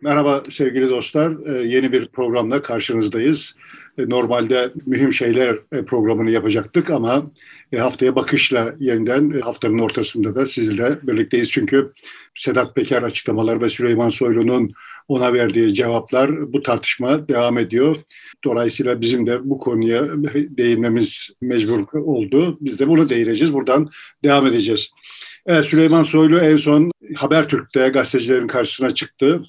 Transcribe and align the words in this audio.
Merhaba 0.00 0.42
sevgili 0.50 0.90
dostlar. 0.90 1.32
Ee, 1.46 1.68
yeni 1.68 1.92
bir 1.92 2.08
programla 2.08 2.62
karşınızdayız. 2.62 3.54
Ee, 3.98 4.08
normalde 4.08 4.72
mühim 4.86 5.12
şeyler 5.12 5.58
e, 5.72 5.84
programını 5.84 6.30
yapacaktık 6.30 6.90
ama 6.90 7.30
e, 7.72 7.78
haftaya 7.78 8.16
bakışla 8.16 8.74
yeniden 8.78 9.30
e, 9.30 9.40
haftanın 9.40 9.78
ortasında 9.78 10.36
da 10.36 10.46
sizinle 10.46 10.90
birlikteyiz. 11.02 11.50
Çünkü 11.50 11.92
Sedat 12.34 12.74
Peker 12.74 13.02
açıklamaları 13.02 13.60
ve 13.60 13.70
Süleyman 13.70 14.10
Soylu'nun 14.10 14.72
ona 15.08 15.32
verdiği 15.32 15.74
cevaplar 15.74 16.52
bu 16.52 16.62
tartışma 16.62 17.28
devam 17.28 17.58
ediyor. 17.58 17.96
Dolayısıyla 18.44 19.00
bizim 19.00 19.26
de 19.26 19.50
bu 19.50 19.58
konuya 19.58 20.04
değinmemiz 20.34 21.30
mecbur 21.40 22.00
oldu. 22.00 22.56
Biz 22.60 22.78
de 22.78 22.88
bunu 22.88 23.08
değineceğiz. 23.08 23.54
Buradan 23.54 23.86
devam 24.24 24.46
edeceğiz. 24.46 24.90
Evet, 25.46 25.64
Süleyman 25.64 26.02
Soylu 26.02 26.38
en 26.38 26.56
son 26.56 26.90
Habertürk'te 27.16 27.88
gazetecilerin 27.88 28.46
karşısına 28.46 28.94
çıktı 28.94 29.42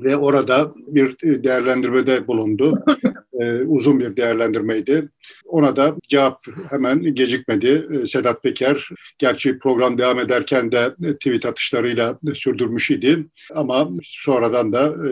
ve 0.00 0.16
orada 0.16 0.74
bir 0.76 1.18
değerlendirmede 1.20 2.26
bulundu. 2.26 2.84
ee, 3.40 3.62
uzun 3.62 4.00
bir 4.00 4.16
değerlendirmeydi. 4.16 5.08
Ona 5.44 5.76
da 5.76 5.96
cevap 6.08 6.40
hemen 6.70 7.14
gecikmedi. 7.14 7.86
Ee, 7.92 8.06
Sedat 8.06 8.42
Peker, 8.42 8.88
gerçi 9.18 9.58
program 9.58 9.98
devam 9.98 10.18
ederken 10.18 10.72
de 10.72 10.94
tweet 10.96 11.46
atışlarıyla 11.46 12.18
sürdürmüş 12.34 12.90
idi. 12.90 13.26
Ama 13.54 13.90
sonradan 14.02 14.72
da 14.72 14.86
e, 14.88 15.08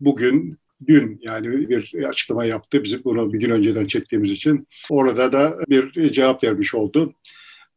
bugün 0.00 0.58
dün 0.86 1.20
yani 1.22 1.68
bir 1.68 2.04
açıklama 2.08 2.44
yaptı. 2.44 2.84
Bizim 2.84 3.04
bunu 3.04 3.32
bir 3.32 3.40
gün 3.40 3.50
önceden 3.50 3.86
çektiğimiz 3.86 4.30
için. 4.30 4.68
Orada 4.90 5.32
da 5.32 5.58
bir 5.68 6.12
cevap 6.12 6.44
vermiş 6.44 6.74
oldu. 6.74 7.14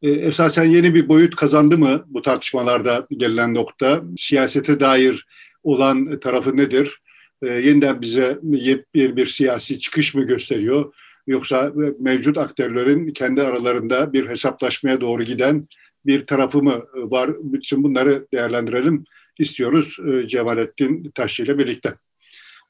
E, 0.01 0.09
esasen 0.09 0.63
yeni 0.63 0.95
bir 0.95 1.09
boyut 1.09 1.35
kazandı 1.35 1.77
mı 1.77 2.05
bu 2.07 2.21
tartışmalarda 2.21 3.07
gelinen 3.12 3.53
nokta? 3.53 4.01
Siyasete 4.17 4.79
dair 4.79 5.26
olan 5.63 6.20
tarafı 6.20 6.58
nedir? 6.58 7.02
E, 7.44 7.48
yeniden 7.48 8.02
bize 8.02 8.40
bir, 8.44 9.16
bir 9.16 9.26
siyasi 9.26 9.80
çıkış 9.80 10.16
mı 10.16 10.24
gösteriyor? 10.24 10.93
Yoksa 11.27 11.71
mevcut 11.99 12.38
aktörlerin 12.38 13.07
kendi 13.07 13.41
aralarında 13.41 14.13
bir 14.13 14.29
hesaplaşmaya 14.29 15.01
doğru 15.01 15.24
giden 15.24 15.68
bir 16.05 16.26
tarafı 16.26 16.63
mı 16.63 16.85
var? 16.93 17.32
Bütün 17.40 17.84
bunları 17.84 18.27
değerlendirelim 18.34 19.04
istiyoruz 19.40 19.98
e, 20.07 20.27
Cemalettin 20.27 21.12
Taşçı 21.16 21.43
ile 21.43 21.57
birlikte. 21.57 21.96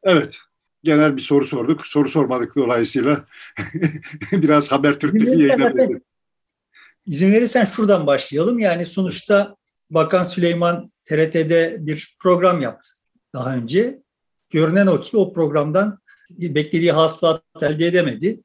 Evet, 0.03 0.38
genel 0.84 1.18
bir 1.18 1.22
soru 1.22 1.46
sorduk. 1.46 1.88
Soru 1.88 2.09
sormadık 2.09 2.56
dolayısıyla 2.56 3.26
biraz 4.31 4.72
Habertürk'teki 4.72 5.30
yayına 5.30 5.72
İzin 7.06 7.34
verirsen 7.34 7.66
şuradan 7.66 8.08
başlayalım. 8.08 8.59
Yani 8.59 8.86
sonuçta 8.86 9.56
Bakan 9.90 10.24
Süleyman 10.24 10.92
TRT'de 11.10 11.78
bir 11.80 12.16
program 12.20 12.62
yaptı 12.62 12.92
daha 13.34 13.56
önce. 13.56 14.00
Görünen 14.50 14.88
o 14.88 15.02
ki 15.02 15.18
o 15.18 15.34
programdan 15.34 16.00
beklediği 16.30 16.92
hasılat 16.92 17.44
elde 17.62 17.88
edemedi. 17.88 18.40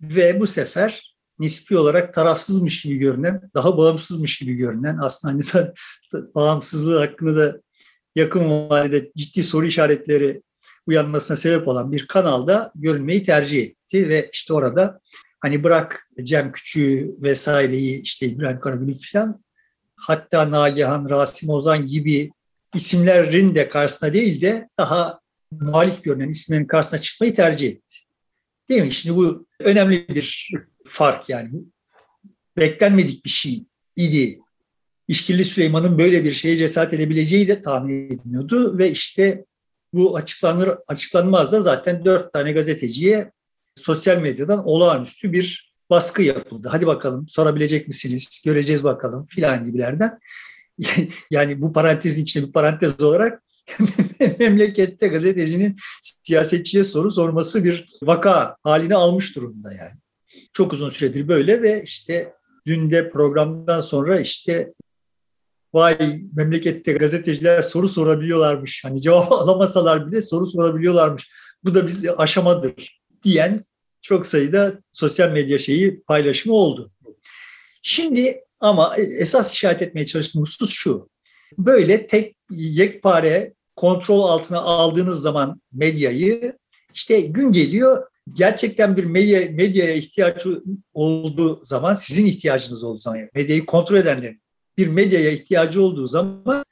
Ve 0.00 0.40
bu 0.40 0.46
sefer 0.46 1.16
nispi 1.38 1.78
olarak 1.78 2.14
tarafsızmış 2.14 2.82
gibi 2.82 2.98
görünen, 2.98 3.50
daha 3.54 3.78
bağımsızmış 3.78 4.38
gibi 4.38 4.54
görünen, 4.54 4.98
aslında 5.02 5.34
hani 5.34 5.42
da, 5.42 5.74
bağımsızlığı 6.34 6.98
hakkında 6.98 7.36
da 7.36 7.60
yakın 8.14 8.68
vadede 8.70 9.12
ciddi 9.16 9.42
soru 9.42 9.66
işaretleri 9.66 10.42
uyanmasına 10.86 11.36
sebep 11.36 11.68
olan 11.68 11.92
bir 11.92 12.06
kanalda 12.06 12.72
görünmeyi 12.74 13.22
tercih 13.22 13.62
etti 13.62 14.08
ve 14.08 14.30
işte 14.32 14.52
orada 14.52 15.00
hani 15.40 15.64
bırak 15.64 16.08
Cem 16.22 16.52
Küçüğü 16.52 17.16
vesaireyi 17.18 18.02
işte 18.02 18.26
İbrahim 18.26 18.60
Karagül'ü 18.60 18.94
falan 19.12 19.42
hatta 19.98 20.50
Nagihan, 20.50 21.10
Rasim 21.10 21.50
Ozan 21.50 21.86
gibi 21.86 22.30
isimlerin 22.74 23.54
de 23.54 23.68
karşısına 23.68 24.12
değil 24.12 24.40
de 24.40 24.68
daha 24.78 25.20
muhalif 25.50 26.04
görünen 26.04 26.28
isimlerin 26.28 26.66
karşısına 26.66 27.00
çıkmayı 27.00 27.34
tercih 27.34 27.68
etti. 27.68 27.98
Değil 28.68 28.82
mi? 28.82 28.92
Şimdi 28.92 29.16
bu 29.16 29.46
önemli 29.60 30.08
bir 30.08 30.50
fark 30.84 31.28
yani. 31.28 31.50
Beklenmedik 32.58 33.24
bir 33.24 33.30
şey 33.30 33.62
idi. 33.96 34.38
İşkilli 35.08 35.44
Süleyman'ın 35.44 35.98
böyle 35.98 36.24
bir 36.24 36.32
şeye 36.32 36.56
cesaret 36.56 36.92
edebileceği 36.92 37.48
de 37.48 37.62
tahmin 37.62 38.06
edilmiyordu 38.06 38.78
ve 38.78 38.90
işte 38.90 39.44
bu 39.92 40.16
açıklanır 40.16 40.70
açıklanmaz 40.88 41.52
da 41.52 41.60
zaten 41.60 42.04
dört 42.04 42.32
tane 42.32 42.52
gazeteciye 42.52 43.32
sosyal 43.76 44.18
medyadan 44.18 44.66
olağanüstü 44.66 45.32
bir 45.32 45.67
baskı 45.90 46.22
yapıldı. 46.22 46.68
Hadi 46.70 46.86
bakalım 46.86 47.28
sorabilecek 47.28 47.88
misiniz? 47.88 48.42
Göreceğiz 48.44 48.84
bakalım 48.84 49.26
filan 49.26 49.64
gibilerden. 49.64 50.18
yani 51.30 51.60
bu 51.60 51.72
parantezin 51.72 52.22
içinde 52.22 52.46
bir 52.46 52.52
parantez 52.52 53.02
olarak 53.02 53.42
memlekette 54.38 55.08
gazetecinin 55.08 55.76
siyasetçiye 56.22 56.84
soru 56.84 57.10
sorması 57.10 57.64
bir 57.64 57.98
vaka 58.02 58.56
haline 58.62 58.94
almış 58.94 59.36
durumda 59.36 59.72
yani. 59.72 60.00
Çok 60.52 60.72
uzun 60.72 60.88
süredir 60.88 61.28
böyle 61.28 61.62
ve 61.62 61.82
işte 61.82 62.32
dün 62.66 62.90
de 62.90 63.10
programdan 63.10 63.80
sonra 63.80 64.20
işte 64.20 64.72
vay 65.74 66.20
memlekette 66.32 66.92
gazeteciler 66.92 67.62
soru 67.62 67.88
sorabiliyorlarmış. 67.88 68.84
Hani 68.84 69.00
cevap 69.00 69.32
alamasalar 69.42 70.06
bile 70.06 70.22
soru 70.22 70.46
sorabiliyorlarmış. 70.46 71.30
Bu 71.64 71.74
da 71.74 71.86
bizi 71.86 72.12
aşamadır 72.12 73.02
diyen 73.24 73.60
çok 74.02 74.26
sayıda 74.26 74.78
sosyal 74.92 75.32
medya 75.32 75.58
şeyi 75.58 76.02
paylaşımı 76.02 76.54
oldu. 76.54 76.90
Şimdi 77.82 78.40
ama 78.60 78.96
esas 78.96 79.54
işaret 79.54 79.82
etmeye 79.82 80.06
çalıştığım 80.06 80.42
husus 80.42 80.70
şu. 80.70 81.08
Böyle 81.58 82.06
tek 82.06 82.36
yekpare 82.50 83.54
kontrol 83.76 84.22
altına 84.22 84.60
aldığınız 84.60 85.22
zaman 85.22 85.60
medyayı 85.72 86.58
işte 86.94 87.20
gün 87.20 87.52
geliyor 87.52 88.06
gerçekten 88.34 88.96
bir 88.96 89.04
medya, 89.04 89.40
medyaya 89.50 89.94
ihtiyaç 89.94 90.46
olduğu 90.94 91.64
zaman 91.64 91.94
sizin 91.94 92.26
ihtiyacınız 92.26 92.84
olduğu 92.84 92.98
zaman 92.98 93.28
medyayı 93.34 93.66
kontrol 93.66 93.96
edenlerin 93.96 94.42
bir 94.78 94.88
medyaya 94.88 95.30
ihtiyacı 95.30 95.82
olduğu 95.82 96.06
zaman 96.06 96.64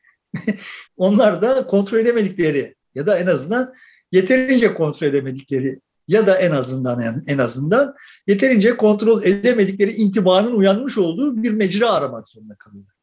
onlar 0.97 1.43
da 1.43 1.67
kontrol 1.67 1.99
edemedikleri 1.99 2.75
ya 2.95 3.07
da 3.07 3.19
en 3.19 3.27
azından 3.27 3.75
yeterince 4.13 4.75
kontrol 4.75 5.09
edemedikleri 5.09 5.81
ya 6.09 6.27
da 6.27 6.39
en 6.39 6.51
azından 6.51 7.23
en 7.27 7.39
azından 7.39 7.95
yeterince 8.27 8.77
kontrol 8.77 9.23
edemedikleri 9.23 9.93
intibanın 9.93 10.55
uyanmış 10.55 10.99
olduğu 10.99 11.43
bir 11.43 11.51
mecra 11.51 11.91
aramak 11.91 12.29
zorunda 12.29 12.55
kalıyorlar. 12.55 12.95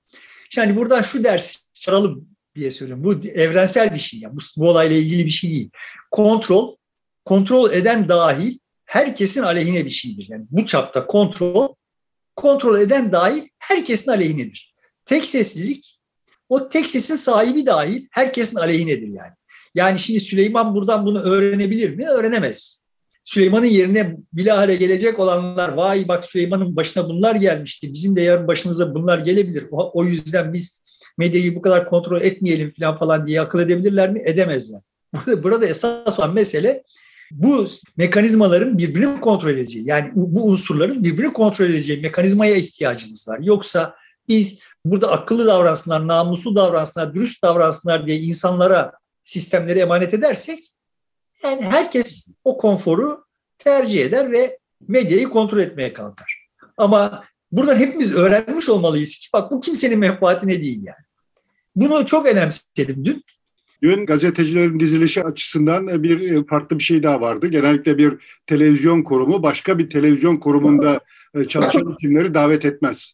Yani 0.55 0.75
buradan 0.75 1.01
şu 1.01 1.23
dersi 1.23 1.59
çıkaralım 1.73 2.27
diye 2.55 2.71
söylüyorum. 2.71 3.03
Bu 3.03 3.27
evrensel 3.27 3.93
bir 3.93 3.99
şey. 3.99 4.19
Yani 4.19 4.35
bu, 4.35 4.39
bu 4.57 4.69
olayla 4.69 4.95
ilgili 4.95 5.25
bir 5.25 5.31
şey 5.31 5.49
değil. 5.49 5.69
Kontrol, 6.11 6.75
kontrol 7.25 7.71
eden 7.71 8.09
dahil 8.09 8.57
herkesin 8.85 9.41
aleyhine 9.41 9.85
bir 9.85 9.89
şeydir. 9.89 10.25
Yani 10.29 10.45
bu 10.51 10.65
çapta 10.65 11.07
kontrol, 11.07 11.75
kontrol 12.35 12.79
eden 12.79 13.11
dahil 13.11 13.43
herkesin 13.59 14.11
aleyhinedir. 14.11 14.75
Tek 15.05 15.25
seslilik, 15.25 15.99
o 16.49 16.69
tek 16.69 16.87
sesin 16.87 17.15
sahibi 17.15 17.65
dahil 17.65 18.07
herkesin 18.11 18.57
aleyhinedir 18.57 19.07
yani. 19.07 19.33
Yani 19.75 19.99
şimdi 19.99 20.19
Süleyman 20.19 20.75
buradan 20.75 21.05
bunu 21.05 21.19
öğrenebilir 21.19 21.95
mi? 21.95 22.09
Öğrenemez. 22.09 22.82
Süleyman'ın 23.23 23.65
yerine 23.65 24.17
bilahare 24.33 24.75
gelecek 24.75 25.19
olanlar 25.19 25.69
vay 25.69 26.07
bak 26.07 26.25
Süleyman'ın 26.25 26.75
başına 26.75 27.09
bunlar 27.09 27.35
gelmişti. 27.35 27.93
Bizim 27.93 28.15
de 28.15 28.21
yarın 28.21 28.47
başımıza 28.47 28.93
bunlar 28.93 29.17
gelebilir. 29.17 29.65
O, 29.71 29.91
o 29.99 30.03
yüzden 30.03 30.53
biz 30.53 30.81
medyayı 31.17 31.55
bu 31.55 31.61
kadar 31.61 31.89
kontrol 31.89 32.21
etmeyelim 32.21 32.71
falan 32.79 32.95
falan 32.95 33.27
diye 33.27 33.41
akıl 33.41 33.59
edebilirler 33.59 34.11
mi? 34.11 34.21
Edemezler. 34.25 34.81
Burada, 35.13 35.43
burada 35.43 35.65
esas 35.67 36.19
olan 36.19 36.33
mesele 36.33 36.83
bu 37.31 37.67
mekanizmaların 37.97 38.77
birbirini 38.77 39.21
kontrol 39.21 39.49
edeceği. 39.49 39.87
Yani 39.87 40.11
bu 40.15 40.47
unsurların 40.47 41.03
birbirini 41.03 41.33
kontrol 41.33 41.65
edeceği 41.65 42.01
mekanizmaya 42.01 42.55
ihtiyacımız 42.55 43.27
var. 43.27 43.39
Yoksa 43.41 43.95
biz 44.27 44.59
burada 44.85 45.11
akıllı 45.11 45.47
davransınlar, 45.47 46.07
namuslu 46.07 46.55
davransınlar, 46.55 47.13
dürüst 47.13 47.43
davransınlar 47.43 48.07
diye 48.07 48.19
insanlara 48.19 48.91
sistemleri 49.23 49.79
emanet 49.79 50.13
edersek 50.13 50.72
yani 51.43 51.61
herkes 51.61 52.33
o 52.43 52.57
konforu 52.57 53.25
tercih 53.57 54.05
eder 54.05 54.31
ve 54.31 54.57
medyayı 54.87 55.29
kontrol 55.29 55.59
etmeye 55.59 55.93
kalkar. 55.93 56.47
Ama 56.77 57.23
buradan 57.51 57.79
hepimiz 57.79 58.15
öğrenmiş 58.15 58.69
olmalıyız 58.69 59.15
ki 59.15 59.29
bak 59.33 59.51
bu 59.51 59.59
kimsenin 59.59 59.99
menfaatine 59.99 60.61
değil 60.61 60.83
yani. 60.83 61.05
Bunu 61.75 62.05
çok 62.05 62.25
önemsedim 62.25 63.05
dün. 63.05 63.23
Dün 63.83 64.05
gazetecilerin 64.05 64.79
dizilişi 64.79 65.23
açısından 65.23 66.03
bir 66.03 66.47
farklı 66.47 66.79
bir 66.79 66.83
şey 66.83 67.03
daha 67.03 67.21
vardı. 67.21 67.47
Genellikle 67.47 67.97
bir 67.97 68.41
televizyon 68.45 69.03
kurumu 69.03 69.43
başka 69.43 69.77
bir 69.77 69.89
televizyon 69.89 70.35
kurumunda 70.35 70.99
çalışan 71.47 71.95
isimleri 71.99 72.33
davet 72.33 72.65
etmez. 72.65 73.13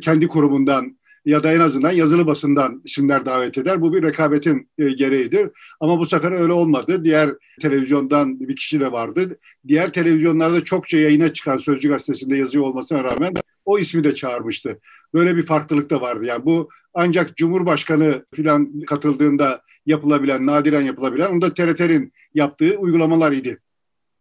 Kendi 0.00 0.28
kurumundan 0.28 0.98
ya 1.28 1.42
da 1.42 1.52
en 1.52 1.60
azından 1.60 1.92
yazılı 1.92 2.26
basından 2.26 2.82
isimler 2.84 3.26
davet 3.26 3.58
eder. 3.58 3.82
Bu 3.82 3.92
bir 3.92 4.02
rekabetin 4.02 4.70
e, 4.78 4.88
gereğidir. 4.88 5.50
Ama 5.80 5.98
bu 5.98 6.06
sefer 6.06 6.32
öyle 6.32 6.52
olmadı. 6.52 7.04
Diğer 7.04 7.30
televizyondan 7.60 8.40
bir 8.40 8.56
kişi 8.56 8.80
de 8.80 8.92
vardı. 8.92 9.38
Diğer 9.68 9.92
televizyonlarda 9.92 10.64
çokça 10.64 10.98
yayına 10.98 11.32
çıkan 11.32 11.56
Sözcü 11.56 11.88
Gazetesi'nde 11.88 12.36
yazıyor 12.36 12.64
olmasına 12.64 13.04
rağmen 13.04 13.34
o 13.64 13.78
ismi 13.78 14.04
de 14.04 14.14
çağırmıştı. 14.14 14.78
Böyle 15.14 15.36
bir 15.36 15.46
farklılık 15.46 15.90
da 15.90 16.00
vardı. 16.00 16.26
Yani 16.26 16.44
bu 16.44 16.68
ancak 16.94 17.36
Cumhurbaşkanı 17.36 18.24
filan 18.34 18.80
katıldığında 18.80 19.62
yapılabilen, 19.86 20.46
nadiren 20.46 20.82
yapılabilen, 20.82 21.30
onu 21.30 21.40
da 21.40 21.54
TRT'nin 21.54 22.12
yaptığı 22.34 22.76
uygulamalar 22.78 23.32
idi. 23.32 23.58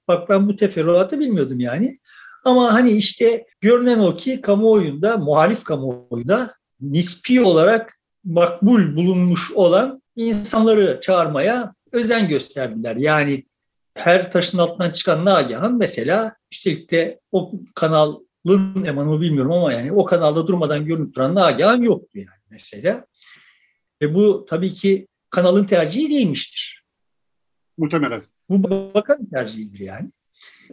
Bak 0.07 0.29
ben 0.29 0.47
bu 0.47 0.55
teferruatı 0.55 1.19
bilmiyordum 1.19 1.59
yani. 1.59 1.97
Ama 2.45 2.73
hani 2.73 2.91
işte 2.91 3.45
görünen 3.61 3.99
o 3.99 4.15
ki 4.15 4.41
kamuoyunda, 4.41 5.17
muhalif 5.17 5.63
kamuoyunda 5.63 6.56
nispi 6.81 7.41
olarak 7.41 7.99
makbul 8.23 8.95
bulunmuş 8.95 9.51
olan 9.51 10.01
insanları 10.15 10.99
çağırmaya 11.01 11.75
özen 11.91 12.27
gösterdiler. 12.27 12.95
Yani 12.95 13.43
her 13.95 14.31
taşın 14.31 14.57
altından 14.57 14.91
çıkan 14.91 15.25
Nagihan 15.25 15.77
mesela 15.77 16.35
üstelik 16.51 16.91
de 16.91 17.19
o 17.31 17.51
kanalın 17.75 18.85
emanı 18.85 19.21
bilmiyorum 19.21 19.51
ama 19.51 19.73
yani 19.73 19.91
o 19.91 20.05
kanalda 20.05 20.47
durmadan 20.47 20.85
görünüp 20.85 21.15
duran 21.15 21.35
Nagihan 21.35 21.81
yoktu 21.81 22.19
yani 22.19 22.41
mesela. 22.49 23.05
Ve 24.01 24.15
bu 24.15 24.45
tabii 24.49 24.73
ki 24.73 25.07
kanalın 25.29 25.63
tercihi 25.63 26.09
değilmiştir. 26.09 26.83
Muhtemelen. 27.77 28.23
Bu 28.49 28.93
bakan 28.93 29.25
tercihidir 29.25 29.79
yani. 29.79 30.09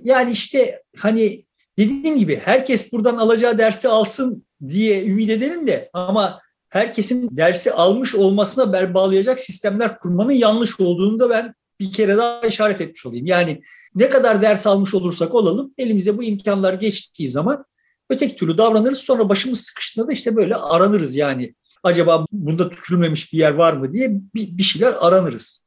Yani 0.04 0.30
işte 0.30 0.80
hani 0.96 1.42
dediğim 1.78 2.18
gibi 2.18 2.40
herkes 2.44 2.92
buradan 2.92 3.16
alacağı 3.16 3.58
dersi 3.58 3.88
alsın 3.88 4.46
diye 4.68 5.06
ümit 5.06 5.30
edelim 5.30 5.66
de 5.66 5.88
ama 5.92 6.40
herkesin 6.68 7.36
dersi 7.36 7.72
almış 7.72 8.14
olmasına 8.14 8.72
bel 8.72 8.94
bağlayacak 8.94 9.40
sistemler 9.40 9.98
kurmanın 9.98 10.32
yanlış 10.32 10.80
olduğunu 10.80 11.20
da 11.20 11.30
ben 11.30 11.54
bir 11.80 11.92
kere 11.92 12.16
daha 12.16 12.40
işaret 12.40 12.80
etmiş 12.80 13.06
olayım. 13.06 13.26
Yani 13.26 13.62
ne 13.94 14.08
kadar 14.08 14.42
ders 14.42 14.66
almış 14.66 14.94
olursak 14.94 15.34
olalım 15.34 15.74
elimize 15.78 16.18
bu 16.18 16.24
imkanlar 16.24 16.74
geçtiği 16.74 17.28
zaman 17.28 17.64
öteki 18.10 18.36
türlü 18.36 18.58
davranırız. 18.58 18.98
Sonra 18.98 19.28
başımız 19.28 19.60
sıkıştığında 19.60 20.08
da 20.08 20.12
işte 20.12 20.36
böyle 20.36 20.56
aranırız 20.56 21.16
yani. 21.16 21.54
Acaba 21.82 22.26
bunda 22.32 22.70
tükürülmemiş 22.70 23.32
bir 23.32 23.38
yer 23.38 23.54
var 23.54 23.72
mı 23.72 23.92
diye 23.92 24.10
bir, 24.34 24.58
bir 24.58 24.62
şeyler 24.62 24.94
aranırız. 25.00 25.64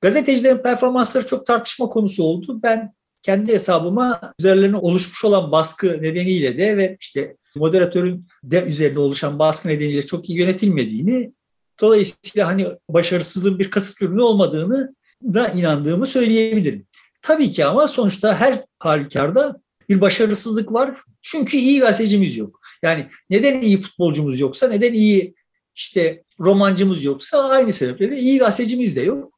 Gazetecilerin 0.00 0.62
performansları 0.62 1.26
çok 1.26 1.46
tartışma 1.46 1.86
konusu 1.86 2.24
oldu. 2.24 2.60
Ben 2.62 2.94
kendi 3.22 3.52
hesabıma 3.52 4.34
üzerlerine 4.38 4.76
oluşmuş 4.76 5.24
olan 5.24 5.52
baskı 5.52 6.02
nedeniyle 6.02 6.58
de 6.58 6.76
ve 6.76 6.96
işte 7.00 7.36
moderatörün 7.54 8.26
de 8.44 8.64
üzerine 8.64 8.98
oluşan 8.98 9.38
baskı 9.38 9.68
nedeniyle 9.68 10.06
çok 10.06 10.30
iyi 10.30 10.38
yönetilmediğini 10.38 11.32
dolayısıyla 11.80 12.46
hani 12.46 12.66
başarısızlığın 12.88 13.58
bir 13.58 13.70
kasıt 13.70 14.02
ürünü 14.02 14.22
olmadığını 14.22 14.94
da 15.24 15.48
inandığımı 15.48 16.06
söyleyebilirim. 16.06 16.86
Tabii 17.22 17.50
ki 17.50 17.64
ama 17.64 17.88
sonuçta 17.88 18.40
her 18.40 18.64
halükarda 18.78 19.60
bir 19.88 20.00
başarısızlık 20.00 20.72
var. 20.72 20.98
Çünkü 21.22 21.56
iyi 21.56 21.80
gazetecimiz 21.80 22.36
yok. 22.36 22.60
Yani 22.82 23.06
neden 23.30 23.60
iyi 23.60 23.76
futbolcumuz 23.76 24.40
yoksa, 24.40 24.68
neden 24.68 24.92
iyi 24.92 25.34
işte 25.74 26.22
romancımız 26.40 27.04
yoksa 27.04 27.48
aynı 27.48 27.72
sebeple 27.72 28.18
iyi 28.18 28.38
gazetecimiz 28.38 28.96
de 28.96 29.00
yok. 29.00 29.31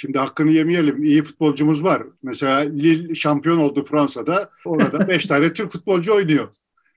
Şimdi 0.00 0.18
hakkını 0.18 0.50
yemeyelim. 0.50 1.04
İyi 1.04 1.22
futbolcumuz 1.22 1.84
var. 1.84 2.02
Mesela 2.22 2.58
Lille 2.58 3.14
şampiyon 3.14 3.58
oldu 3.58 3.84
Fransa'da. 3.84 4.50
Orada 4.64 5.08
beş 5.08 5.26
tane 5.26 5.52
Türk 5.52 5.72
futbolcu 5.72 6.14
oynuyor. 6.14 6.54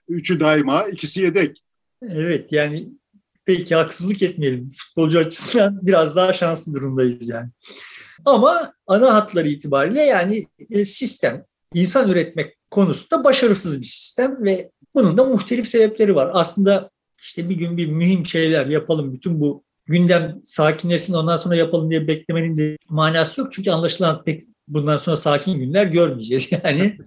Üçü 0.07 0.39
daima, 0.39 0.87
ikisi 0.87 1.21
yedek. 1.21 1.63
Evet 2.01 2.51
yani 2.51 2.87
peki 3.45 3.75
haksızlık 3.75 4.23
etmeyelim. 4.23 4.69
Futbolcu 4.69 5.19
açısından 5.19 5.79
biraz 5.81 6.15
daha 6.15 6.33
şanslı 6.33 6.73
durumdayız 6.73 7.29
yani. 7.29 7.49
Ama 8.25 8.73
ana 8.87 9.13
hatları 9.13 9.47
itibariyle 9.47 10.01
yani 10.01 10.45
e, 10.71 10.85
sistem, 10.85 11.45
insan 11.73 12.09
üretmek 12.09 12.57
konusunda 12.71 13.23
başarısız 13.23 13.79
bir 13.79 13.85
sistem 13.85 14.45
ve 14.45 14.71
bunun 14.95 15.17
da 15.17 15.25
muhtelif 15.25 15.67
sebepleri 15.67 16.15
var. 16.15 16.29
Aslında 16.33 16.89
işte 17.21 17.49
bir 17.49 17.55
gün 17.55 17.77
bir 17.77 17.87
mühim 17.87 18.25
şeyler 18.25 18.65
yapalım, 18.65 19.13
bütün 19.13 19.39
bu 19.39 19.62
gündem 19.85 20.39
sakinleşsin 20.43 21.13
ondan 21.13 21.37
sonra 21.37 21.55
yapalım 21.55 21.89
diye 21.91 22.07
beklemenin 22.07 22.57
de 22.57 22.77
manası 22.89 23.41
yok. 23.41 23.53
Çünkü 23.53 23.71
anlaşılan 23.71 24.23
pek 24.23 24.41
bundan 24.67 24.97
sonra 24.97 25.15
sakin 25.15 25.59
günler 25.59 25.85
görmeyeceğiz 25.85 26.51
yani. 26.63 26.97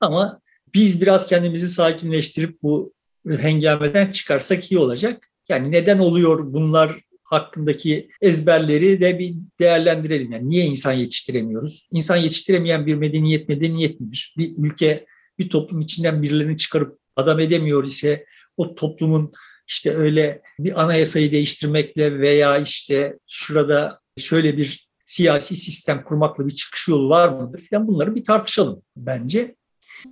Ama 0.00 0.40
biz 0.74 1.02
biraz 1.02 1.28
kendimizi 1.28 1.68
sakinleştirip 1.68 2.62
bu 2.62 2.92
hengameden 3.28 4.10
çıkarsak 4.10 4.72
iyi 4.72 4.78
olacak. 4.78 5.26
Yani 5.48 5.72
neden 5.72 5.98
oluyor 5.98 6.52
bunlar 6.52 7.00
hakkındaki 7.24 8.08
ezberleri 8.22 9.00
de 9.00 9.18
bir 9.18 9.34
değerlendirelim. 9.60 10.32
Yani 10.32 10.48
niye 10.48 10.64
insan 10.64 10.92
yetiştiremiyoruz? 10.92 11.88
İnsan 11.92 12.16
yetiştiremeyen 12.16 12.86
bir 12.86 12.94
medeniyet 12.94 13.48
medeniyet 13.48 14.00
midir? 14.00 14.34
Bir 14.38 14.50
ülke, 14.58 15.06
bir 15.38 15.48
toplum 15.48 15.80
içinden 15.80 16.22
birilerini 16.22 16.56
çıkarıp 16.56 16.98
adam 17.16 17.40
edemiyor 17.40 17.84
ise 17.84 18.26
o 18.56 18.74
toplumun 18.74 19.32
işte 19.70 19.96
öyle 19.96 20.42
bir 20.58 20.82
anayasayı 20.82 21.32
değiştirmekle 21.32 22.20
veya 22.20 22.58
işte 22.58 23.18
şurada 23.28 24.00
şöyle 24.18 24.56
bir 24.56 24.88
siyasi 25.06 25.56
sistem 25.56 26.04
kurmakla 26.04 26.46
bir 26.46 26.54
çıkış 26.54 26.88
yolu 26.88 27.08
var 27.08 27.28
mıdır? 27.28 27.68
Yani 27.70 27.86
bunları 27.86 28.14
bir 28.14 28.24
tartışalım 28.24 28.82
bence. 28.96 29.54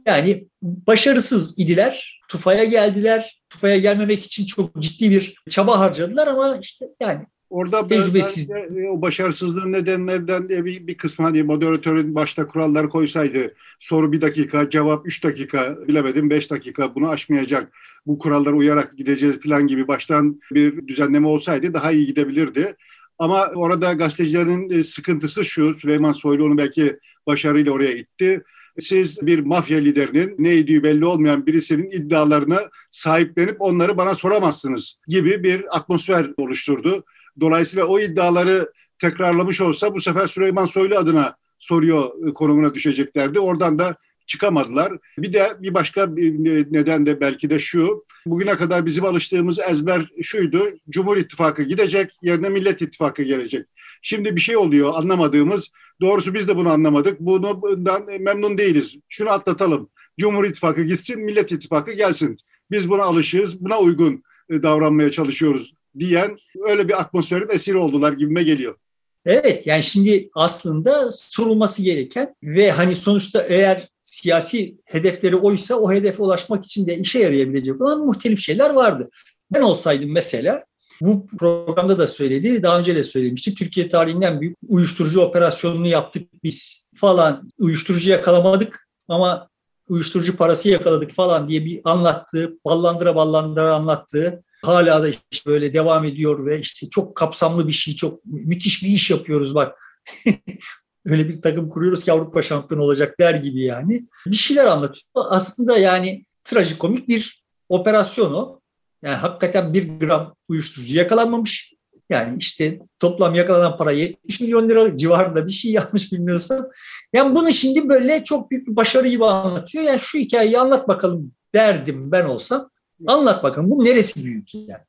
Yani 0.06 0.48
başarısız 0.62 1.58
idiler, 1.58 2.20
Tufa'ya 2.28 2.64
geldiler. 2.64 3.38
Tufa'ya 3.50 3.78
gelmemek 3.78 4.22
için 4.24 4.46
çok 4.46 4.82
ciddi 4.82 5.10
bir 5.10 5.34
çaba 5.50 5.78
harcadılar 5.78 6.26
ama 6.26 6.58
işte 6.62 6.86
yani 7.00 7.26
Orada 7.50 7.86
tecrübesiz. 7.86 8.50
E, 8.50 8.88
o 8.90 9.02
başarısızlığın 9.02 9.72
nedenlerinden 9.72 10.48
bir, 10.48 10.86
bir 10.86 10.96
kısmı 10.96 11.24
hani 11.24 11.42
moderatörün 11.42 12.14
başta 12.14 12.46
kuralları 12.46 12.88
koysaydı 12.88 13.54
soru 13.80 14.12
bir 14.12 14.20
dakika, 14.20 14.70
cevap 14.70 15.06
üç 15.06 15.24
dakika, 15.24 15.78
bilemedim 15.88 16.30
beş 16.30 16.50
dakika 16.50 16.94
bunu 16.94 17.08
aşmayacak. 17.08 17.72
Bu 18.06 18.18
kurallara 18.18 18.54
uyarak 18.54 18.96
gideceğiz 18.96 19.40
falan 19.40 19.66
gibi 19.66 19.88
baştan 19.88 20.40
bir 20.52 20.88
düzenleme 20.88 21.26
olsaydı 21.26 21.74
daha 21.74 21.92
iyi 21.92 22.06
gidebilirdi. 22.06 22.76
Ama 23.18 23.46
orada 23.54 23.92
gazetecilerin 23.92 24.70
e, 24.70 24.84
sıkıntısı 24.84 25.44
şu, 25.44 25.74
Süleyman 25.74 26.12
Soylu 26.12 26.44
onu 26.44 26.58
belki 26.58 26.98
başarıyla 27.26 27.72
oraya 27.72 27.92
gitti. 27.92 28.42
Siz 28.80 29.26
bir 29.26 29.38
mafya 29.38 29.78
liderinin 29.78 30.34
neydi 30.38 30.82
belli 30.82 31.04
olmayan 31.04 31.46
birisinin 31.46 31.90
iddialarına 31.90 32.58
sahiplenip 32.90 33.56
onları 33.58 33.96
bana 33.96 34.14
soramazsınız 34.14 34.96
gibi 35.08 35.42
bir 35.42 35.76
atmosfer 35.76 36.30
oluşturdu. 36.36 37.04
Dolayısıyla 37.40 37.86
o 37.86 38.00
iddiaları 38.00 38.72
tekrarlamış 38.98 39.60
olsa 39.60 39.94
bu 39.94 40.00
sefer 40.00 40.26
Süleyman 40.26 40.66
Soylu 40.66 40.98
adına 40.98 41.36
soruyor 41.58 42.28
e, 42.28 42.32
konumuna 42.32 42.74
düşeceklerdi. 42.74 43.40
Oradan 43.40 43.78
da 43.78 43.96
çıkamadılar. 44.26 44.92
Bir 45.18 45.32
de 45.32 45.56
bir 45.60 45.74
başka 45.74 46.16
bir 46.16 46.34
neden 46.72 47.06
de 47.06 47.20
belki 47.20 47.50
de 47.50 47.60
şu. 47.60 48.04
Bugüne 48.26 48.56
kadar 48.56 48.86
bizim 48.86 49.04
alıştığımız 49.04 49.58
ezber 49.58 50.10
şuydu. 50.22 50.62
Cumhur 50.90 51.16
İttifakı 51.16 51.62
gidecek, 51.62 52.10
yerine 52.22 52.48
Millet 52.48 52.82
İttifakı 52.82 53.22
gelecek. 53.22 53.66
Şimdi 54.02 54.36
bir 54.36 54.40
şey 54.40 54.56
oluyor 54.56 54.94
anlamadığımız. 54.94 55.70
Doğrusu 56.00 56.34
biz 56.34 56.48
de 56.48 56.56
bunu 56.56 56.70
anlamadık. 56.70 57.20
Bundan 57.20 58.04
memnun 58.20 58.58
değiliz. 58.58 58.96
Şunu 59.08 59.30
atlatalım. 59.30 59.90
Cumhur 60.20 60.44
İttifakı 60.44 60.82
gitsin, 60.82 61.20
Millet 61.20 61.52
İttifakı 61.52 61.92
gelsin. 61.92 62.36
Biz 62.70 62.90
buna 62.90 63.02
alışığız, 63.02 63.60
buna 63.60 63.78
uygun 63.78 64.22
e, 64.50 64.62
davranmaya 64.62 65.12
çalışıyoruz 65.12 65.77
diyen 65.98 66.36
öyle 66.68 66.88
bir 66.88 67.00
atmosferin 67.00 67.48
esiri 67.50 67.76
oldular 67.76 68.12
gibime 68.12 68.42
geliyor. 68.42 68.76
Evet 69.24 69.66
yani 69.66 69.82
şimdi 69.82 70.30
aslında 70.34 71.10
sorulması 71.10 71.82
gereken 71.82 72.34
ve 72.42 72.70
hani 72.70 72.94
sonuçta 72.94 73.42
eğer 73.42 73.88
siyasi 74.00 74.76
hedefleri 74.86 75.36
oysa 75.36 75.74
o 75.74 75.92
hedefe 75.92 76.22
ulaşmak 76.22 76.64
için 76.64 76.86
de 76.86 76.98
işe 76.98 77.18
yarayabilecek 77.18 77.80
olan 77.80 78.06
muhtelif 78.06 78.40
şeyler 78.40 78.70
vardı. 78.70 79.10
Ben 79.54 79.60
olsaydım 79.62 80.12
mesela 80.12 80.64
bu 81.00 81.26
programda 81.26 81.98
da 81.98 82.06
söyledi, 82.06 82.62
daha 82.62 82.78
önce 82.78 82.96
de 82.96 83.04
söylemiştik. 83.04 83.58
Türkiye 83.58 83.88
tarihinden 83.88 84.40
büyük 84.40 84.56
uyuşturucu 84.68 85.20
operasyonunu 85.20 85.88
yaptık 85.88 86.28
biz 86.44 86.86
falan. 86.96 87.50
Uyuşturucu 87.58 88.10
yakalamadık 88.10 88.88
ama 89.08 89.48
uyuşturucu 89.88 90.36
parası 90.36 90.68
yakaladık 90.68 91.12
falan 91.12 91.48
diye 91.48 91.64
bir 91.64 91.80
anlattığı, 91.84 92.58
ballandıra 92.64 93.16
ballandıra 93.16 93.74
anlattığı 93.74 94.44
hala 94.62 95.02
da 95.02 95.08
işte 95.30 95.50
böyle 95.50 95.74
devam 95.74 96.04
ediyor 96.04 96.46
ve 96.46 96.60
işte 96.60 96.88
çok 96.90 97.16
kapsamlı 97.16 97.66
bir 97.66 97.72
şey, 97.72 97.96
çok 97.96 98.24
müthiş 98.24 98.82
bir 98.82 98.88
iş 98.88 99.10
yapıyoruz 99.10 99.54
bak. 99.54 99.78
Öyle 101.06 101.28
bir 101.28 101.42
takım 101.42 101.68
kuruyoruz 101.68 102.04
ki 102.04 102.12
Avrupa 102.12 102.42
şampiyonu 102.42 102.84
olacak 102.84 103.20
der 103.20 103.34
gibi 103.34 103.62
yani. 103.62 104.06
Bir 104.26 104.36
şeyler 104.36 104.66
anlatıyor. 104.66 105.04
Aslında 105.14 105.78
yani 105.78 106.24
trajikomik 106.44 107.08
bir 107.08 107.44
operasyon 107.68 108.34
o. 108.34 108.60
Yani 109.02 109.16
hakikaten 109.16 109.74
bir 109.74 109.98
gram 109.98 110.34
uyuşturucu 110.48 110.96
yakalanmamış. 110.96 111.72
Yani 112.10 112.38
işte 112.38 112.78
toplam 112.98 113.34
yakalanan 113.34 113.76
para 113.76 113.90
70 113.90 114.40
milyon 114.40 114.68
lira 114.68 114.96
civarında 114.96 115.46
bir 115.46 115.52
şey 115.52 115.72
yanlış 115.72 116.12
bilmiyorsam. 116.12 116.66
Yani 117.12 117.36
bunu 117.36 117.52
şimdi 117.52 117.88
böyle 117.88 118.24
çok 118.24 118.50
büyük 118.50 118.68
bir 118.68 118.76
başarı 118.76 119.08
gibi 119.08 119.24
anlatıyor. 119.24 119.84
Yani 119.84 120.00
şu 120.00 120.18
hikayeyi 120.18 120.58
anlat 120.58 120.88
bakalım 120.88 121.32
derdim 121.54 122.12
ben 122.12 122.24
olsam. 122.24 122.70
Anlat 123.06 123.42
bakalım 123.42 123.70
bu 123.70 123.84
neresi 123.84 124.24
büyük 124.24 124.54
yani. 124.54 124.82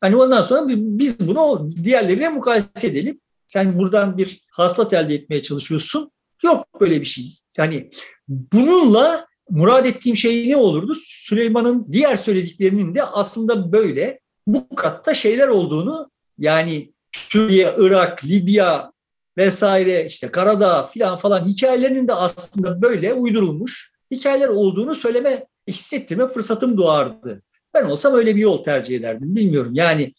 Hani 0.00 0.16
ondan 0.16 0.42
sonra 0.42 0.64
biz 0.68 1.28
bunu 1.28 1.70
diğerleriyle 1.84 2.28
mukayese 2.28 2.86
edelim. 2.86 3.20
Sen 3.46 3.78
buradan 3.78 4.18
bir 4.18 4.46
haslat 4.50 4.92
elde 4.92 5.14
etmeye 5.14 5.42
çalışıyorsun. 5.42 6.10
Yok 6.44 6.80
böyle 6.80 7.00
bir 7.00 7.06
şey. 7.06 7.32
Yani 7.56 7.90
bununla 8.28 9.26
murad 9.50 9.84
ettiğim 9.84 10.16
şey 10.16 10.50
ne 10.50 10.56
olurdu? 10.56 10.92
Süleyman'ın 10.94 11.86
diğer 11.92 12.16
söylediklerinin 12.16 12.94
de 12.94 13.02
aslında 13.02 13.72
böyle 13.72 14.20
bu 14.46 14.76
katta 14.76 15.14
şeyler 15.14 15.48
olduğunu 15.48 16.10
yani 16.38 16.92
Suriye, 17.12 17.74
Irak, 17.78 18.24
Libya 18.24 18.92
vesaire 19.38 20.06
işte 20.06 20.30
Karadağ 20.30 20.86
filan 20.86 21.18
falan 21.18 21.48
hikayelerinin 21.48 22.08
de 22.08 22.14
aslında 22.14 22.82
böyle 22.82 23.14
uydurulmuş 23.14 23.92
hikayeler 24.10 24.48
olduğunu 24.48 24.94
söyleme, 24.94 25.46
hissettirme 25.72 26.28
fırsatım 26.28 26.78
doğardı. 26.78 27.42
Ben 27.74 27.84
olsam 27.84 28.14
öyle 28.14 28.36
bir 28.36 28.40
yol 28.40 28.64
tercih 28.64 28.96
ederdim. 28.96 29.36
Bilmiyorum 29.36 29.74
yani 29.74 30.14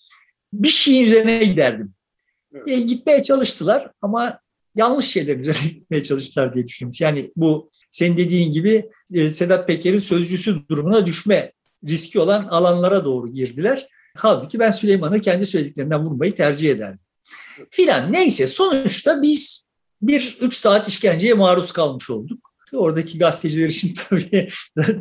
bir 0.54 0.70
şeyin 0.70 1.06
üzerine 1.06 1.46
giderdim. 1.46 1.94
Evet. 2.54 2.68
E, 2.68 2.80
gitmeye 2.80 3.24
çalıştılar 3.24 3.92
ama 4.02 4.40
yanlış 4.76 5.06
şeyler 5.06 5.36
üzerine 5.40 5.70
gitmeye 5.70 6.04
çalıştılar 6.04 6.54
diye 6.54 6.68
düşünüyorum. 6.68 6.98
Yani 7.00 7.32
bu 7.36 7.72
senin 7.90 8.18
dediğin 8.18 8.52
gibi 8.52 8.90
e, 9.14 9.30
Sedat 9.30 9.68
Peker'in 9.68 10.00
sözcüsü 10.00 10.68
durumuna 10.70 11.06
düşme 11.06 11.54
riski 11.88 12.20
olan 12.20 12.44
alanlara 12.46 13.06
doğru 13.06 13.34
girdiler. 13.34 13.88
Halbuki 14.18 14.60
ben 14.60 14.72
Süleyman'ı 14.72 15.22
kendi 15.22 15.46
söylediklerinden 15.46 16.06
vurmayı 16.06 16.36
tercih 16.36 16.72
ederdim. 16.72 17.00
Filan 17.70 18.14
neyse 18.14 18.48
sonuçta 18.48 19.22
biz 19.22 19.70
bir 20.02 20.38
üç 20.42 20.54
saat 20.54 20.88
işkenceye 20.88 21.34
maruz 21.34 21.72
kalmış 21.72 22.10
olduk. 22.10 22.49
Oradaki 22.74 23.18
gazeteciler 23.18 23.68
için 23.68 23.94
tabii 24.10 24.50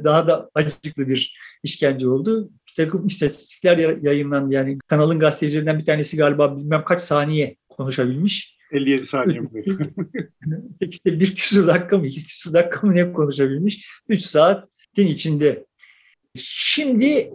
daha 0.04 0.28
da 0.28 0.50
acıklı 0.54 1.08
bir 1.08 1.38
işkence 1.62 2.08
oldu. 2.08 2.50
Bir 2.68 2.84
takım 2.84 3.06
istatistikler 3.06 3.78
yayınlandı. 4.02 4.54
Yani 4.54 4.78
kanalın 4.86 5.18
gazetecilerinden 5.18 5.78
bir 5.78 5.84
tanesi 5.84 6.16
galiba 6.16 6.56
bilmem 6.56 6.84
kaç 6.84 7.02
saniye 7.02 7.56
konuşabilmiş. 7.68 8.58
57 8.72 9.06
saniye 9.06 9.40
mi? 9.40 9.48
işte 10.80 11.20
bir 11.20 11.34
küsur 11.34 11.66
dakika 11.66 11.98
mı, 11.98 12.06
iki 12.06 12.26
küsur 12.26 12.52
dakika 12.52 12.86
mı 12.86 12.94
ne 12.94 13.12
konuşabilmiş? 13.12 13.88
Üç 14.08 14.22
saatin 14.22 15.06
içinde. 15.06 15.66
Şimdi 16.36 17.30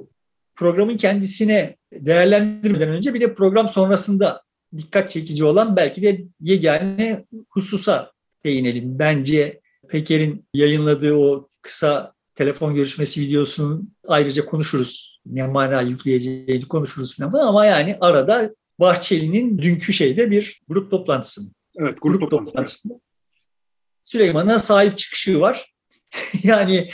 programın 0.55 0.97
kendisine 0.97 1.77
değerlendirmeden 1.93 2.89
önce 2.89 3.13
bir 3.13 3.21
de 3.21 3.35
program 3.35 3.69
sonrasında 3.69 4.43
dikkat 4.77 5.09
çekici 5.09 5.43
olan 5.43 5.75
belki 5.75 6.01
de 6.01 6.23
yegane 6.39 7.25
hususa 7.49 8.11
değinelim. 8.45 8.99
Bence 8.99 9.61
Peker'in 9.93 10.45
yayınladığı 10.53 11.13
o 11.13 11.50
kısa 11.62 12.13
telefon 12.35 12.75
görüşmesi 12.75 13.21
videosunun 13.21 13.93
ayrıca 14.07 14.45
konuşuruz. 14.45 15.19
Ne 15.25 15.47
mana 15.47 15.81
yükleyeceğini 15.81 16.67
konuşuruz 16.67 17.17
falan 17.17 17.47
ama 17.47 17.65
yani 17.65 17.97
arada 18.01 18.55
Bahçeli'nin 18.79 19.57
dünkü 19.57 19.93
şeyde 19.93 20.31
bir 20.31 20.62
grup 20.67 20.91
toplantısı. 20.91 21.41
Evet, 21.79 21.97
grup, 22.01 22.19
grup 22.19 22.31
toplantısı. 22.31 22.89
Süleyman'a 24.03 24.59
sahip 24.59 24.97
çıkışı 24.97 25.39
var. 25.41 25.73
yani 26.43 26.89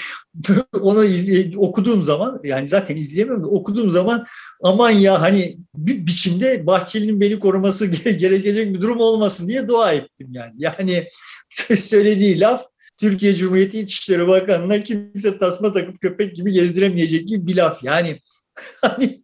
onu 0.81 1.05
izley- 1.05 1.57
okuduğum 1.57 2.03
zaman 2.03 2.39
yani 2.43 2.67
zaten 2.67 2.95
izleyemiyorum 2.95 3.43
da 3.43 3.47
okuduğum 3.47 3.89
zaman 3.89 4.25
aman 4.63 4.91
ya 4.91 5.21
hani 5.21 5.57
bir 5.75 6.07
biçimde 6.07 6.67
Bahçeli'nin 6.67 7.21
beni 7.21 7.39
koruması 7.39 7.85
gerekecek 8.11 8.73
bir 8.73 8.81
durum 8.81 8.99
olmasın 8.99 9.47
diye 9.47 9.67
dua 9.67 9.91
ettim 9.93 10.27
yani. 10.31 10.53
Yani 10.57 11.07
söylediği 11.77 12.39
laf 12.39 12.68
Türkiye 12.99 13.35
Cumhuriyeti 13.35 13.79
İçişleri 13.79 14.27
Bakanı'na 14.27 14.83
kimse 14.83 15.37
tasma 15.37 15.73
takıp 15.73 16.01
köpek 16.01 16.35
gibi 16.35 16.51
gezdiremeyecek 16.51 17.27
gibi 17.27 17.47
bir 17.47 17.55
laf. 17.55 17.83
Yani 17.83 18.19
hani 18.81 19.21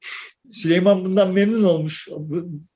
Süleyman 0.50 1.06
bundan 1.06 1.34
memnun 1.34 1.64
olmuş, 1.64 2.08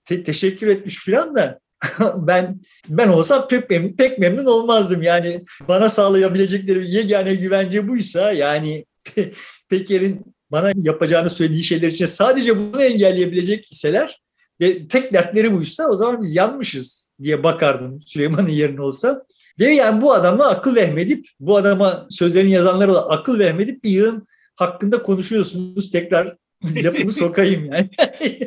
te- 0.05 0.23
teşekkür 0.23 0.67
etmiş 0.67 0.97
filan 0.97 1.35
da 1.35 1.59
ben 2.15 2.61
ben 2.89 3.07
olsam 3.07 3.47
pek 3.47 3.69
memnun, 3.69 3.93
pek 3.93 4.19
memnun 4.19 4.45
olmazdım. 4.45 5.01
Yani 5.01 5.43
bana 5.67 5.89
sağlayabilecekleri 5.89 6.95
yegane 6.95 7.35
güvence 7.35 7.87
buysa 7.87 8.31
yani 8.31 8.85
Peker'in 9.69 10.35
bana 10.51 10.71
yapacağını 10.75 11.29
söylediği 11.29 11.63
şeyler 11.63 11.87
için 11.87 12.05
sadece 12.05 12.57
bunu 12.57 12.81
engelleyebilecek 12.81 13.71
iseler 13.71 14.21
ve 14.61 14.87
tek 14.87 15.13
dertleri 15.13 15.53
buysa 15.53 15.87
o 15.89 15.95
zaman 15.95 16.21
biz 16.21 16.35
yanmışız 16.35 17.11
diye 17.23 17.43
bakardım 17.43 18.01
Süleyman'ın 18.01 18.49
yerine 18.49 18.81
olsa. 18.81 19.25
Ve 19.59 19.65
yani 19.65 20.01
bu 20.01 20.13
adamla 20.13 20.49
akıl 20.49 20.75
vehmedip, 20.75 21.27
bu 21.39 21.57
adama 21.57 22.07
sözlerini 22.09 22.51
yazanlara 22.51 22.93
da 22.93 23.09
akıl 23.09 23.39
vehmedip 23.39 23.83
bir 23.83 23.89
yığın 23.89 24.27
hakkında 24.55 25.03
konuşuyorsunuz. 25.03 25.91
Tekrar 25.91 26.35
lafımı 26.65 27.11
sokayım 27.11 27.65
yani. 27.65 27.89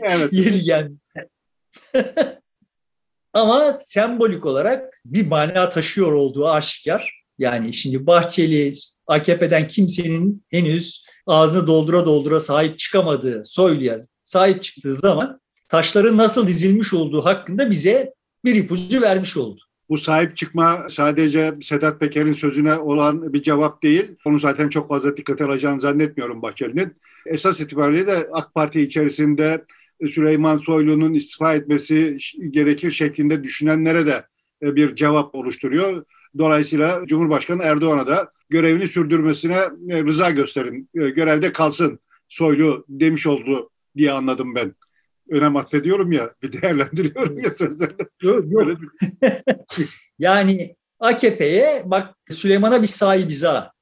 evet. 0.03 0.29
Yeri 0.33 0.69
yani. 0.69 0.91
Ama 3.33 3.81
sembolik 3.85 4.47
olarak 4.47 5.01
bir 5.05 5.27
mana 5.27 5.71
taşıyor 5.71 6.13
olduğu 6.13 6.49
aşikar. 6.49 7.23
Yani 7.39 7.75
şimdi 7.75 8.07
Bahçeli, 8.07 8.73
AKP'den 9.07 9.69
kimsenin 9.69 10.45
henüz 10.51 11.05
ağzını 11.27 11.67
doldura 11.67 12.07
doldura 12.07 12.41
sahip 12.41 12.79
çıkamadığı 12.79 13.45
Soylu'ya 13.45 13.99
sahip 14.23 14.63
çıktığı 14.63 14.95
zaman 14.95 15.41
taşların 15.69 16.17
nasıl 16.17 16.47
dizilmiş 16.47 16.95
olduğu 16.95 17.25
hakkında 17.25 17.71
bize 17.71 18.13
bir 18.45 18.55
ipucu 18.55 19.01
vermiş 19.01 19.37
oldu. 19.37 19.61
Bu 19.93 19.99
sahip 19.99 20.37
çıkma 20.37 20.87
sadece 20.89 21.55
Sedat 21.63 22.01
Peker'in 22.01 22.33
sözüne 22.33 22.75
olan 22.75 23.33
bir 23.33 23.43
cevap 23.43 23.83
değil. 23.83 24.17
Onu 24.25 24.39
zaten 24.39 24.69
çok 24.69 24.89
fazla 24.89 25.17
dikkate 25.17 25.45
alacağını 25.45 25.81
zannetmiyorum 25.81 26.43
Bahçeli'nin. 26.43 26.97
Esas 27.27 27.61
itibariyle 27.61 28.07
de 28.07 28.29
AK 28.33 28.55
Parti 28.55 28.81
içerisinde 28.81 29.65
Süleyman 30.11 30.57
Soylu'nun 30.57 31.15
istifa 31.15 31.55
etmesi 31.55 32.19
gerekir 32.51 32.91
şeklinde 32.91 33.45
düşünenlere 33.45 34.07
de 34.07 34.27
e, 34.63 34.77
bir 34.77 34.95
cevap 34.95 35.35
oluşturuyor. 35.35 36.05
Dolayısıyla 36.39 37.03
Cumhurbaşkanı 37.07 37.63
Erdoğan'a 37.63 38.07
da 38.07 38.33
görevini 38.51 38.89
sürdürmesine 38.89 39.59
e, 39.89 40.05
rıza 40.05 40.31
gösterin, 40.31 40.89
e, 40.95 41.11
görevde 41.11 41.53
kalsın 41.53 41.99
Soylu 42.29 42.85
demiş 42.89 43.27
oldu 43.27 43.71
diye 43.97 44.13
anladım 44.13 44.55
ben. 44.55 44.75
Önem 45.33 45.57
atfediyorum 45.57 46.13
ya, 46.13 46.35
bir 46.43 46.63
değerlendiriyorum 46.63 47.41
ya 47.41 47.51
sözlerinde. 47.51 48.09
Yok, 48.23 48.45
yok. 48.51 48.79
yani 50.19 50.77
AKP'ye 51.01 51.83
bak 51.87 52.15
Süleyman'a 52.31 52.83
bir 52.83 52.87
sahibiz 52.87 53.45
ha 53.45 53.73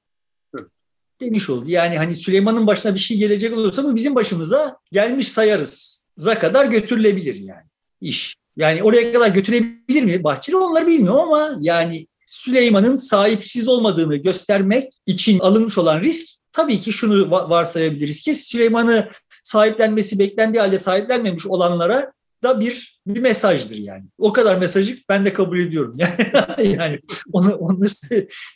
demiş 1.21 1.51
oldu. 1.51 1.65
Yani 1.69 1.99
hani 1.99 2.15
Süleyman'ın 2.15 2.67
başına 2.67 2.95
bir 2.95 3.01
şey 3.01 3.19
gelecek 3.19 3.57
olursa 3.57 3.85
bu 3.85 3.97
bizim 3.97 4.15
başımıza 4.15 4.77
gelmiş 4.93 5.29
sayarız. 5.29 6.05
Za 6.17 6.39
kadar 6.39 6.67
götürülebilir 6.67 7.35
yani 7.35 7.67
iş. 8.01 8.37
Yani 8.57 8.83
oraya 8.83 9.13
kadar 9.13 9.29
götürebilir 9.29 10.03
mi 10.03 10.25
Bahçeli 10.25 10.57
onları 10.57 10.87
bilmiyorum 10.87 11.21
ama 11.21 11.57
yani 11.61 12.07
Süleyman'ın 12.27 12.97
sahipsiz 12.97 13.69
olmadığını 13.69 14.17
göstermek 14.17 14.93
için 15.07 15.39
alınmış 15.39 15.79
olan 15.79 16.01
risk 16.01 16.27
tabii 16.53 16.81
ki 16.81 16.93
şunu 16.93 17.31
varsayabiliriz 17.31 18.21
ki 18.21 18.35
Süleyman'ı 18.35 19.11
sahiplenmesi 19.45 20.19
beklendiği 20.19 20.61
halde 20.61 20.79
sahiplenmemiş 20.79 21.47
olanlara 21.47 22.13
da 22.43 22.61
bir 22.61 23.01
bir 23.07 23.21
mesajdır 23.21 23.77
yani. 23.77 24.05
O 24.19 24.33
kadar 24.33 24.59
mesajı 24.59 24.99
ben 25.09 25.25
de 25.25 25.33
kabul 25.33 25.59
ediyorum. 25.59 25.95
Yani, 25.97 26.33
yani 26.79 27.01
onu, 27.33 27.55
onu 27.55 27.85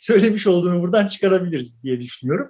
söylemiş 0.01 0.47
olduğunu 0.47 0.81
buradan 0.81 1.07
çıkarabiliriz 1.07 1.83
diye 1.83 2.01
düşünüyorum. 2.01 2.47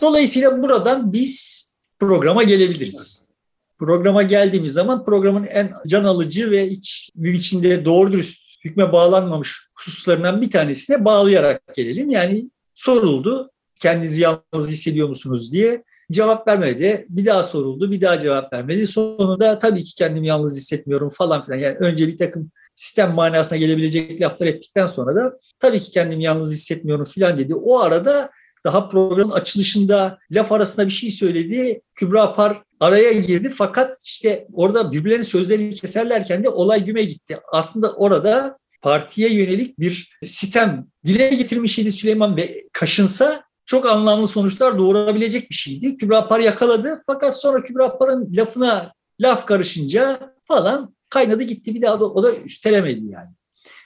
Dolayısıyla 0.00 0.62
buradan 0.62 1.12
biz 1.12 1.66
programa 1.98 2.42
gelebiliriz. 2.42 3.30
Programa 3.78 4.22
geldiğimiz 4.22 4.72
zaman 4.72 5.04
programın 5.04 5.44
en 5.44 5.72
can 5.86 6.04
alıcı 6.04 6.50
ve 6.50 6.68
iç, 6.68 7.10
içinde 7.24 7.84
doğru 7.84 8.12
dürüst 8.12 8.46
hükme 8.64 8.92
bağlanmamış 8.92 9.68
hususlarından 9.74 10.42
bir 10.42 10.50
tanesine 10.50 11.04
bağlayarak 11.04 11.74
gelelim. 11.74 12.10
Yani 12.10 12.50
soruldu 12.74 13.50
kendinizi 13.74 14.22
yalnız 14.22 14.70
hissediyor 14.70 15.08
musunuz 15.08 15.52
diye. 15.52 15.84
Cevap 16.12 16.48
vermedi. 16.48 17.06
Bir 17.08 17.26
daha 17.26 17.42
soruldu. 17.42 17.92
Bir 17.92 18.00
daha 18.00 18.18
cevap 18.18 18.52
vermedi. 18.52 18.86
Sonunda 18.86 19.58
tabii 19.58 19.84
ki 19.84 19.94
kendimi 19.94 20.26
yalnız 20.26 20.56
hissetmiyorum 20.56 21.10
falan 21.10 21.44
filan. 21.44 21.58
Yani 21.58 21.76
önce 21.76 22.08
bir 22.08 22.18
takım 22.18 22.50
sistem 22.74 23.14
manasına 23.14 23.58
gelebilecek 23.58 24.20
laflar 24.20 24.46
ettikten 24.46 24.86
sonra 24.86 25.16
da 25.16 25.38
tabii 25.58 25.80
ki 25.80 25.90
kendimi 25.90 26.24
yalnız 26.24 26.52
hissetmiyorum 26.52 27.04
filan 27.04 27.38
dedi. 27.38 27.54
O 27.54 27.78
arada 27.80 28.30
daha 28.64 28.88
programın 28.88 29.30
açılışında 29.30 30.18
laf 30.30 30.52
arasında 30.52 30.86
bir 30.86 30.92
şey 30.92 31.10
söyledi. 31.10 31.80
Kübra 31.94 32.34
Par 32.34 32.62
araya 32.80 33.12
girdi 33.12 33.52
fakat 33.56 33.98
işte 34.04 34.46
orada 34.52 34.92
birbirlerinin 34.92 35.22
sözlerini 35.22 35.74
keserlerken 35.74 36.44
de 36.44 36.48
olay 36.48 36.84
güme 36.84 37.02
gitti. 37.02 37.38
Aslında 37.52 37.92
orada 37.92 38.58
partiye 38.82 39.34
yönelik 39.34 39.78
bir 39.78 40.18
sitem 40.24 40.86
dile 41.04 41.28
getirmiş 41.28 41.78
idi 41.78 41.92
Süleyman 41.92 42.36
Bey. 42.36 42.62
Kaşınsa 42.72 43.45
çok 43.66 43.86
anlamlı 43.86 44.28
sonuçlar 44.28 44.78
doğurabilecek 44.78 45.50
bir 45.50 45.54
şeydi. 45.54 45.96
Kübra 45.96 46.28
Par 46.28 46.40
yakaladı 46.40 47.02
fakat 47.06 47.40
sonra 47.40 47.62
Kübra 47.62 47.98
Par'ın 47.98 48.36
lafına 48.36 48.92
laf 49.20 49.46
karışınca 49.46 50.34
falan 50.44 50.94
kaynadı 51.08 51.42
gitti 51.42 51.74
bir 51.74 51.82
daha 51.82 52.00
da 52.00 52.04
o 52.04 52.22
da 52.22 52.36
üstelemedi 52.36 53.06
yani. 53.06 53.30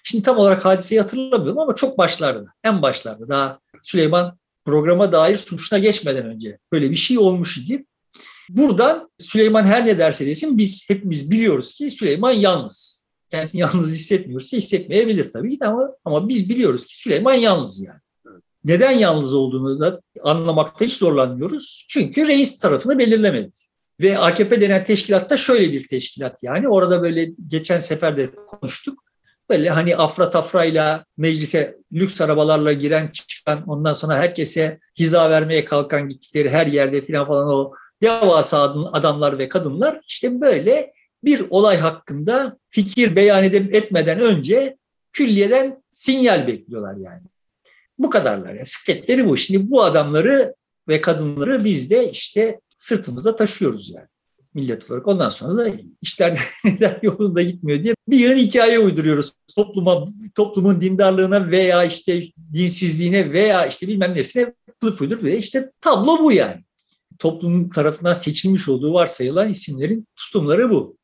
Şimdi 0.05 0.25
tam 0.25 0.39
olarak 0.39 0.65
hadiseyi 0.65 1.01
hatırlamıyorum 1.01 1.59
ama 1.59 1.75
çok 1.75 1.99
başlarda, 1.99 2.47
en 2.65 2.83
başlarda 2.83 3.29
daha 3.29 3.59
Süleyman 3.83 4.39
programa 4.65 5.13
dair 5.13 5.39
suçuna 5.39 5.79
geçmeden 5.79 6.27
önce 6.27 6.59
böyle 6.73 6.91
bir 6.91 6.97
şey 6.97 7.19
olmuş 7.19 7.59
idi. 7.59 7.85
Buradan 8.49 9.11
Süleyman 9.19 9.65
her 9.65 9.87
ne 9.87 9.99
derse 9.99 10.27
desin 10.27 10.59
biz 10.59 10.91
hepimiz 10.91 11.31
biliyoruz 11.31 11.75
ki 11.75 11.91
Süleyman 11.91 12.33
yalnız. 12.33 13.05
Kendisini 13.31 13.61
yalnız 13.61 13.93
hissetmiyorsa 13.93 14.57
hissetmeyebilir 14.57 15.33
tabii 15.33 15.59
ki 15.59 15.65
ama, 15.65 15.91
ama 16.05 16.29
biz 16.29 16.51
biliyoruz 16.51 16.87
ki 16.87 16.99
Süleyman 16.99 17.35
yalnız 17.35 17.83
yani. 17.83 18.01
Neden 18.65 18.91
yalnız 18.91 19.35
olduğunu 19.35 19.81
da 19.81 20.01
anlamakta 20.23 20.85
hiç 20.85 20.93
zorlanmıyoruz. 20.97 21.87
Çünkü 21.89 22.29
reis 22.29 22.59
tarafını 22.59 22.99
belirlemedi. 22.99 23.51
Ve 24.01 24.19
AKP 24.19 24.61
denen 24.61 24.85
teşkilat 24.85 25.31
da 25.31 25.37
şöyle 25.37 25.73
bir 25.73 25.89
teşkilat 25.89 26.43
yani. 26.43 26.69
Orada 26.69 27.03
böyle 27.03 27.29
geçen 27.49 27.81
sefer 27.81 28.17
de 28.17 28.31
konuştuk. 28.35 29.05
Böyle 29.51 29.71
hani 29.71 29.97
afra 29.97 30.31
tafrayla 30.31 31.05
meclise 31.17 31.77
lüks 31.93 32.21
arabalarla 32.21 32.73
giren 32.73 33.11
çıkan 33.13 33.65
ondan 33.67 33.93
sonra 33.93 34.17
herkese 34.17 34.79
hiza 34.99 35.31
vermeye 35.31 35.65
kalkan 35.65 36.09
gittikleri 36.09 36.51
her 36.51 36.67
yerde 36.67 37.03
filan 37.03 37.27
falan 37.27 37.49
o 37.49 37.73
devasa 38.03 38.63
adamlar 38.93 39.39
ve 39.39 39.49
kadınlar 39.49 40.01
işte 40.09 40.41
böyle 40.41 40.93
bir 41.25 41.45
olay 41.51 41.77
hakkında 41.77 42.59
fikir 42.71 43.17
beyan 43.17 43.45
etmeden 43.45 44.21
önce 44.21 44.77
külliyeden 45.13 45.83
sinyal 45.93 46.47
bekliyorlar 46.47 46.97
yani. 46.97 47.23
Bu 48.01 48.11
kadarlar. 48.11 48.55
Yani. 48.55 48.67
Sketleri 48.67 49.29
bu. 49.29 49.37
Şimdi 49.37 49.71
bu 49.71 49.83
adamları 49.83 50.55
ve 50.89 51.01
kadınları 51.01 51.65
biz 51.65 51.91
de 51.91 52.11
işte 52.11 52.61
sırtımıza 52.79 53.37
taşıyoruz 53.37 53.91
yani 53.95 54.07
millet 54.55 54.91
olarak. 54.91 55.09
Ondan 55.09 55.29
sonra 55.29 55.65
da 55.65 55.71
işler 56.03 56.41
yolunda 57.03 57.43
gitmiyor 57.43 57.85
diye 57.85 57.95
bir 58.09 58.19
yığın 58.19 58.37
hikaye 58.37 58.79
uyduruyoruz. 58.79 59.33
Topluma, 59.57 60.05
toplumun 60.35 60.81
dindarlığına 60.81 61.51
veya 61.51 61.85
işte 61.85 62.23
dinsizliğine 62.53 63.33
veya 63.33 63.67
işte 63.67 63.89
bilmem 63.89 64.15
nesine 64.15 64.55
kılıf 64.81 65.01
uydur 65.01 65.23
ve 65.23 65.39
işte 65.39 65.71
tablo 65.81 66.19
bu 66.19 66.33
yani. 66.33 66.65
Toplum 67.19 67.71
tarafından 67.71 68.13
seçilmiş 68.13 68.69
olduğu 68.69 68.93
varsayılan 68.93 69.51
isimlerin 69.51 70.07
tutumları 70.17 70.71
bu. 70.71 70.97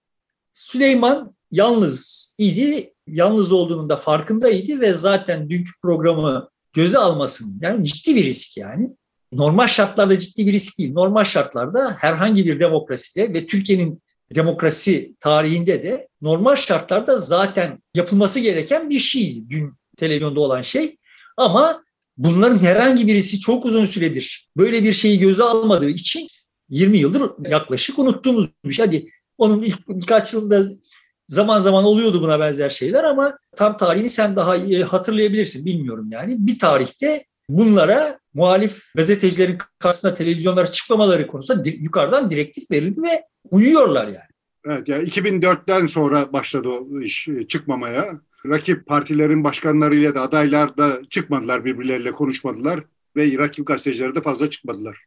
Süleyman 0.55 1.35
yalnız 1.51 2.27
idi, 2.39 2.95
yalnız 3.07 3.53
olduğunun 3.53 3.91
da 3.91 3.97
farkındaydı 3.97 4.81
ve 4.81 4.95
zaten 4.95 5.51
dünkü 5.51 5.73
programı 5.83 6.49
göze 6.77 6.99
almasının 6.99 7.59
yani 7.63 7.85
ciddi 7.85 8.17
bir 8.17 8.25
risk 8.25 8.57
yani 8.57 8.89
normal 9.33 9.67
şartlarda 9.67 10.19
ciddi 10.19 10.47
bir 10.47 10.53
risk 10.53 10.79
değil. 10.79 10.93
Normal 10.93 11.25
şartlarda 11.25 11.97
herhangi 12.01 12.47
bir 12.47 12.61
demokraside 12.61 13.35
ve 13.35 13.47
Türkiye'nin 13.47 14.03
demokrasi 14.35 15.15
tarihinde 15.21 15.83
de 15.83 16.09
normal 16.23 16.57
şartlarda 16.57 17.19
zaten 17.19 17.83
yapılması 17.95 18.41
gereken 18.41 18.91
bir 18.91 18.99
şeydi 18.99 19.51
dün 19.51 19.73
televizyonda 19.97 20.41
olan 20.41 20.63
şey. 20.63 20.97
Ama 21.37 21.83
bunların 22.17 22.59
herhangi 22.59 23.07
birisi 23.07 23.41
çok 23.41 23.67
uzun 23.67 23.85
süredir 23.85 24.51
böyle 24.57 24.85
bir 24.85 24.93
şeyi 24.93 25.19
göze 25.19 25.43
almadığı 25.43 25.89
için 25.89 26.27
20 26.71 26.99
yıldır 26.99 27.23
yaklaşık 27.51 27.99
unuttuğumuz 27.99 28.47
bir 28.65 28.73
şey. 28.73 28.87
Hadi 28.87 29.11
onun 29.39 29.63
ilk 29.63 29.89
birkaç 29.89 30.33
yılında 30.33 30.69
zaman 31.29 31.61
zaman 31.61 31.85
oluyordu 31.85 32.23
buna 32.23 32.41
benzer 32.41 32.71
şeyler 32.71 33.05
ama 33.05 33.39
tam 33.57 33.77
tarihini 33.77 34.11
sen 34.11 34.37
daha 34.37 34.57
iyi 34.57 34.85
hatırlayabilirsin 34.85 35.65
bilmiyorum 35.65 36.09
yani. 36.11 36.37
Bir 36.39 36.59
tarihte 36.59 37.25
bunlara 37.49 38.19
muhalif 38.35 38.95
gazetecilerin 38.95 39.59
karşısında 39.79 40.15
televizyonlara 40.15 40.67
çıkmamaları 40.67 41.27
konusunda 41.27 41.69
yukarıdan 41.69 42.31
direktif 42.31 42.71
verildi 42.71 43.03
ve 43.03 43.25
uyuyorlar 43.51 44.07
yani. 44.07 44.37
Evet 44.67 44.89
yani 44.89 45.09
2004'ten 45.09 45.87
sonra 45.87 46.33
başladı 46.33 46.69
o 46.69 47.01
iş 47.01 47.29
e, 47.29 47.49
çıkmamaya. 47.49 48.21
Rakip 48.47 48.87
partilerin 48.87 49.45
başkanlarıyla 49.45 50.15
da 50.15 50.23
adaylar 50.23 50.77
da 50.77 51.01
çıkmadılar 51.11 51.65
birbirleriyle 51.65 52.13
konuşmadılar 52.13 52.85
ve 53.17 53.39
rakip 53.39 53.67
gazeteciler 53.67 54.15
de 54.15 54.23
fazla 54.23 54.51
çıkmadılar. 54.51 54.99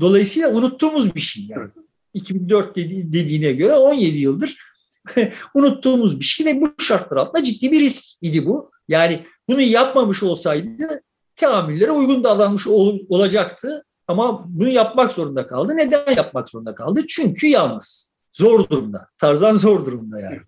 Dolayısıyla 0.00 0.50
unuttuğumuz 0.52 1.14
bir 1.14 1.20
şey 1.20 1.44
yani. 1.48 1.62
Evet. 1.62 1.86
2004 2.14 2.76
dedi, 2.76 3.12
dediğine 3.12 3.52
göre 3.52 3.72
17 3.72 4.18
yıldır 4.18 4.58
unuttuğumuz 5.54 6.20
bir 6.20 6.24
şey 6.24 6.46
ve 6.46 6.60
bu 6.60 6.82
şartlar 6.82 7.16
altında 7.16 7.42
ciddi 7.42 7.72
bir 7.72 7.80
risk 7.80 8.04
idi 8.22 8.46
bu. 8.46 8.70
Yani 8.88 9.26
bunu 9.48 9.60
yapmamış 9.60 10.22
olsaydı 10.22 11.02
teamüllere 11.36 11.90
uygun 11.90 12.24
davranmış 12.24 12.66
ol, 12.66 12.98
olacaktı. 13.08 13.84
Ama 14.08 14.44
bunu 14.48 14.68
yapmak 14.68 15.12
zorunda 15.12 15.46
kaldı. 15.46 15.76
Neden 15.76 16.16
yapmak 16.16 16.48
zorunda 16.48 16.74
kaldı? 16.74 17.06
Çünkü 17.08 17.46
yalnız. 17.46 18.12
Zor 18.32 18.68
durumda. 18.68 19.08
Tarzan 19.18 19.54
zor 19.54 19.86
durumda 19.86 20.20
yani. 20.20 20.38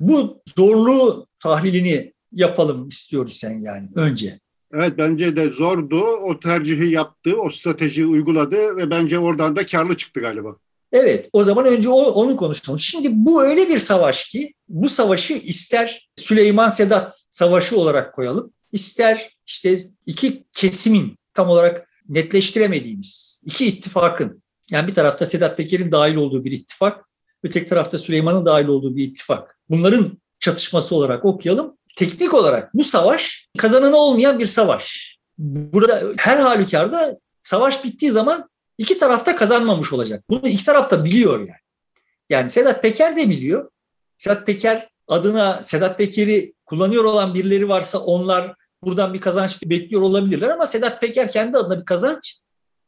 Bu 0.00 0.42
zorluğu 0.56 1.26
tahlilini 1.42 2.12
yapalım 2.32 2.88
istiyoruz 2.88 3.32
sen 3.32 3.60
yani 3.60 3.88
önce. 3.94 4.40
Evet 4.72 4.94
bence 4.98 5.36
de 5.36 5.50
zordu. 5.50 6.00
O 6.00 6.40
tercihi 6.40 6.90
yaptı, 6.90 7.36
o 7.36 7.50
stratejiyi 7.50 8.06
uyguladı 8.06 8.76
ve 8.76 8.90
bence 8.90 9.18
oradan 9.18 9.56
da 9.56 9.66
karlı 9.66 9.96
çıktı 9.96 10.20
galiba. 10.20 10.56
Evet 10.92 11.28
o 11.32 11.44
zaman 11.44 11.66
önce 11.66 11.88
o, 11.88 12.00
onu 12.00 12.36
konuşalım. 12.36 12.80
Şimdi 12.80 13.08
bu 13.12 13.42
öyle 13.42 13.68
bir 13.68 13.78
savaş 13.78 14.24
ki 14.24 14.52
bu 14.68 14.88
savaşı 14.88 15.32
ister 15.32 16.08
Süleyman 16.16 16.68
Sedat 16.68 17.26
savaşı 17.30 17.78
olarak 17.80 18.14
koyalım 18.14 18.52
ister 18.72 19.36
işte 19.46 19.78
iki 20.06 20.44
kesimin 20.52 21.18
tam 21.34 21.48
olarak 21.48 21.88
netleştiremediğimiz 22.08 23.40
iki 23.44 23.66
ittifakın 23.66 24.42
yani 24.70 24.88
bir 24.88 24.94
tarafta 24.94 25.26
Sedat 25.26 25.56
Peker'in 25.56 25.92
dahil 25.92 26.14
olduğu 26.14 26.44
bir 26.44 26.52
ittifak, 26.52 27.08
öteki 27.42 27.68
tarafta 27.68 27.98
Süleyman'ın 27.98 28.46
dahil 28.46 28.66
olduğu 28.66 28.96
bir 28.96 29.04
ittifak. 29.04 29.58
Bunların 29.70 30.18
çatışması 30.40 30.96
olarak 30.96 31.24
okuyalım. 31.24 31.78
Teknik 31.96 32.34
olarak 32.34 32.74
bu 32.74 32.84
savaş 32.84 33.48
kazananı 33.58 33.96
olmayan 33.96 34.38
bir 34.38 34.46
savaş. 34.46 35.18
Burada 35.38 36.02
her 36.18 36.38
halükarda 36.38 37.18
savaş 37.42 37.84
bittiği 37.84 38.10
zaman 38.10 38.48
iki 38.78 38.98
tarafta 38.98 39.36
kazanmamış 39.36 39.92
olacak. 39.92 40.24
Bunu 40.30 40.48
iki 40.48 40.64
taraf 40.64 40.90
da 40.90 41.04
biliyor 41.04 41.38
yani. 41.38 41.50
Yani 42.30 42.50
Sedat 42.50 42.82
Peker 42.82 43.16
de 43.16 43.28
biliyor. 43.28 43.70
Sedat 44.18 44.46
Peker 44.46 44.88
adına 45.08 45.60
Sedat 45.64 45.98
Peker'i 45.98 46.54
kullanıyor 46.66 47.04
olan 47.04 47.34
birileri 47.34 47.68
varsa 47.68 47.98
onlar 47.98 48.54
buradan 48.82 49.14
bir 49.14 49.20
kazanç 49.20 49.62
bekliyor 49.64 50.02
olabilirler 50.02 50.48
ama 50.48 50.66
Sedat 50.66 51.00
Peker 51.00 51.30
kendi 51.30 51.58
adına 51.58 51.80
bir 51.80 51.84
kazanç 51.84 52.40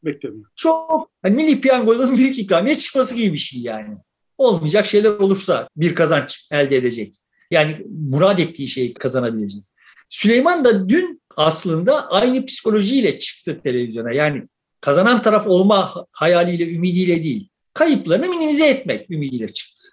beklemiyor. 0.03 0.45
Çok 0.55 1.11
hani 1.21 1.35
milli 1.35 1.61
piyangodan 1.61 2.17
büyük 2.17 2.39
ikramiye 2.39 2.77
çıkması 2.77 3.15
gibi 3.15 3.33
bir 3.33 3.37
şey 3.37 3.61
yani. 3.61 3.97
Olmayacak 4.37 4.85
şeyler 4.85 5.09
olursa 5.09 5.69
bir 5.75 5.95
kazanç 5.95 6.47
elde 6.51 6.77
edecek. 6.77 7.13
Yani 7.51 7.75
murad 8.09 8.39
ettiği 8.39 8.67
şeyi 8.67 8.93
kazanabilecek. 8.93 9.63
Süleyman 10.09 10.65
da 10.65 10.89
dün 10.89 11.21
aslında 11.37 12.09
aynı 12.09 12.45
psikolojiyle 12.45 13.19
çıktı 13.19 13.61
televizyona. 13.63 14.11
Yani 14.11 14.47
kazanan 14.81 15.21
taraf 15.21 15.47
olma 15.47 15.93
hayaliyle, 16.11 16.75
ümidiyle 16.75 17.23
değil. 17.23 17.49
Kayıplarını 17.73 18.29
minimize 18.29 18.67
etmek 18.67 19.11
ümidiyle 19.11 19.51
çıktı. 19.51 19.87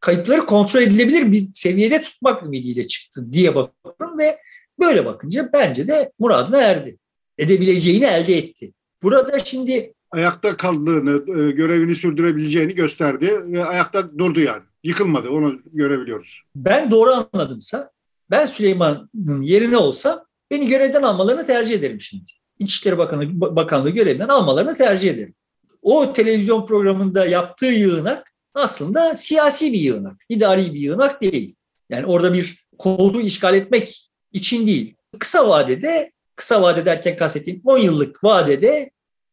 Kayıpları 0.00 0.46
kontrol 0.46 0.80
edilebilir 0.80 1.32
bir 1.32 1.48
seviyede 1.54 2.02
tutmak 2.02 2.42
ümidiyle 2.42 2.86
çıktı 2.86 3.32
diye 3.32 3.54
bakıyorum 3.54 4.18
ve 4.18 4.38
Böyle 4.80 5.04
bakınca 5.04 5.50
bence 5.52 5.88
de 5.88 6.12
muradına 6.18 6.62
erdi. 6.62 6.98
Edebileceğini 7.38 8.04
elde 8.04 8.36
etti. 8.36 8.72
Burada 9.02 9.38
şimdi 9.38 9.94
ayakta 10.10 10.56
kaldığını, 10.56 11.10
e, 11.10 11.50
görevini 11.50 11.96
sürdürebileceğini 11.96 12.74
gösterdi 12.74 13.40
ve 13.46 13.64
ayakta 13.64 14.18
durdu 14.18 14.40
yani. 14.40 14.62
Yıkılmadı. 14.84 15.28
Onu 15.28 15.60
görebiliyoruz. 15.72 16.40
Ben 16.56 16.90
doğru 16.90 17.10
anladımsa 17.10 17.90
ben 18.30 18.46
Süleyman'ın 18.46 19.42
yerine 19.42 19.76
olsam 19.76 20.24
beni 20.50 20.68
görevden 20.68 21.02
almalarını 21.02 21.46
tercih 21.46 21.74
ederim 21.74 22.00
şimdi. 22.00 22.32
İçişleri 22.58 22.98
Bakanı, 22.98 23.40
Bakanlığı 23.40 23.90
görevinden 23.90 24.28
almalarını 24.28 24.74
tercih 24.74 25.10
ederim. 25.10 25.34
O 25.82 26.12
televizyon 26.12 26.66
programında 26.66 27.26
yaptığı 27.26 27.66
yığınak 27.66 28.32
aslında 28.54 29.16
siyasi 29.16 29.72
bir 29.72 29.80
yığınak, 29.80 30.16
idari 30.28 30.74
bir 30.74 30.80
yığınak 30.80 31.22
değil. 31.22 31.56
Yani 31.90 32.06
orada 32.06 32.34
bir 32.34 32.66
koltuğu 32.78 33.20
işgal 33.20 33.54
etmek 33.54 34.10
için 34.32 34.66
değil. 34.66 34.94
Kısa 35.18 35.48
vadede, 35.48 36.12
kısa 36.36 36.62
vade 36.62 36.86
derken 36.86 37.16
kastettiğim 37.16 37.60
10 37.64 37.78
yıllık 37.78 38.24
vadede 38.24 38.90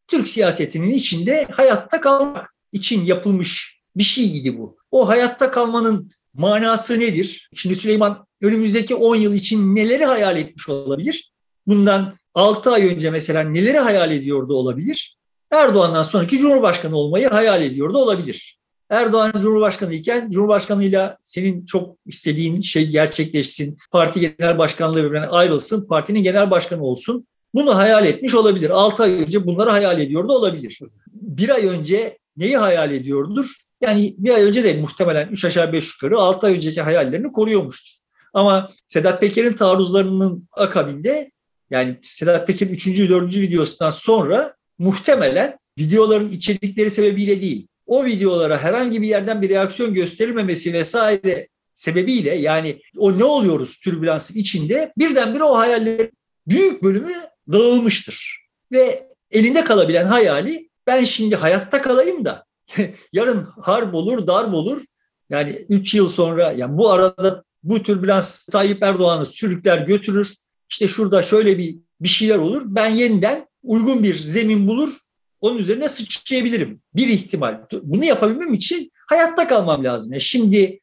Türk 0.08 0.28
siyasetinin 0.28 0.90
içinde 0.90 1.46
hayatta 1.50 2.00
kalmak 2.00 2.54
için 2.72 3.04
yapılmış 3.04 3.80
bir 3.96 4.02
şeydi 4.02 4.58
bu. 4.58 4.76
O 4.90 5.08
hayatta 5.08 5.50
kalmanın 5.50 6.10
manası 6.34 7.00
nedir? 7.00 7.48
Şimdi 7.54 7.76
Süleyman 7.76 8.26
önümüzdeki 8.42 8.94
10 8.94 9.16
yıl 9.16 9.34
için 9.34 9.74
neleri 9.74 10.04
hayal 10.04 10.36
etmiş 10.36 10.68
olabilir? 10.68 11.32
Bundan 11.66 12.18
6 12.34 12.70
ay 12.70 12.94
önce 12.94 13.10
mesela 13.10 13.42
neleri 13.42 13.78
hayal 13.78 14.10
ediyordu 14.10 14.54
olabilir? 14.54 15.18
Erdoğan'dan 15.50 16.02
sonraki 16.02 16.38
Cumhurbaşkanı 16.38 16.96
olmayı 16.96 17.28
hayal 17.28 17.62
ediyordu 17.62 17.98
olabilir. 17.98 18.58
Erdoğan 18.90 19.32
Cumhurbaşkanı 19.40 19.94
iken 19.94 20.30
Cumhurbaşkanıyla 20.30 21.18
senin 21.22 21.64
çok 21.64 21.94
istediğin 22.06 22.60
şey 22.60 22.88
gerçekleşsin. 22.88 23.78
Parti 23.90 24.20
genel 24.20 24.58
başkanlığı 24.58 25.04
birbirinden 25.04 25.28
ayrılsın. 25.28 25.86
Partinin 25.88 26.22
genel 26.22 26.50
başkanı 26.50 26.82
olsun. 26.82 27.26
Bunu 27.54 27.76
hayal 27.76 28.06
etmiş 28.06 28.34
olabilir. 28.34 28.70
6 28.70 29.02
ay 29.02 29.22
önce 29.22 29.46
bunları 29.46 29.70
hayal 29.70 30.00
ediyordu 30.00 30.32
olabilir. 30.32 30.80
Bir 31.12 31.48
ay 31.48 31.66
önce 31.66 32.18
neyi 32.36 32.56
hayal 32.56 32.92
ediyordur? 32.92 33.56
Yani 33.80 34.14
bir 34.18 34.34
ay 34.34 34.42
önce 34.42 34.64
de 34.64 34.80
muhtemelen 34.80 35.28
3 35.28 35.44
aşağı 35.44 35.72
5 35.72 35.94
yukarı 35.94 36.18
6 36.20 36.46
ay 36.46 36.54
önceki 36.54 36.82
hayallerini 36.82 37.32
koruyormuştur. 37.32 37.92
Ama 38.34 38.70
Sedat 38.86 39.20
Peker'in 39.20 39.52
taarruzlarının 39.52 40.48
akabinde 40.52 41.30
yani 41.72 41.96
Sedat 42.02 42.46
Peker'in 42.46 42.72
3. 42.72 42.86
4. 42.86 43.36
videosundan 43.36 43.90
sonra 43.90 44.54
muhtemelen 44.78 45.58
videoların 45.78 46.28
içerikleri 46.28 46.90
sebebiyle 46.90 47.42
değil, 47.42 47.66
o 47.86 48.04
videolara 48.04 48.58
herhangi 48.58 49.02
bir 49.02 49.06
yerden 49.06 49.42
bir 49.42 49.48
reaksiyon 49.48 49.94
gösterilmemesi 49.94 50.72
vesaire 50.72 51.48
sebebiyle 51.74 52.34
yani 52.34 52.80
o 52.96 53.18
ne 53.18 53.24
oluyoruz 53.24 53.80
türbülansı 53.80 54.38
içinde 54.38 54.92
birdenbire 54.98 55.44
o 55.44 55.58
hayallerin 55.58 56.12
büyük 56.46 56.82
bölümü 56.82 57.14
dağılmıştır. 57.52 58.46
Ve 58.72 59.08
elinde 59.30 59.64
kalabilen 59.64 60.06
hayali 60.06 60.70
ben 60.86 61.04
şimdi 61.04 61.36
hayatta 61.36 61.82
kalayım 61.82 62.24
da 62.24 62.44
yarın 63.12 63.48
harp 63.60 63.94
olur, 63.94 64.26
darp 64.26 64.54
olur. 64.54 64.82
Yani 65.30 65.50
3 65.68 65.94
yıl 65.94 66.08
sonra 66.08 66.52
yani 66.52 66.78
bu 66.78 66.90
arada 66.90 67.44
bu 67.62 67.82
türbülans 67.82 68.46
Tayyip 68.46 68.82
Erdoğan'ı 68.82 69.26
sürükler 69.26 69.78
götürür. 69.78 70.34
İşte 70.72 70.88
şurada 70.88 71.22
şöyle 71.22 71.58
bir 71.58 71.76
bir 72.00 72.08
şeyler 72.08 72.38
olur. 72.38 72.62
Ben 72.66 72.88
yeniden 72.88 73.46
uygun 73.62 74.02
bir 74.02 74.14
zemin 74.14 74.68
bulur. 74.68 74.92
Onun 75.40 75.58
üzerine 75.58 75.88
sıçrayabilirim. 75.88 76.82
Bir 76.94 77.08
ihtimal. 77.08 77.60
Bunu 77.82 78.04
yapabilmem 78.04 78.52
için 78.52 78.92
hayatta 79.08 79.48
kalmam 79.48 79.84
lazım. 79.84 80.12
Yani 80.12 80.22
şimdi 80.22 80.80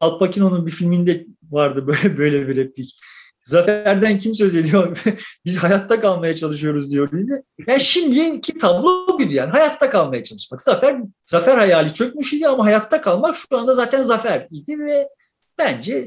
Al 0.00 0.18
Pacino'nun 0.18 0.66
bir 0.66 0.70
filminde 0.70 1.26
vardı 1.50 1.86
böyle 1.86 2.18
böyle 2.18 2.48
bir 2.48 2.56
replik. 2.56 2.98
Zaferden 3.42 4.18
kim 4.18 4.34
söz 4.34 4.54
ediyor? 4.54 5.02
Biz 5.44 5.58
hayatta 5.58 6.00
kalmaya 6.00 6.34
çalışıyoruz 6.34 6.90
diyor. 6.90 7.10
Yani 7.66 7.80
şimdiki 7.80 8.58
tablo 8.58 9.18
gibi 9.18 9.34
yani 9.34 9.50
hayatta 9.50 9.90
kalmaya 9.90 10.24
çalışmak. 10.24 10.62
Zafer 10.62 11.00
zafer 11.24 11.58
hayali 11.58 11.94
çökmüş 11.94 12.32
idi 12.32 12.48
ama 12.48 12.64
hayatta 12.64 13.00
kalmak 13.00 13.36
şu 13.36 13.58
anda 13.58 13.74
zaten 13.74 14.02
zafer 14.02 14.48
idi 14.50 14.78
ve 14.78 15.08
bence 15.58 16.06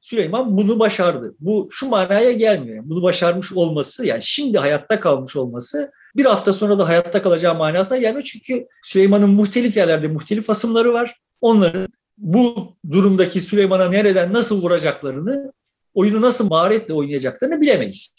Süleyman 0.00 0.56
bunu 0.56 0.78
başardı. 0.78 1.34
Bu 1.40 1.68
şu 1.70 1.88
manaya 1.88 2.32
gelmiyor. 2.32 2.84
Bunu 2.86 3.02
başarmış 3.02 3.52
olması 3.52 4.06
yani 4.06 4.22
şimdi 4.22 4.58
hayatta 4.58 5.00
kalmış 5.00 5.36
olması 5.36 5.92
bir 6.16 6.24
hafta 6.24 6.52
sonra 6.52 6.78
da 6.78 6.88
hayatta 6.88 7.22
kalacağı 7.22 7.54
manasına 7.54 7.98
gelmiyor. 7.98 8.24
Çünkü 8.24 8.66
Süleyman'ın 8.82 9.30
muhtelif 9.30 9.76
yerlerde 9.76 10.08
muhtelif 10.08 10.50
asımları 10.50 10.92
var. 10.92 11.20
Onların 11.40 11.88
bu 12.18 12.72
durumdaki 12.90 13.40
Süleyman'a 13.40 13.88
nereden 13.88 14.32
nasıl 14.32 14.62
vuracaklarını, 14.62 15.52
oyunu 15.94 16.20
nasıl 16.20 16.48
maharetle 16.48 16.94
oynayacaklarını 16.94 17.60
bilemeyiz. 17.60 18.14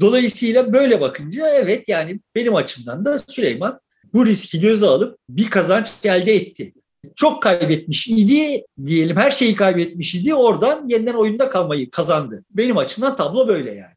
Dolayısıyla 0.00 0.72
böyle 0.72 1.00
bakınca 1.00 1.48
evet 1.48 1.88
yani 1.88 2.20
benim 2.34 2.54
açımdan 2.54 3.04
da 3.04 3.18
Süleyman 3.18 3.80
bu 4.12 4.26
riski 4.26 4.60
göze 4.60 4.86
alıp 4.86 5.18
bir 5.28 5.50
kazanç 5.50 5.92
elde 6.04 6.34
etti. 6.34 6.74
Çok 7.16 7.42
kaybetmiş 7.42 8.08
idi 8.08 8.64
diyelim 8.86 9.16
her 9.16 9.30
şeyi 9.30 9.54
kaybetmiş 9.54 10.14
idi 10.14 10.34
oradan 10.34 10.88
yeniden 10.88 11.14
oyunda 11.14 11.50
kalmayı 11.50 11.90
kazandı. 11.90 12.44
Benim 12.50 12.76
açımdan 12.76 13.16
tablo 13.16 13.48
böyle 13.48 13.74
yani. 13.74 13.94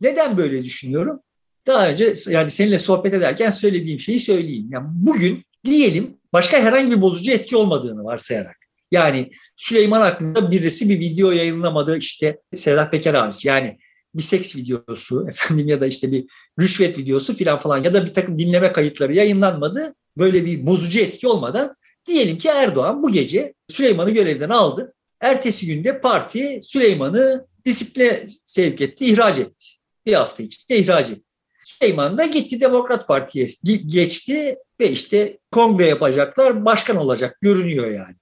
Neden 0.00 0.38
böyle 0.38 0.64
düşünüyorum? 0.64 1.20
Daha 1.66 1.90
önce 1.90 2.14
yani 2.28 2.50
seninle 2.50 2.78
sohbet 2.78 3.14
ederken 3.14 3.50
söylediğim 3.50 4.00
şeyi 4.00 4.20
söyleyeyim. 4.20 4.68
Yani 4.72 4.86
bugün 4.90 5.44
diyelim 5.64 6.16
başka 6.32 6.58
herhangi 6.58 6.90
bir 6.96 7.00
bozucu 7.00 7.32
etki 7.32 7.56
olmadığını 7.56 8.04
varsayarak. 8.04 8.56
Yani 8.92 9.30
Süleyman 9.56 10.00
hakkında 10.00 10.50
birisi 10.50 10.88
bir 10.88 11.00
video 11.00 11.30
yayınlamadı 11.30 11.98
işte 11.98 12.38
Sedat 12.54 12.90
Peker 12.90 13.14
hariç. 13.14 13.44
Yani 13.44 13.78
bir 14.14 14.22
seks 14.22 14.56
videosu 14.56 15.26
efendim 15.28 15.68
ya 15.68 15.80
da 15.80 15.86
işte 15.86 16.12
bir 16.12 16.26
rüşvet 16.60 16.98
videosu 16.98 17.36
filan 17.36 17.58
falan 17.58 17.84
ya 17.84 17.94
da 17.94 18.06
bir 18.06 18.14
takım 18.14 18.38
dinleme 18.38 18.72
kayıtları 18.72 19.14
yayınlanmadı. 19.14 19.94
Böyle 20.16 20.46
bir 20.46 20.66
bozucu 20.66 21.00
etki 21.00 21.28
olmadan 21.28 21.76
diyelim 22.08 22.38
ki 22.38 22.48
Erdoğan 22.48 23.02
bu 23.02 23.10
gece 23.10 23.54
Süleyman'ı 23.68 24.10
görevden 24.10 24.50
aldı. 24.50 24.94
Ertesi 25.20 25.66
günde 25.66 26.00
parti 26.00 26.60
Süleyman'ı 26.62 27.46
disipline 27.64 28.28
sevk 28.44 28.80
etti, 28.80 29.04
ihraç 29.04 29.38
etti. 29.38 29.66
Bir 30.06 30.12
hafta 30.12 30.42
içinde 30.42 30.78
ihraç 30.78 31.10
etti. 31.10 31.36
Süleyman 31.64 32.18
da 32.18 32.26
gitti 32.26 32.60
Demokrat 32.60 33.08
Parti'ye 33.08 33.48
geçti 33.86 34.56
ve 34.80 34.90
işte 34.90 35.38
kongre 35.52 35.86
yapacaklar, 35.86 36.64
başkan 36.64 36.96
olacak 36.96 37.38
görünüyor 37.40 37.90
yani. 37.90 38.14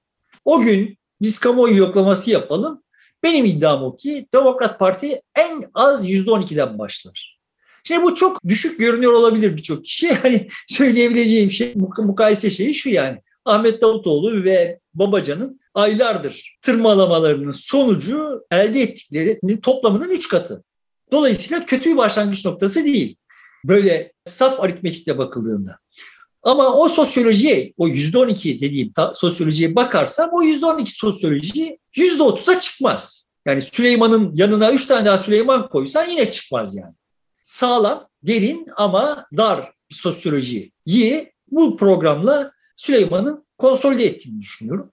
O 0.45 0.61
gün 0.61 0.99
biz 1.23 1.39
kamuoyu 1.39 1.77
yoklaması 1.77 2.31
yapalım. 2.31 2.83
Benim 3.23 3.45
iddiam 3.45 3.85
o 3.85 3.97
ki 3.97 4.27
Demokrat 4.35 4.79
Parti 4.79 5.23
en 5.35 5.63
az 5.75 6.09
%12'den 6.09 6.79
başlar. 6.79 7.39
Şimdi 7.85 8.03
bu 8.03 8.15
çok 8.15 8.45
düşük 8.45 8.79
görünüyor 8.79 9.13
olabilir 9.13 9.57
birçok 9.57 9.85
kişi. 9.85 10.15
Hani 10.23 10.49
söyleyebileceğim 10.67 11.53
şey, 11.53 11.75
mukayese 11.97 12.51
şeyi 12.51 12.75
şu 12.75 12.91
yani. 12.91 13.19
Ahmet 13.47 13.83
Davutoğlu 13.83 14.45
ve 14.45 14.81
Babacan'ın 14.95 15.61
aylardır 15.75 16.59
tırmalamalarının 16.63 17.51
sonucu 17.51 18.47
elde 18.51 18.83
ettiklerinin 18.83 19.57
toplamının 19.57 20.11
üç 20.11 20.29
katı. 20.29 20.65
Dolayısıyla 21.13 21.67
kötü 21.67 21.91
bir 21.91 21.97
başlangıç 21.97 22.45
noktası 22.45 22.85
değil. 22.85 23.17
Böyle 23.65 24.13
saf 24.25 24.61
aritmetikle 24.61 25.19
bakıldığında. 25.19 25.79
Ama 26.43 26.75
o 26.75 26.89
sosyolojiye, 26.89 27.73
o 27.79 27.89
yüzde 27.89 28.19
on 28.19 28.29
iki 28.29 28.61
dediğim 28.61 28.93
sosyolojiye 29.15 29.77
bakarsam 29.77 30.31
o 30.33 30.43
yüzde 30.43 30.67
on 30.67 30.79
iki 30.79 30.93
sosyoloji 30.93 31.79
yüzde 31.97 32.23
otuza 32.23 32.59
çıkmaz. 32.59 33.29
Yani 33.47 33.63
Süleyman'ın 33.63 34.33
yanına 34.35 34.73
üç 34.73 34.87
tane 34.87 35.07
daha 35.07 35.19
Süleyman 35.19 35.69
koysan 35.69 36.07
yine 36.11 36.31
çıkmaz 36.31 36.77
yani. 36.77 36.95
Sağlam, 37.43 38.09
derin 38.23 38.67
ama 38.77 39.27
dar 39.37 39.73
sosyolojiyi 39.91 41.33
bu 41.51 41.77
programla 41.77 42.53
Süleyman'ın 42.77 43.47
konsolide 43.59 44.05
ettiğini 44.05 44.41
düşünüyorum. 44.41 44.93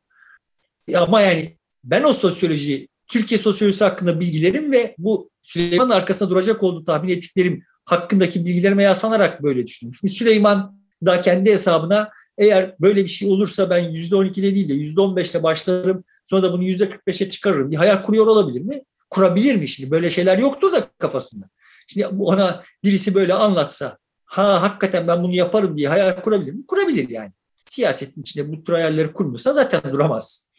Ama 0.96 1.22
yani 1.22 1.58
ben 1.84 2.04
o 2.04 2.14
sosyoloji, 2.14 2.88
Türkiye 3.08 3.38
sosyolojisi 3.38 3.84
hakkında 3.84 4.20
bilgilerim 4.20 4.72
ve 4.72 4.96
bu 4.98 5.30
Süleyman'ın 5.42 5.90
arkasında 5.90 6.30
duracak 6.30 6.64
olduğu 6.64 6.84
tahmin 6.84 7.10
ettiklerim 7.10 7.64
hakkındaki 7.86 8.46
bilgilerime 8.46 8.84
yaslanarak 8.84 9.44
böyle 9.44 9.68
düşünüyorum. 9.68 9.98
Şimdi 10.00 10.14
Süleyman 10.14 10.80
da 11.06 11.22
kendi 11.22 11.52
hesabına 11.52 12.10
eğer 12.38 12.76
böyle 12.82 13.04
bir 13.04 13.10
şey 13.10 13.30
olursa 13.30 13.70
ben 13.70 13.84
%12'de 13.84 14.56
değil 14.56 14.70
de 14.70 14.74
%15'le 14.74 15.44
başlarım 15.44 16.04
sonra 16.26 16.44
da 16.44 16.54
bunu 16.54 16.64
%45'e 16.64 17.30
çıkarırım. 17.30 17.72
Bir 17.72 17.78
hayal 17.78 18.04
kuruyor 18.04 18.28
olabilir 18.28 18.62
mi? 18.62 18.84
Kurabilir 19.10 19.56
mi 19.56 19.68
şimdi? 19.68 19.92
Böyle 19.92 20.10
şeyler 20.10 20.38
yoktur 20.38 20.72
da 20.72 20.88
kafasında. 20.98 21.46
Şimdi 21.88 22.08
ona 22.08 22.64
birisi 22.84 23.16
böyle 23.16 23.34
anlatsa 23.34 23.98
ha 24.26 24.62
hakikaten 24.62 25.08
ben 25.08 25.24
bunu 25.24 25.36
yaparım 25.36 25.78
diye 25.78 25.88
hayal 25.88 26.22
kurabilir 26.22 26.54
mi? 26.54 26.66
Kurabilir 26.68 27.10
yani. 27.10 27.32
Siyasetin 27.66 28.22
içinde 28.22 28.52
bu 28.52 28.64
tür 28.64 28.74
hayalleri 28.74 29.14
kurmuyorsa 29.14 29.54
zaten 29.54 29.82
duramaz. 29.92 30.50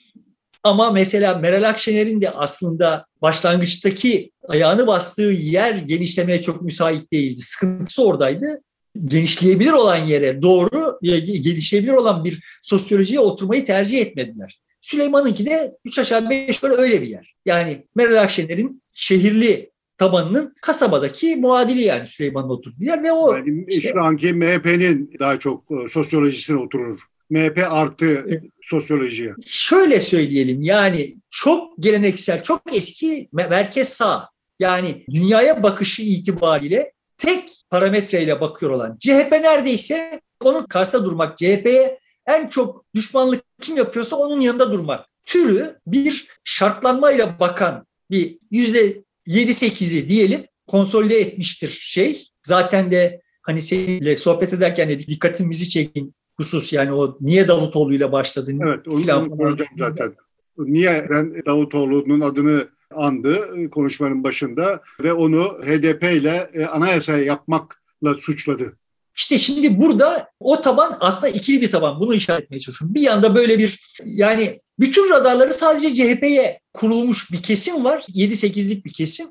Ama 0.62 0.90
mesela 0.90 1.35
Meral 1.35 1.69
Akşener'in 1.69 2.23
de 2.23 2.31
aslında 2.31 3.07
başlangıçtaki 3.23 4.31
ayağını 4.49 4.87
bastığı 4.87 5.23
yer 5.23 5.75
genişlemeye 5.75 6.43
çok 6.43 6.62
müsait 6.62 7.12
değildi. 7.12 7.40
Sıkıntısı 7.40 8.05
oradaydı 8.05 8.62
genişleyebilir 9.05 9.73
olan 9.73 9.97
yere 9.97 10.43
doğru 10.43 10.99
gelişebilir 11.43 11.93
olan 11.93 12.25
bir 12.25 12.43
sosyolojiye 12.62 13.21
oturmayı 13.21 13.64
tercih 13.64 14.01
etmediler. 14.01 14.61
Süleyman'ınki 14.81 15.47
de 15.47 15.77
üç 15.85 15.99
aşağı 15.99 16.31
beş 16.31 16.57
yukarı 16.57 16.81
öyle 16.81 17.03
bir 17.03 17.07
yer. 17.07 17.35
Yani 17.47 17.87
Meral 17.95 18.23
Akşener'in 18.23 18.83
şehirli 18.95 19.71
tabanının 19.98 20.54
kasabadaki 20.62 21.37
muadili 21.37 21.80
yani 21.80 22.07
Süleyman'ın 22.07 22.48
oturduğu 22.48 22.85
yer 22.85 23.02
ve 23.02 23.12
o 23.12 23.37
yani 23.37 23.64
işte, 23.68 23.92
şu 23.92 24.02
anki 24.02 24.33
MHP'nin 24.33 25.11
daha 25.20 25.38
çok 25.38 25.64
e, 25.70 25.88
sosyolojisine 25.88 26.59
oturur. 26.59 26.98
MHP 27.30 27.59
artı 27.68 28.07
evet. 28.07 28.42
sosyolojiye. 28.62 29.35
Şöyle 29.46 30.00
söyleyelim 30.00 30.62
yani 30.62 31.14
çok 31.30 31.78
geleneksel, 31.78 32.42
çok 32.42 32.62
eski 32.72 33.28
merkez 33.33 33.88
sağ. 33.88 34.28
Yani 34.61 35.04
dünyaya 35.11 35.62
bakışı 35.62 36.02
itibariyle 36.02 36.92
tek 37.18 37.64
parametreyle 37.70 38.40
bakıyor 38.40 38.72
olan 38.72 38.96
CHP 38.98 39.33
neredeyse 39.33 40.20
onun 40.44 40.64
karşısında 40.64 41.04
durmak. 41.04 41.38
CHP'ye 41.38 41.98
en 42.26 42.48
çok 42.48 42.85
düşmanlık 42.94 43.42
kim 43.61 43.76
yapıyorsa 43.76 44.16
onun 44.16 44.40
yanında 44.40 44.72
durmak. 44.72 45.07
Türü 45.24 45.78
bir 45.87 46.28
şartlanmayla 46.44 47.40
bakan 47.40 47.87
bir 48.11 48.38
yüzde 48.50 49.04
yedi 49.27 49.55
sekizi 49.55 50.09
diyelim 50.09 50.41
konsolide 50.67 51.21
etmiştir 51.21 51.69
şey. 51.69 52.23
Zaten 52.43 52.91
de 52.91 53.21
hani 53.43 53.61
seninle 53.61 54.17
sohbet 54.17 54.53
ederken 54.53 54.89
dedik 54.89 55.09
dikkatimizi 55.09 55.69
çekin 55.69 56.15
husus 56.37 56.73
yani 56.73 56.93
o 56.93 57.19
niye 57.21 57.49
Davutoğlu 57.49 57.95
ile 57.95 58.13
başladın? 58.13 58.61
Evet 58.67 58.89
onu, 58.89 59.35
onu 59.39 59.57
zaten. 59.79 60.15
Niye 60.59 61.07
ben 61.11 61.43
Davutoğlu'nun 61.47 62.21
adını 62.21 62.69
andı 62.91 63.51
konuşmanın 63.71 64.25
başında 64.25 64.83
ve 65.03 65.13
onu 65.13 65.43
HDP 65.63 66.03
ile 66.03 66.51
e, 66.55 66.65
anayasa 66.65 67.19
yapmakla 67.19 68.15
suçladı. 68.19 68.77
İşte 69.16 69.38
şimdi 69.38 69.81
burada 69.81 70.29
o 70.40 70.61
taban 70.61 70.96
aslında 71.00 71.29
ikili 71.29 71.61
bir 71.61 71.70
taban. 71.70 72.00
Bunu 72.00 72.14
işaret 72.14 72.44
etmeye 72.44 72.61
çalışıyorum. 72.61 72.94
Bir 72.94 73.00
yanda 73.00 73.35
böyle 73.35 73.59
bir 73.59 73.81
yani 74.05 74.61
bütün 74.79 75.11
radarları 75.11 75.53
sadece 75.53 75.94
CHP'ye 75.94 76.61
kurulmuş 76.72 77.33
bir 77.33 77.42
kesim 77.42 77.85
var. 77.85 78.05
7-8'lik 78.09 78.85
bir 78.85 78.92
kesim. 78.92 79.27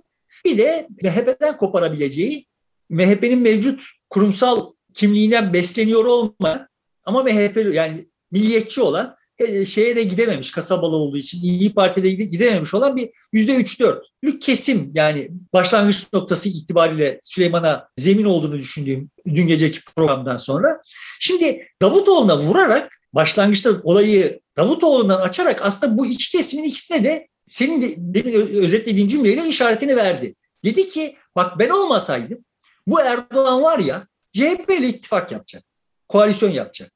Bir 0.46 0.58
de 0.58 0.88
MHP'den 1.04 1.58
koparabileceği, 1.58 2.46
MHP'nin 2.90 3.40
mevcut 3.40 3.84
kurumsal 4.10 4.72
kimliğinden 4.94 5.54
besleniyor 5.54 6.06
olma 6.06 6.68
ama 7.04 7.24
MHP 7.24 7.74
yani 7.74 8.06
milliyetçi 8.32 8.82
olan 8.82 9.16
e, 9.40 9.66
şeye 9.66 9.96
de 9.96 10.04
gidememiş 10.04 10.52
kasabalı 10.52 10.96
olduğu 10.96 11.18
için 11.18 11.42
İyi 11.42 11.74
Parti'de 11.74 12.10
gidememiş 12.10 12.74
olan 12.74 12.96
bir 12.96 13.10
yüzde 13.34 13.56
üç 13.56 13.80
dörtlük 13.80 14.42
kesim 14.42 14.92
yani 14.96 15.30
başlangıç 15.54 16.14
noktası 16.14 16.50
itibariyle 16.50 17.20
Süleyman'a 17.24 17.90
zemin 17.98 18.26
olduğunu 18.26 18.58
düşündüğüm 18.58 19.10
dün 19.26 19.48
geceki 19.48 19.80
programdan 19.96 20.38
sonra. 20.38 20.82
Şimdi 21.20 21.68
Davutoğlu'na 21.82 22.38
vurarak 22.38 22.92
başlangıçta 23.14 23.72
olayı 23.84 24.40
Davutoğlu'ndan 24.58 25.22
açarak 25.22 25.62
aslında 25.62 25.98
bu 25.98 26.06
iki 26.06 26.30
kesimin 26.30 26.64
ikisine 26.64 27.04
de 27.04 27.28
senin 27.46 27.82
de 27.82 27.94
demin 27.98 28.34
özetlediğin 28.34 29.08
cümleyle 29.08 29.48
işaretini 29.48 29.96
verdi. 29.96 30.36
Dedi 30.64 30.90
ki 30.90 31.16
bak 31.36 31.60
ben 31.60 31.70
olmasaydım 31.70 32.46
bu 32.88 33.02
Erdoğan 33.02 33.64
var 33.64 33.80
ya 33.80 34.08
CHP 34.34 34.70
ile 34.80 34.88
ittifak 34.88 35.32
yapacak. 35.32 35.64
Koalisyon 36.08 36.50
yapacak. 36.50 36.92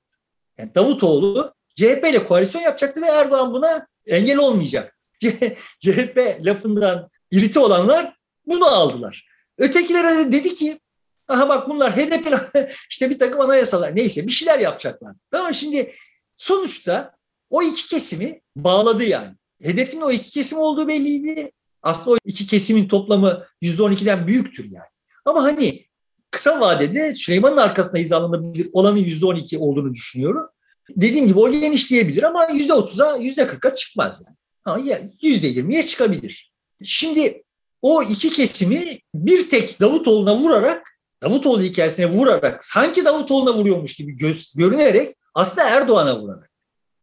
Yani 0.57 0.75
Davutoğlu 0.75 1.56
CHP 1.77 2.07
ile 2.09 2.23
koalisyon 2.23 2.61
yapacaktı 2.61 3.01
ve 3.01 3.05
Erdoğan 3.05 3.53
buna 3.53 3.87
engel 4.07 4.37
olmayacaktı. 4.37 5.05
CHP 5.79 6.39
lafından 6.41 7.09
irite 7.31 7.59
olanlar 7.59 8.13
bunu 8.45 8.65
aldılar. 8.65 9.27
Ötekilere 9.57 10.17
de 10.17 10.31
dedi 10.31 10.55
ki 10.55 10.79
aha 11.27 11.49
bak 11.49 11.69
bunlar 11.69 11.97
HDP 11.97 12.33
işte 12.89 13.09
bir 13.09 13.19
takım 13.19 13.41
anayasalar 13.41 13.95
neyse 13.95 14.27
bir 14.27 14.31
şeyler 14.31 14.59
yapacaklar. 14.59 15.15
Tamam 15.31 15.53
şimdi 15.53 15.95
sonuçta 16.37 17.15
o 17.49 17.63
iki 17.63 17.87
kesimi 17.87 18.41
bağladı 18.55 19.03
yani. 19.03 19.35
Hedefin 19.61 20.01
o 20.01 20.11
iki 20.11 20.29
kesim 20.29 20.57
olduğu 20.57 20.87
belliydi. 20.87 21.51
Aslında 21.83 22.11
o 22.11 22.17
iki 22.25 22.47
kesimin 22.47 22.87
toplamı 22.87 23.45
%12'den 23.61 24.27
büyüktür 24.27 24.63
yani. 24.71 24.87
Ama 25.25 25.43
hani 25.43 25.85
kısa 26.31 26.59
vadede 26.59 27.13
Süleyman'ın 27.13 27.57
arkasında 27.57 27.97
hizalanabilir 27.97 28.69
olanın 28.73 28.97
%12 28.97 29.57
olduğunu 29.57 29.93
düşünüyorum. 29.93 30.49
Dediğim 30.89 31.27
gibi 31.27 31.39
o 31.39 31.51
genişleyebilir 31.51 32.23
ama 32.23 32.45
%30'a 32.45 33.17
%40'a 33.17 33.75
çıkmaz 33.75 34.21
yani. 34.25 34.37
Ama 34.65 34.79
%20'ye 35.21 35.85
çıkabilir. 35.85 36.51
Şimdi 36.83 37.43
o 37.81 38.03
iki 38.03 38.29
kesimi 38.29 38.99
bir 39.15 39.49
tek 39.49 39.79
Davutoğlu'na 39.79 40.35
vurarak 40.35 40.87
Davutoğlu 41.23 41.61
hikayesine 41.61 42.05
vurarak 42.05 42.63
sanki 42.65 43.05
Davutoğlu'na 43.05 43.53
vuruyormuş 43.53 43.95
gibi 43.95 44.17
göz, 44.17 44.53
görünerek 44.55 45.15
aslında 45.33 45.69
Erdoğan'a 45.69 46.19
vurarak 46.19 46.51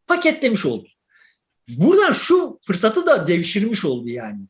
paketlemiş 0.07 0.67
oldu. 0.67 0.89
Buradan 1.69 2.13
şu 2.13 2.59
fırsatı 2.63 3.07
da 3.07 3.29
devşirmiş 3.29 3.85
oldu 3.85 4.09
yani. 4.09 4.45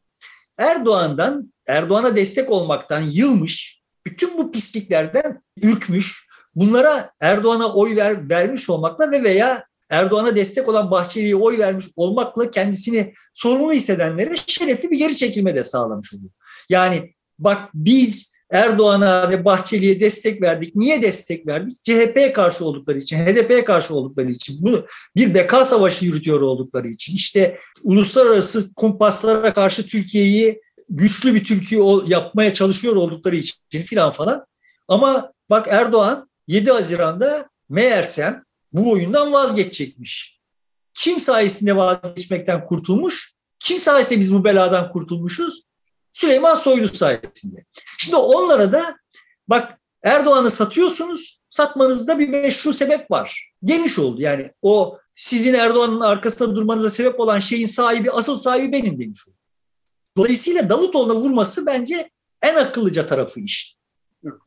Erdoğan'dan, 0.58 1.52
Erdoğan'a 1.66 2.16
destek 2.16 2.50
olmaktan 2.50 3.00
yılmış, 3.00 3.82
bütün 4.06 4.38
bu 4.38 4.52
pisliklerden 4.52 5.42
ürkmüş, 5.62 6.23
bunlara 6.54 7.10
Erdoğan'a 7.20 7.74
oy 7.74 7.96
ver, 7.96 8.28
vermiş 8.28 8.70
olmakla 8.70 9.10
ve 9.10 9.22
veya 9.22 9.64
Erdoğan'a 9.90 10.36
destek 10.36 10.68
olan 10.68 10.90
Bahçeli'ye 10.90 11.36
oy 11.36 11.58
vermiş 11.58 11.86
olmakla 11.96 12.50
kendisini 12.50 13.14
sorumlu 13.34 13.72
hissedenlere 13.72 14.34
şerefli 14.46 14.90
bir 14.90 14.98
geri 14.98 15.16
çekilme 15.16 15.54
de 15.54 15.64
sağlamış 15.64 16.14
oluyor. 16.14 16.30
Yani 16.70 17.14
bak 17.38 17.70
biz 17.74 18.34
Erdoğan'a 18.50 19.30
ve 19.30 19.44
Bahçeli'ye 19.44 20.00
destek 20.00 20.42
verdik. 20.42 20.76
Niye 20.76 21.02
destek 21.02 21.46
verdik? 21.46 21.84
CHP'ye 21.84 22.32
karşı 22.32 22.64
oldukları 22.64 22.98
için, 22.98 23.18
HDP'ye 23.18 23.64
karşı 23.64 23.94
oldukları 23.94 24.30
için, 24.30 24.56
bunu 24.60 24.86
bir 25.16 25.34
beka 25.34 25.64
savaşı 25.64 26.04
yürütüyor 26.04 26.40
oldukları 26.40 26.88
için, 26.88 27.14
işte 27.14 27.58
uluslararası 27.82 28.74
kumpaslara 28.74 29.54
karşı 29.54 29.86
Türkiye'yi 29.86 30.60
güçlü 30.90 31.34
bir 31.34 31.44
Türkiye 31.44 31.82
yapmaya 32.06 32.52
çalışıyor 32.54 32.96
oldukları 32.96 33.36
için 33.36 33.82
filan 33.82 34.12
falan. 34.12 34.46
Ama 34.88 35.32
bak 35.50 35.66
Erdoğan 35.70 36.28
7 36.48 36.70
Haziran'da 36.70 37.48
meğersem 37.68 38.44
bu 38.72 38.92
oyundan 38.92 39.32
vazgeçecekmiş. 39.32 40.40
Kim 40.94 41.20
sayesinde 41.20 41.76
vazgeçmekten 41.76 42.66
kurtulmuş? 42.66 43.34
Kim 43.58 43.78
sayesinde 43.78 44.20
biz 44.20 44.34
bu 44.34 44.44
beladan 44.44 44.92
kurtulmuşuz? 44.92 45.62
Süleyman 46.12 46.54
Soylu 46.54 46.88
sayesinde. 46.88 47.64
Şimdi 47.98 48.16
onlara 48.16 48.72
da 48.72 48.96
bak 49.48 49.78
Erdoğan'ı 50.02 50.50
satıyorsunuz, 50.50 51.40
satmanızda 51.48 52.18
bir 52.18 52.28
meşru 52.28 52.72
sebep 52.72 53.10
var. 53.10 53.52
Demiş 53.62 53.98
oldu. 53.98 54.20
Yani 54.20 54.50
o 54.62 54.98
sizin 55.14 55.54
Erdoğan'ın 55.54 56.00
arkasında 56.00 56.56
durmanıza 56.56 56.90
sebep 56.90 57.20
olan 57.20 57.40
şeyin 57.40 57.66
sahibi, 57.66 58.10
asıl 58.10 58.36
sahibi 58.36 58.72
benim 58.72 59.00
demiş 59.00 59.28
oldu. 59.28 59.36
Dolayısıyla 60.16 60.70
Davutoğlu'na 60.70 61.14
vurması 61.14 61.66
bence 61.66 62.10
en 62.42 62.54
akıllıca 62.54 63.06
tarafı 63.06 63.40
iş. 63.40 63.76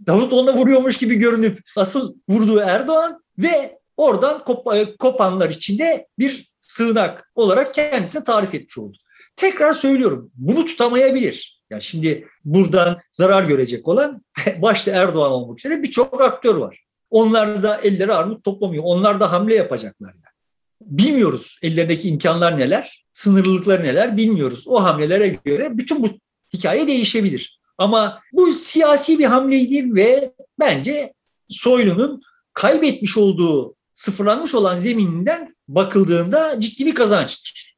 Davutoğlu'na 0.07 0.53
vuruyormuş 0.53 0.97
gibi 0.97 1.15
görünüp 1.15 1.59
asıl 1.77 2.15
vurduğu 2.29 2.59
Erdoğan 2.59 3.23
ve 3.37 3.79
oradan 3.97 4.43
kop 4.43 4.67
kopanlar 4.99 5.49
içinde 5.49 6.07
bir 6.19 6.51
sığınak 6.59 7.31
olarak 7.35 7.73
kendisine 7.73 8.23
tarif 8.23 8.53
etmiş 8.53 8.77
oldu. 8.77 8.97
Tekrar 9.35 9.73
söylüyorum 9.73 10.31
bunu 10.35 10.65
tutamayabilir. 10.65 11.61
Yani 11.69 11.81
şimdi 11.81 12.27
buradan 12.45 12.97
zarar 13.11 13.43
görecek 13.43 13.87
olan 13.87 14.21
başta 14.61 14.91
Erdoğan 14.91 15.31
olmak 15.31 15.59
üzere 15.59 15.83
birçok 15.83 16.21
aktör 16.21 16.55
var. 16.55 16.83
Onlar 17.09 17.63
da 17.63 17.77
elleri 17.77 18.13
armut 18.13 18.43
toplamıyor. 18.43 18.83
Onlar 18.85 19.19
da 19.19 19.31
hamle 19.31 19.55
yapacaklar 19.55 20.09
yani. 20.09 20.37
Bilmiyoruz 20.81 21.59
ellerindeki 21.61 22.09
imkanlar 22.09 22.59
neler, 22.59 23.05
sınırlılıkları 23.13 23.83
neler 23.83 24.17
bilmiyoruz. 24.17 24.67
O 24.67 24.83
hamlelere 24.83 25.27
göre 25.27 25.77
bütün 25.77 26.03
bu 26.03 26.09
hikaye 26.53 26.87
değişebilir. 26.87 27.56
Ama 27.77 28.21
bu 28.33 28.53
siyasi 28.53 29.19
bir 29.19 29.25
hamleydi 29.25 29.95
ve 29.95 30.33
bence 30.59 31.13
Soylu'nun 31.49 32.21
kaybetmiş 32.53 33.17
olduğu, 33.17 33.75
sıfırlanmış 33.93 34.55
olan 34.55 34.75
zemininden 34.75 35.55
bakıldığında 35.67 36.59
ciddi 36.59 36.85
bir 36.85 36.95
kazançtır. 36.95 37.77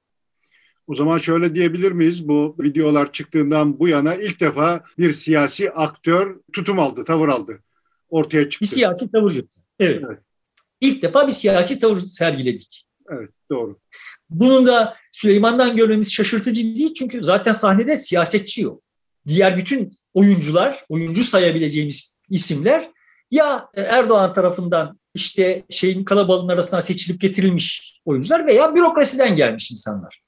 O 0.87 0.95
zaman 0.95 1.17
şöyle 1.17 1.55
diyebilir 1.55 1.91
miyiz? 1.91 2.27
Bu 2.27 2.55
videolar 2.59 3.11
çıktığından 3.11 3.79
bu 3.79 3.87
yana 3.87 4.15
ilk 4.15 4.39
defa 4.39 4.83
bir 4.97 5.13
siyasi 5.13 5.71
aktör 5.71 6.35
tutum 6.53 6.79
aldı, 6.79 7.03
tavır 7.03 7.27
aldı. 7.27 7.59
Ortaya 8.09 8.49
çıktı. 8.49 8.63
Bir 8.63 8.67
siyasi 8.67 9.11
tavır 9.11 9.31
yaptı. 9.31 9.59
Evet. 9.79 10.03
evet. 10.07 10.19
İlk 10.81 11.01
defa 11.01 11.27
bir 11.27 11.31
siyasi 11.31 11.79
tavır 11.79 11.99
sergiledik. 11.99 12.85
Evet, 13.09 13.29
doğru. 13.51 13.79
Bunun 14.29 14.67
da 14.67 14.95
Süleyman'dan 15.11 15.75
görmemiz 15.75 16.13
şaşırtıcı 16.13 16.63
değil 16.63 16.93
çünkü 16.93 17.23
zaten 17.23 17.51
sahnede 17.51 17.97
siyasetçi 17.97 18.61
yok. 18.61 18.83
Diğer 19.27 19.57
bütün 19.57 19.99
oyuncular, 20.13 20.85
oyuncu 20.89 21.23
sayabileceğimiz 21.23 22.17
isimler 22.29 22.91
ya 23.31 23.69
Erdoğan 23.75 24.33
tarafından 24.33 24.99
işte 25.13 25.63
şeyin 25.69 26.03
kalabalığın 26.03 26.49
arasından 26.49 26.81
seçilip 26.81 27.21
getirilmiş 27.21 27.99
oyuncular 28.05 28.47
veya 28.47 28.75
bürokrasiden 28.75 29.35
gelmiş 29.35 29.71
insanlar 29.71 30.21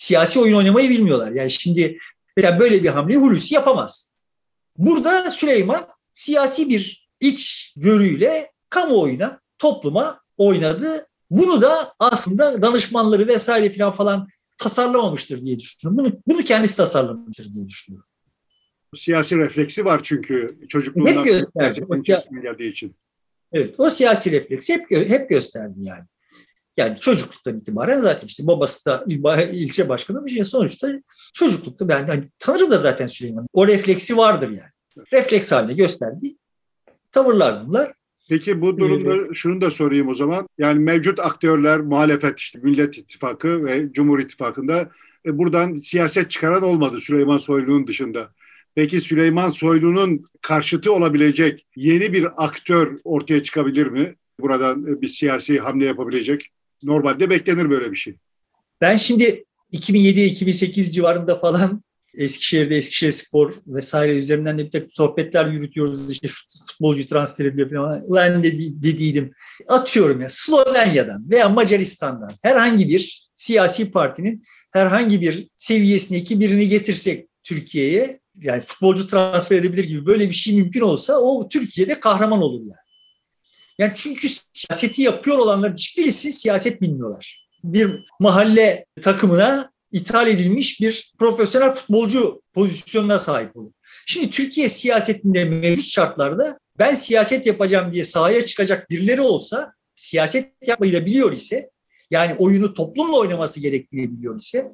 siyasi 0.00 0.40
oyun 0.40 0.54
oynamayı 0.54 0.90
bilmiyorlar. 0.90 1.32
Yani 1.32 1.50
şimdi 1.50 1.98
mesela 2.36 2.60
böyle 2.60 2.82
bir 2.82 2.88
hamleyi 2.88 3.20
Hulusi 3.20 3.54
yapamaz. 3.54 4.12
Burada 4.78 5.30
Süleyman 5.30 5.86
siyasi 6.14 6.68
bir 6.68 7.08
iç 7.20 7.72
görüyle 7.76 8.52
kamuoyuna, 8.70 9.40
topluma 9.58 10.20
oynadı. 10.36 11.06
Bunu 11.30 11.62
da 11.62 11.94
aslında 11.98 12.62
danışmanları 12.62 13.26
vesaire 13.26 13.72
falan 13.72 13.92
falan 13.92 14.28
tasarlamamıştır 14.58 15.44
diye 15.44 15.58
düşünüyorum. 15.58 16.04
Bunu, 16.04 16.22
bunu 16.26 16.44
kendisi 16.44 16.76
tasarlamıştır 16.76 17.52
diye 17.52 17.68
düşünüyorum. 17.68 18.09
Siyasi 18.96 19.38
refleksi 19.38 19.84
var 19.84 20.00
çünkü 20.02 20.58
çocukluğundan 20.68 21.12
hep 21.12 21.24
gösterdi. 21.24 21.86
O, 21.88 21.96
için. 22.62 22.96
Evet, 23.52 23.74
o 23.78 23.90
siyasi 23.90 24.32
refleksi 24.32 24.72
hep 24.74 24.90
hep 24.90 25.30
gösterdi 25.30 25.74
yani. 25.78 26.04
Yani 26.76 27.00
çocukluktan 27.00 27.56
itibaren 27.58 28.00
zaten 28.00 28.26
işte 28.26 28.46
babası 28.46 28.86
da 28.86 29.04
ilçe 29.52 29.88
başkanı 29.88 30.26
bir 30.26 30.30
şey 30.30 30.44
sonuçta 30.44 30.88
çocuklukta 31.34 31.88
ben 31.88 32.06
hani 32.08 32.24
tanırım 32.38 32.70
da 32.70 32.78
zaten 32.78 33.06
Süleyman. 33.06 33.46
O 33.52 33.68
refleksi 33.68 34.16
vardır 34.16 34.48
yani. 34.48 35.06
Refleks 35.12 35.52
haline 35.52 35.74
gösterdi. 35.74 36.36
Tavırlar 37.12 37.66
bunlar. 37.66 37.92
Peki 38.28 38.60
bu 38.60 38.78
durumda 38.78 39.16
ee, 39.16 39.34
şunu 39.34 39.60
da 39.60 39.70
sorayım 39.70 40.08
o 40.08 40.14
zaman. 40.14 40.48
Yani 40.58 40.78
mevcut 40.78 41.20
aktörler, 41.20 41.80
muhalefet 41.80 42.38
işte 42.38 42.58
Millet 42.62 42.98
İttifakı 42.98 43.64
ve 43.64 43.92
Cumhur 43.92 44.18
İttifakı'nda 44.18 44.90
e, 45.26 45.38
buradan 45.38 45.76
siyaset 45.76 46.30
çıkaran 46.30 46.62
olmadı 46.62 47.00
Süleyman 47.00 47.38
Soylu'nun 47.38 47.86
dışında. 47.86 48.30
Peki 48.74 49.00
Süleyman 49.00 49.50
Soylu'nun 49.50 50.24
karşıtı 50.42 50.92
olabilecek 50.92 51.66
yeni 51.76 52.12
bir 52.12 52.44
aktör 52.44 52.98
ortaya 53.04 53.42
çıkabilir 53.42 53.86
mi? 53.86 54.16
Buradan 54.40 54.86
e, 54.86 55.00
bir 55.00 55.08
siyasi 55.08 55.58
hamle 55.58 55.86
yapabilecek. 55.86 56.46
Normalde 56.82 57.30
beklenir 57.30 57.70
böyle 57.70 57.90
bir 57.90 57.96
şey. 57.96 58.16
Ben 58.80 58.96
şimdi 58.96 59.44
2007-2008 59.72 60.90
civarında 60.90 61.36
falan 61.36 61.82
Eskişehir'de 62.14 62.76
Eskişehir 62.76 63.12
Spor 63.12 63.54
vesaire 63.66 64.12
üzerinden 64.12 64.58
de 64.58 64.66
bir 64.66 64.70
tek 64.70 64.94
sohbetler 64.94 65.52
yürütüyoruz. 65.52 66.12
İşte 66.12 66.28
futbolcu 66.68 67.06
transfer 67.06 67.44
ediliyor 67.44 67.70
falan. 67.70 68.02
Ulan 68.06 68.44
dedi, 68.44 68.82
dediydim. 68.82 69.32
Atıyorum 69.68 70.20
ya 70.20 70.26
Slovenya'dan 70.28 71.30
veya 71.30 71.48
Macaristan'dan 71.48 72.32
herhangi 72.42 72.88
bir 72.88 73.28
siyasi 73.34 73.90
partinin 73.90 74.44
herhangi 74.72 75.20
bir 75.20 75.48
seviyesindeki 75.56 76.40
birini 76.40 76.68
getirsek 76.68 77.28
Türkiye'ye 77.42 78.20
yani 78.42 78.60
futbolcu 78.60 79.06
transfer 79.06 79.56
edebilir 79.56 79.84
gibi 79.84 80.06
böyle 80.06 80.28
bir 80.28 80.34
şey 80.34 80.56
mümkün 80.56 80.80
olsa 80.80 81.18
o 81.18 81.48
Türkiye'de 81.48 82.00
kahraman 82.00 82.42
olur 82.42 82.60
yani. 82.60 82.90
Yani 83.78 83.92
çünkü 83.94 84.28
siyaseti 84.52 85.02
yapıyor 85.02 85.38
olanlar 85.38 85.72
hiçbirisi 85.72 86.32
siyaset 86.32 86.80
bilmiyorlar. 86.80 87.46
Bir 87.64 88.04
mahalle 88.20 88.86
takımına 89.02 89.72
ithal 89.92 90.28
edilmiş 90.28 90.80
bir 90.80 91.12
profesyonel 91.18 91.70
futbolcu 91.70 92.42
pozisyonuna 92.52 93.18
sahip 93.18 93.56
olur. 93.56 93.72
Şimdi 94.06 94.30
Türkiye 94.30 94.68
siyasetinde 94.68 95.44
mevcut 95.44 95.86
şartlarda 95.86 96.58
ben 96.78 96.94
siyaset 96.94 97.46
yapacağım 97.46 97.92
diye 97.94 98.04
sahaya 98.04 98.44
çıkacak 98.44 98.90
birileri 98.90 99.20
olsa 99.20 99.72
siyaset 99.94 100.52
yapmayı 100.66 100.92
da 100.92 101.06
biliyor 101.06 101.32
ise 101.32 101.70
yani 102.10 102.34
oyunu 102.38 102.74
toplumla 102.74 103.18
oynaması 103.18 103.60
gerektiğini 103.60 104.18
biliyor 104.18 104.38
ise 104.38 104.72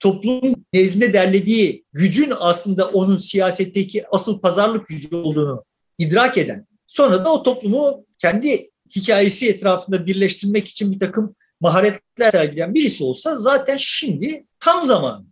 toplum 0.00 0.54
nezdinde 0.74 1.12
derlediği 1.12 1.84
gücün 1.92 2.32
aslında 2.38 2.88
onun 2.88 3.18
siyasetteki 3.18 4.04
asıl 4.10 4.40
pazarlık 4.40 4.86
gücü 4.86 5.16
olduğunu 5.16 5.64
idrak 5.98 6.38
eden 6.38 6.68
Sonra 6.88 7.24
da 7.24 7.32
o 7.32 7.42
toplumu 7.42 8.04
kendi 8.18 8.70
hikayesi 8.96 9.48
etrafında 9.48 10.06
birleştirmek 10.06 10.68
için 10.68 10.92
bir 10.92 10.98
takım 10.98 11.34
maharetler 11.60 12.30
sergileyen 12.30 12.74
birisi 12.74 13.04
olsa 13.04 13.36
zaten 13.36 13.76
şimdi 13.76 14.46
tam 14.60 14.86
zamanı. 14.86 15.24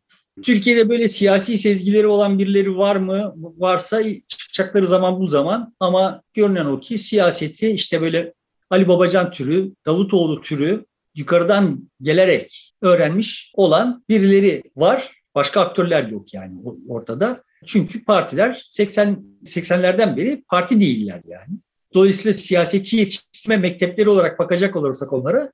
Türkiye'de 0.42 0.88
böyle 0.88 1.08
siyasi 1.08 1.58
sezgileri 1.58 2.06
olan 2.06 2.38
birileri 2.38 2.76
var 2.76 2.96
mı? 2.96 3.34
Varsa 3.36 4.02
çıkacakları 4.28 4.86
zaman 4.86 5.20
bu 5.20 5.26
zaman 5.26 5.74
ama 5.80 6.22
görünen 6.34 6.66
o 6.66 6.80
ki 6.80 6.98
siyaseti 6.98 7.68
işte 7.68 8.00
böyle 8.00 8.34
Ali 8.70 8.88
Babacan 8.88 9.30
türü, 9.30 9.72
Davutoğlu 9.86 10.40
türü 10.40 10.84
yukarıdan 11.14 11.90
gelerek 12.02 12.65
öğrenmiş 12.82 13.52
olan 13.54 14.04
birileri 14.08 14.62
var. 14.76 15.22
Başka 15.34 15.60
aktörler 15.60 16.08
yok 16.08 16.34
yani 16.34 16.62
ortada. 16.88 17.42
Çünkü 17.66 18.04
partiler 18.04 18.68
80 18.70 19.24
80'lerden 19.44 20.16
beri 20.16 20.44
parti 20.48 20.80
değiller 20.80 21.20
yani. 21.24 21.58
Dolayısıyla 21.94 22.34
siyasetçi 22.34 22.96
yetiştirme 22.96 23.56
mektepleri 23.56 24.08
olarak 24.08 24.38
bakacak 24.38 24.76
olursak 24.76 25.12
onlara 25.12 25.52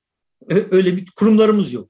öyle 0.48 0.96
bir 0.96 1.06
kurumlarımız 1.16 1.72
yok. 1.72 1.88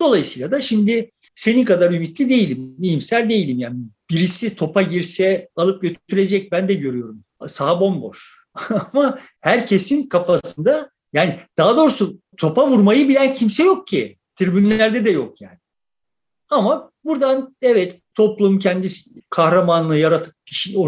Dolayısıyla 0.00 0.50
da 0.50 0.60
şimdi 0.60 1.10
senin 1.34 1.64
kadar 1.64 1.92
ümitli 1.92 2.28
değilim, 2.28 2.76
iyimser 2.82 3.30
değilim 3.30 3.58
yani. 3.58 3.76
Birisi 4.10 4.56
topa 4.56 4.82
girse 4.82 5.48
alıp 5.56 5.82
götürecek 5.82 6.52
ben 6.52 6.68
de 6.68 6.74
görüyorum. 6.74 7.24
Saha 7.48 7.80
bomboş. 7.80 8.44
Ama 8.92 9.18
herkesin 9.40 10.08
kafasında 10.08 10.90
yani 11.12 11.38
daha 11.58 11.76
doğrusu 11.76 12.18
topa 12.36 12.68
vurmayı 12.68 13.08
bilen 13.08 13.32
kimse 13.32 13.62
yok 13.62 13.86
ki. 13.86 14.18
Tribünlerde 14.36 15.04
de 15.04 15.10
yok 15.10 15.40
yani. 15.40 15.58
Ama 16.50 16.90
buradan 17.04 17.56
evet 17.62 18.00
toplum 18.14 18.58
kendi 18.58 18.88
kahramanlığı 19.30 19.98
yaratıp 19.98 20.34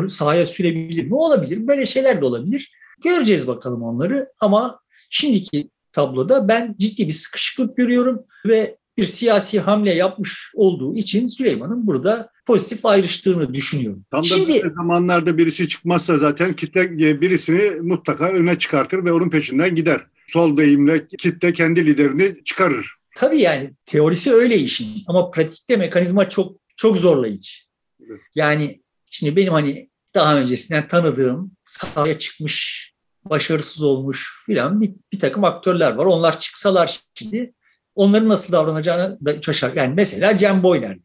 sahaya 0.08 0.46
sürebilir 0.46 1.06
mi? 1.06 1.14
Olabilir. 1.14 1.66
Böyle 1.66 1.86
şeyler 1.86 2.20
de 2.20 2.24
olabilir. 2.24 2.72
Göreceğiz 3.04 3.46
bakalım 3.46 3.82
onları 3.82 4.32
ama 4.40 4.80
şimdiki 5.10 5.70
tabloda 5.92 6.48
ben 6.48 6.74
ciddi 6.78 7.06
bir 7.06 7.12
sıkışıklık 7.12 7.76
görüyorum 7.76 8.24
ve 8.46 8.76
bir 8.98 9.04
siyasi 9.04 9.60
hamle 9.60 9.94
yapmış 9.94 10.52
olduğu 10.54 10.94
için 10.94 11.28
Süleyman'ın 11.28 11.86
burada 11.86 12.30
pozitif 12.46 12.86
ayrıştığını 12.86 13.54
düşünüyorum. 13.54 14.04
Tam 14.10 14.22
da 14.22 14.26
Şimdi, 14.26 14.48
böyle 14.48 14.74
zamanlarda 14.74 15.38
birisi 15.38 15.68
çıkmazsa 15.68 16.18
zaten 16.18 16.52
kitle 16.52 17.20
birisini 17.20 17.80
mutlaka 17.80 18.28
öne 18.28 18.58
çıkartır 18.58 19.04
ve 19.04 19.12
onun 19.12 19.30
peşinden 19.30 19.74
gider. 19.74 20.06
Sol 20.26 20.56
deyimle 20.56 21.06
kitle 21.06 21.52
kendi 21.52 21.86
liderini 21.86 22.44
çıkarır. 22.44 22.95
Tabii 23.16 23.40
yani 23.40 23.74
teorisi 23.86 24.34
öyle 24.34 24.56
işin 24.56 25.04
ama 25.06 25.30
pratikte 25.30 25.76
mekanizma 25.76 26.28
çok 26.28 26.56
çok 26.76 26.96
zorlayıcı. 26.96 27.52
Yani 28.34 28.82
şimdi 29.10 29.36
benim 29.36 29.52
hani 29.52 29.90
daha 30.14 30.38
öncesinden 30.38 30.88
tanıdığım 30.88 31.52
sahaya 31.64 32.18
çıkmış 32.18 32.86
başarısız 33.24 33.82
olmuş 33.82 34.44
filan 34.46 34.80
bir, 34.80 34.94
bir 35.12 35.20
takım 35.20 35.44
aktörler 35.44 35.92
var. 35.92 36.04
Onlar 36.04 36.40
çıksalar 36.40 37.00
şimdi 37.14 37.54
onların 37.94 38.28
nasıl 38.28 38.52
davranacağını 38.52 39.18
da 39.26 39.42
şaşar. 39.42 39.72
Yani 39.72 39.94
mesela 39.94 40.36
Cem 40.36 40.62
Boyner. 40.62 40.98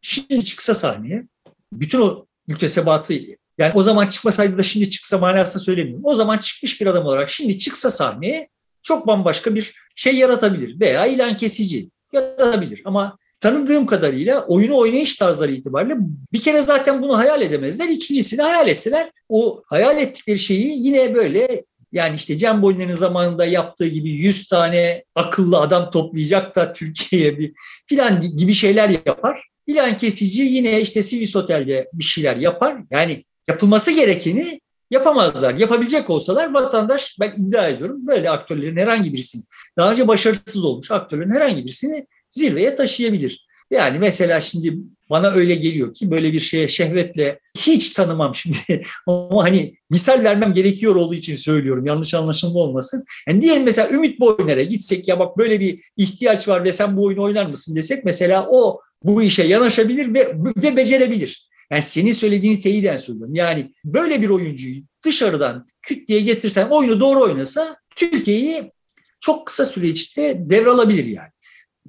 Şimdi 0.00 0.44
çıksa 0.44 0.74
sahneye 0.74 1.28
bütün 1.72 2.00
o 2.00 2.26
müktesebatı 2.46 3.14
yani 3.58 3.72
o 3.74 3.82
zaman 3.82 4.06
çıkmasaydı 4.06 4.58
da 4.58 4.62
şimdi 4.62 4.90
çıksa 4.90 5.18
manasında 5.18 5.62
söylemiyorum. 5.62 6.04
O 6.04 6.14
zaman 6.14 6.38
çıkmış 6.38 6.80
bir 6.80 6.86
adam 6.86 7.06
olarak 7.06 7.30
şimdi 7.30 7.58
çıksa 7.58 7.90
sahneye 7.90 8.48
çok 8.84 9.06
bambaşka 9.06 9.54
bir 9.54 9.74
şey 9.94 10.14
yaratabilir 10.14 10.80
veya 10.80 11.06
ilan 11.06 11.36
kesici 11.36 11.90
yaratabilir. 12.12 12.82
Ama 12.84 13.18
tanıdığım 13.40 13.86
kadarıyla 13.86 14.44
oyunu 14.44 14.76
oynayış 14.76 15.16
tarzları 15.16 15.52
itibariyle 15.52 15.94
bir 16.32 16.40
kere 16.40 16.62
zaten 16.62 17.02
bunu 17.02 17.18
hayal 17.18 17.42
edemezler. 17.42 17.88
İkincisini 17.88 18.42
hayal 18.42 18.68
etseler 18.68 19.10
o 19.28 19.62
hayal 19.66 19.98
ettikleri 19.98 20.38
şeyi 20.38 20.86
yine 20.86 21.14
böyle 21.14 21.64
yani 21.92 22.16
işte 22.16 22.36
Cem 22.36 22.62
Boyner'in 22.62 22.96
zamanında 22.96 23.44
yaptığı 23.44 23.86
gibi 23.86 24.10
100 24.10 24.48
tane 24.48 25.04
akıllı 25.14 25.58
adam 25.58 25.90
toplayacak 25.90 26.56
da 26.56 26.72
Türkiye'ye 26.72 27.38
bir 27.38 27.52
filan 27.86 28.20
gibi 28.20 28.54
şeyler 28.54 28.88
yapar. 28.88 29.48
İlan 29.66 29.96
kesici 29.96 30.42
yine 30.42 30.80
işte 30.80 31.02
Sivis 31.02 31.36
Otel'de 31.36 31.88
bir 31.92 32.04
şeyler 32.04 32.36
yapar. 32.36 32.76
Yani 32.90 33.24
yapılması 33.48 33.90
gerekeni 33.90 34.60
yapamazlar. 34.94 35.54
Yapabilecek 35.54 36.10
olsalar 36.10 36.54
vatandaş 36.54 37.16
ben 37.20 37.34
iddia 37.38 37.68
ediyorum 37.68 38.06
böyle 38.06 38.30
aktörlerin 38.30 38.76
herhangi 38.76 39.12
birisini 39.12 39.42
daha 39.76 39.92
önce 39.92 40.08
başarısız 40.08 40.64
olmuş 40.64 40.90
aktörlerin 40.90 41.32
herhangi 41.32 41.64
birisini 41.64 42.06
zirveye 42.30 42.76
taşıyabilir. 42.76 43.46
Yani 43.70 43.98
mesela 43.98 44.40
şimdi 44.40 44.78
bana 45.10 45.30
öyle 45.30 45.54
geliyor 45.54 45.94
ki 45.94 46.10
böyle 46.10 46.32
bir 46.32 46.40
şeye 46.40 46.68
şehvetle 46.68 47.40
hiç 47.58 47.92
tanımam 47.92 48.34
şimdi. 48.34 48.56
Ama 49.06 49.44
hani 49.44 49.74
misal 49.90 50.24
vermem 50.24 50.54
gerekiyor 50.54 50.94
olduğu 50.94 51.14
için 51.14 51.34
söylüyorum. 51.34 51.86
Yanlış 51.86 52.14
anlaşılma 52.14 52.60
olmasın. 52.60 53.04
Yani 53.28 53.42
diyelim 53.42 53.64
mesela 53.64 53.88
Ümit 53.88 54.20
Boyner'e 54.20 54.64
gitsek 54.64 55.08
ya 55.08 55.18
bak 55.18 55.38
böyle 55.38 55.60
bir 55.60 55.80
ihtiyaç 55.96 56.48
var 56.48 56.64
ve 56.64 56.72
sen 56.72 56.96
bu 56.96 57.04
oyunu 57.04 57.22
oynar 57.22 57.46
mısın 57.46 57.76
desek 57.76 58.04
mesela 58.04 58.46
o 58.50 58.80
bu 59.02 59.22
işe 59.22 59.42
yanaşabilir 59.42 60.14
ve, 60.14 60.34
ve 60.62 60.76
becerebilir. 60.76 61.48
Yani 61.70 61.82
senin 61.82 62.12
söylediğini 62.12 62.60
teyiden 62.60 62.96
söylüyorum. 62.96 63.34
Yani 63.34 63.74
böyle 63.84 64.22
bir 64.22 64.28
oyuncuyu 64.28 64.82
dışarıdan 65.04 65.66
küt 65.82 66.08
diye 66.08 66.20
getirsen 66.20 66.68
oyunu 66.68 67.00
doğru 67.00 67.20
oynasa 67.20 67.76
Türkiye'yi 67.96 68.72
çok 69.20 69.46
kısa 69.46 69.64
süre 69.64 69.86
içinde 69.86 70.50
devralabilir 70.50 71.04
yani. 71.04 71.30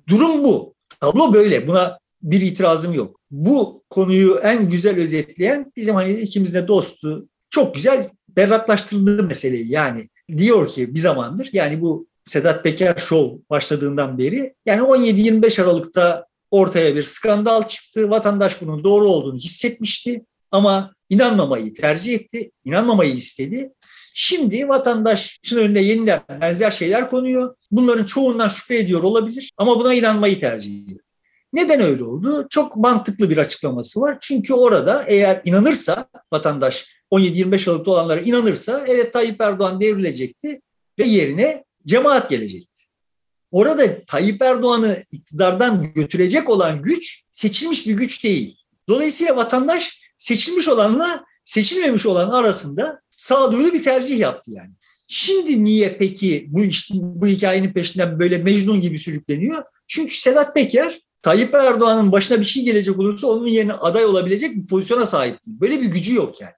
Durum 0.09 0.43
bu. 0.43 0.75
Tablo 0.99 1.33
böyle. 1.33 1.67
Buna 1.67 1.99
bir 2.21 2.41
itirazım 2.41 2.93
yok. 2.93 3.19
Bu 3.31 3.83
konuyu 3.89 4.39
en 4.43 4.69
güzel 4.69 4.99
özetleyen 4.99 5.71
bizim 5.75 5.95
hani 5.95 6.13
ikimiz 6.13 6.53
de 6.53 6.67
dostu 6.67 7.27
çok 7.49 7.75
güzel 7.75 8.09
berraklaştırdığı 8.29 9.23
meseleyi 9.23 9.71
yani 9.71 10.09
diyor 10.37 10.67
ki 10.67 10.95
bir 10.95 10.99
zamandır 10.99 11.49
yani 11.53 11.81
bu 11.81 12.07
Sedat 12.25 12.63
Peker 12.63 12.95
Show 12.95 13.41
başladığından 13.49 14.17
beri 14.17 14.55
yani 14.65 14.81
17-25 14.81 15.61
Aralık'ta 15.61 16.25
ortaya 16.55 16.95
bir 16.95 17.03
skandal 17.03 17.67
çıktı. 17.67 18.09
Vatandaş 18.09 18.61
bunun 18.61 18.83
doğru 18.83 19.05
olduğunu 19.05 19.37
hissetmişti 19.37 20.25
ama 20.51 20.93
inanmamayı 21.09 21.73
tercih 21.73 22.13
etti, 22.13 22.51
inanmamayı 22.65 23.13
istedi. 23.13 23.73
Şimdi 24.13 24.69
vatandaşın 24.69 25.57
önüne 25.57 25.81
yeniden 25.81 26.21
benzer 26.41 26.71
şeyler 26.71 27.09
konuyor. 27.09 27.55
Bunların 27.71 28.05
çoğundan 28.05 28.49
şüphe 28.49 28.77
ediyor 28.77 29.03
olabilir 29.03 29.51
ama 29.57 29.79
buna 29.79 29.93
inanmayı 29.93 30.39
tercih 30.39 30.83
ediyor. 30.83 30.99
Neden 31.53 31.81
öyle 31.81 32.03
oldu? 32.03 32.47
Çok 32.49 32.75
mantıklı 32.75 33.29
bir 33.29 33.37
açıklaması 33.37 34.01
var. 34.01 34.17
Çünkü 34.21 34.53
orada 34.53 35.03
eğer 35.07 35.41
inanırsa 35.45 36.05
vatandaş 36.33 36.87
17-25 37.11 37.69
Aralık'ta 37.69 37.91
olanlara 37.91 38.19
inanırsa 38.19 38.85
evet 38.87 39.13
Tayyip 39.13 39.41
Erdoğan 39.41 39.81
devrilecekti 39.81 40.61
ve 40.99 41.03
yerine 41.03 41.63
cemaat 41.85 42.29
gelecekti. 42.29 42.74
Orada 43.55 44.03
Tayyip 44.05 44.41
Erdoğan'ı 44.41 45.03
iktidardan 45.11 45.93
götürecek 45.93 46.49
olan 46.49 46.81
güç 46.81 47.23
seçilmiş 47.31 47.87
bir 47.87 47.93
güç 47.93 48.23
değil. 48.23 48.57
Dolayısıyla 48.89 49.35
vatandaş 49.35 49.99
seçilmiş 50.17 50.67
olanla 50.67 51.25
seçilmemiş 51.45 52.05
olan 52.05 52.29
arasında 52.29 53.01
sağduyulu 53.09 53.73
bir 53.73 53.83
tercih 53.83 54.19
yaptı 54.19 54.51
yani. 54.51 54.71
Şimdi 55.07 55.63
niye 55.63 55.95
peki 55.99 56.45
bu, 56.49 56.63
iş, 56.63 56.89
bu 56.93 57.27
hikayenin 57.27 57.73
peşinden 57.73 58.19
böyle 58.19 58.37
Mecnun 58.37 58.81
gibi 58.81 58.99
sürükleniyor? 58.99 59.63
Çünkü 59.87 60.17
Sedat 60.17 60.53
Peker 60.53 61.01
Tayyip 61.21 61.53
Erdoğan'ın 61.53 62.11
başına 62.11 62.39
bir 62.39 62.45
şey 62.45 62.63
gelecek 62.63 62.99
olursa 62.99 63.27
onun 63.27 63.47
yerine 63.47 63.73
aday 63.73 64.05
olabilecek 64.05 64.55
bir 64.55 64.67
pozisyona 64.67 65.05
sahip 65.05 65.45
değil. 65.47 65.57
Böyle 65.61 65.81
bir 65.81 65.87
gücü 65.87 66.15
yok 66.15 66.41
yani. 66.41 66.53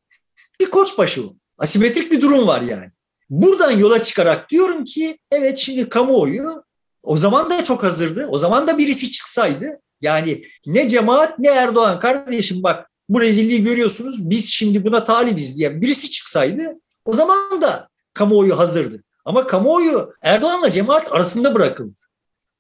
Bir 0.60 0.70
koçbaşı 0.70 1.24
o. 1.24 1.34
Asimetrik 1.58 2.12
bir 2.12 2.22
durum 2.22 2.48
var 2.48 2.62
yani. 2.62 2.92
Buradan 3.30 3.72
yola 3.72 4.04
çıkarak 4.04 4.50
diyorum 4.50 4.84
ki 4.84 5.18
evet 5.32 5.58
şimdi 5.58 5.90
kamuoyu 5.90 6.67
o 7.04 7.18
zaman 7.18 7.50
da 7.50 7.64
çok 7.64 7.84
hazırdı. 7.84 8.28
O 8.30 8.38
zaman 8.38 8.68
da 8.68 8.78
birisi 8.78 9.12
çıksaydı 9.12 9.80
yani 10.02 10.44
ne 10.66 10.90
cemaat 10.90 11.40
ne 11.40 11.48
Erdoğan 11.48 12.00
kardeşim 12.00 12.64
bak 12.64 12.90
bu 13.10 13.22
rezilliği 13.22 13.64
görüyorsunuz 13.64 14.30
biz 14.30 14.50
şimdi 14.50 14.86
buna 14.86 15.06
talibiz 15.06 15.58
diye 15.58 15.82
birisi 15.82 16.12
çıksaydı 16.12 16.74
o 17.06 17.14
zaman 17.14 17.62
da 17.62 17.90
kamuoyu 18.14 18.60
hazırdı. 18.60 19.04
Ama 19.26 19.48
kamuoyu 19.48 20.14
Erdoğan'la 20.22 20.72
cemaat 20.72 21.12
arasında 21.12 21.56
bırakıldı. 21.56 22.00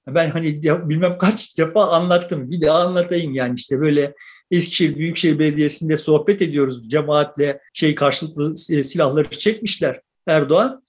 Ben 0.07 0.29
hani 0.29 0.63
bilmem 0.63 1.17
kaç 1.17 1.57
defa 1.57 1.87
anlattım. 1.87 2.51
Bir 2.51 2.61
daha 2.61 2.79
anlatayım 2.79 3.33
yani 3.33 3.55
işte 3.55 3.79
böyle 3.79 4.13
Eskişehir 4.51 4.95
Büyükşehir 4.95 5.39
Belediyesi'nde 5.39 5.97
sohbet 5.97 6.41
ediyoruz. 6.41 6.89
Cemaatle 6.89 7.59
şey 7.73 7.95
karşılıklı 7.95 8.53
e, 8.53 8.83
silahları 8.83 9.29
çekmişler 9.29 10.01
Erdoğan. 10.27 10.83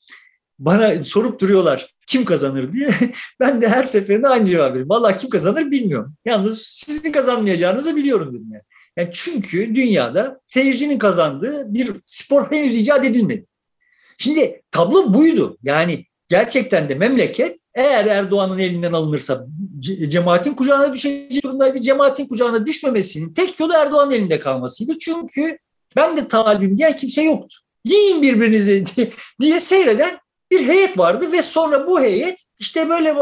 Bana 0.59 1.05
sorup 1.05 1.41
duruyorlar 1.41 1.95
kim 2.09 2.25
kazanır 2.25 2.73
diye. 2.73 2.89
Ben 3.41 3.61
de 3.61 3.69
her 3.69 3.83
seferinde 3.83 4.29
aynı 4.29 4.47
cevap 4.47 4.71
veriyorum. 4.71 4.91
Valla 4.91 5.17
kim 5.17 5.31
kazanır 5.31 5.71
bilmiyorum. 5.71 6.15
Yalnız 6.25 6.63
sizin 6.63 7.13
kazanmayacağınızı 7.13 7.97
biliyorum 7.97 8.35
dedim 8.35 8.49
yani. 8.53 8.63
yani. 8.97 9.11
Çünkü 9.13 9.75
dünyada 9.75 10.41
seyircinin 10.49 10.99
kazandığı 10.99 11.75
bir 11.75 11.93
spor 12.05 12.53
henüz 12.53 12.77
icat 12.77 13.05
edilmedi. 13.05 13.45
Şimdi 14.19 14.63
tablo 14.71 15.15
buydu. 15.15 15.59
Yani 15.63 16.05
gerçekten 16.29 16.89
de 16.89 16.95
memleket 16.95 17.61
eğer 17.75 18.07
Erdoğan'ın 18.07 18.59
elinden 18.59 18.93
alınırsa 18.93 19.47
cemaatin 20.09 20.55
kucağına 20.55 20.95
düşecek 20.95 21.45
durumdaydı. 21.45 21.81
Cemaatin 21.81 22.27
kucağına 22.27 22.67
düşmemesinin 22.67 23.35
tek 23.35 23.61
yolu 23.61 23.73
Erdoğan'ın 23.75 24.13
elinde 24.13 24.41
kalmasıydı. 24.41 24.99
Çünkü 24.99 25.59
ben 25.97 26.17
de 26.17 26.29
talibim 26.29 26.79
diye 26.79 26.97
kimse 26.97 27.23
yoktu. 27.23 27.57
Yiyin 27.85 28.23
birbirinizi 28.23 28.85
diye, 28.97 29.11
diye 29.41 29.61
seyreden 29.61 30.19
bir 30.51 30.67
heyet 30.67 30.99
vardı 30.99 31.33
ve 31.33 31.43
sonra 31.43 31.87
bu 31.87 32.01
heyet 32.01 32.45
işte 32.59 32.89
böyle 32.89 33.15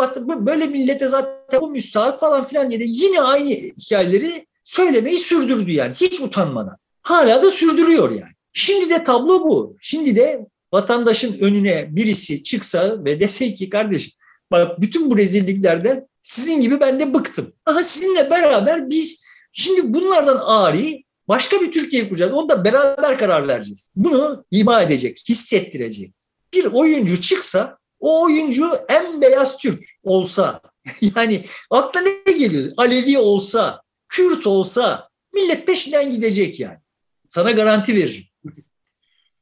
böyle 0.47 0.67
millete 0.67 1.09
zaten 1.09 1.61
bu 1.61 1.71
müstahak 1.71 2.21
falan 2.21 2.45
filan 2.45 2.71
diye 2.71 2.81
de 2.81 2.85
yine 2.87 3.21
aynı 3.21 3.51
hikayeleri 3.51 4.47
söylemeyi 4.65 5.19
sürdürdü 5.19 5.73
yani 5.73 5.95
hiç 5.95 6.21
utanmadan. 6.21 6.77
Hala 7.03 7.43
da 7.43 7.51
sürdürüyor 7.51 8.11
yani. 8.11 8.33
Şimdi 8.53 8.91
de 8.91 9.05
tablo 9.05 9.41
bu. 9.41 9.77
Şimdi 9.81 10.17
de 10.17 10.47
vatandaşın 10.73 11.39
önüne 11.41 11.97
birisi 11.97 12.43
çıksa 12.43 13.05
ve 13.05 13.21
dese 13.21 13.55
ki 13.55 13.71
kardeşim 13.71 14.13
bak 14.51 14.81
bütün 14.81 15.11
bu 15.11 15.19
rezilliklerden 15.19 16.07
sizin 16.23 16.61
gibi 16.61 16.81
ben 16.81 17.01
de 17.01 17.15
bıktım. 17.15 17.53
Aha 17.67 17.83
sizinle 17.83 18.31
beraber 18.31 18.91
biz 18.91 19.27
şimdi 19.53 19.95
bunlardan 19.95 20.39
ari 20.47 21.05
başka 21.29 21.61
bir 21.61 21.73
Türkiye 21.73 22.09
kuracağız. 22.09 22.33
Onu 22.33 22.49
da 22.49 22.65
beraber 22.65 23.19
karar 23.19 23.49
vereceğiz. 23.49 23.91
Bunu 23.97 24.45
ima 24.51 24.83
edecek, 24.83 25.25
hissettirecek. 25.29 26.16
Bir 26.57 26.65
oyuncu 26.65 27.21
çıksa 27.21 27.79
o 28.01 28.25
oyuncu 28.25 28.71
en 28.89 29.21
beyaz 29.21 29.59
Türk 29.59 29.85
olsa 30.03 30.61
yani 31.17 31.45
akla 31.71 32.01
ne 32.01 32.33
geliyor? 32.33 32.73
Alevi 32.77 33.19
olsa, 33.19 33.83
Kürt 34.09 34.47
olsa 34.47 35.09
millet 35.35 35.67
peşinden 35.67 36.13
gidecek 36.13 36.61
yani. 36.61 36.79
Sana 37.29 37.51
garanti 37.51 37.97
veririm. 37.97 38.25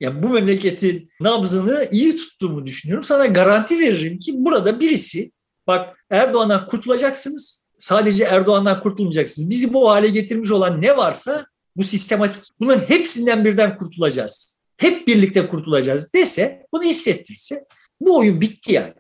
Yani 0.00 0.22
bu 0.22 0.28
memleketin 0.28 1.10
nabzını 1.20 1.88
iyi 1.90 2.16
tuttuğumu 2.16 2.66
düşünüyorum. 2.66 3.04
Sana 3.04 3.26
garanti 3.26 3.80
veririm 3.80 4.18
ki 4.18 4.32
burada 4.36 4.80
birisi 4.80 5.32
bak 5.66 6.06
Erdoğan'dan 6.10 6.66
kurtulacaksınız. 6.66 7.66
Sadece 7.78 8.24
Erdoğan'dan 8.24 8.80
kurtulmayacaksınız. 8.80 9.50
Bizi 9.50 9.72
bu 9.72 9.90
hale 9.90 10.08
getirmiş 10.08 10.50
olan 10.50 10.82
ne 10.82 10.96
varsa 10.96 11.46
bu 11.76 11.82
sistematik 11.82 12.44
bunların 12.60 12.88
hepsinden 12.88 13.44
birden 13.44 13.78
kurtulacağız. 13.78 14.53
Hep 14.76 15.06
birlikte 15.06 15.46
kurtulacağız 15.46 16.12
dese 16.14 16.66
bunu 16.72 16.82
hissettirse 16.82 17.64
bu 18.00 18.18
oyun 18.18 18.40
bitti 18.40 18.72
yani. 18.72 18.94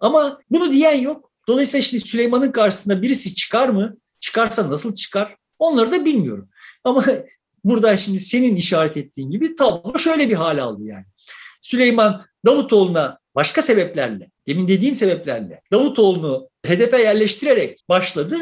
Ama 0.00 0.40
bunu 0.50 0.72
diyen 0.72 0.98
yok. 0.98 1.32
Dolayısıyla 1.48 1.82
şimdi 1.82 2.04
Süleyman'ın 2.04 2.52
karşısında 2.52 3.02
birisi 3.02 3.34
çıkar 3.34 3.68
mı? 3.68 3.96
Çıkarsa 4.20 4.70
nasıl 4.70 4.94
çıkar? 4.94 5.36
Onları 5.58 5.92
da 5.92 6.04
bilmiyorum. 6.04 6.48
Ama 6.84 7.04
burada 7.64 7.96
şimdi 7.96 8.20
senin 8.20 8.56
işaret 8.56 8.96
ettiğin 8.96 9.30
gibi 9.30 9.56
tablo 9.56 9.98
şöyle 9.98 10.28
bir 10.28 10.34
hal 10.34 10.58
aldı 10.58 10.84
yani. 10.84 11.04
Süleyman 11.62 12.26
Davutoğlu'na 12.46 13.18
başka 13.34 13.62
sebeplerle, 13.62 14.30
demin 14.46 14.68
dediğim 14.68 14.94
sebeplerle 14.94 15.60
Davutoğlu'nu 15.72 16.48
hedefe 16.64 17.02
yerleştirerek 17.02 17.78
başladı. 17.88 18.36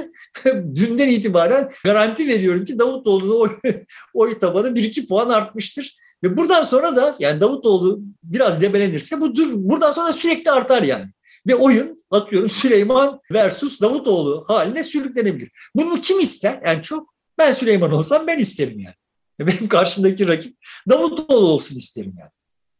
Dünden 0.55 1.09
itibaren 1.09 1.72
garanti 1.85 2.28
veriyorum 2.28 2.64
ki 2.64 2.78
Davutoğlu'nun 2.78 3.41
oy, 3.41 3.51
oy 4.14 4.39
tabanı 4.39 4.68
1-2 4.68 5.07
puan 5.07 5.31
artmıştır. 5.31 5.97
Ve 6.23 6.37
buradan 6.37 6.62
sonra 6.62 6.97
da 6.97 7.16
yani 7.18 7.41
Davutoğlu 7.41 8.01
biraz 8.23 8.61
debelenirse 8.61 9.21
bu 9.21 9.35
buradan 9.55 9.91
sonra 9.91 10.12
sürekli 10.12 10.51
artar 10.51 10.83
yani. 10.83 11.07
Ve 11.47 11.55
oyun 11.55 11.99
atıyorum 12.11 12.49
Süleyman 12.49 13.21
versus 13.33 13.81
Davutoğlu 13.81 14.45
haline 14.49 14.85
sürüklenebilir. 14.85 15.51
Bunu 15.77 16.01
kim 16.01 16.21
ister? 16.21 16.62
Yani 16.66 16.83
çok 16.83 17.14
ben 17.39 17.53
Süleyman 17.53 17.93
olsam 17.93 18.27
ben 18.27 18.39
isterim 18.39 18.79
yani. 18.81 18.95
Benim 19.41 19.68
karşımdaki 19.68 20.29
rakip 20.29 20.57
Davutoğlu 20.91 21.47
olsun 21.47 21.77
isterim 21.77 22.14
yani. 22.18 22.31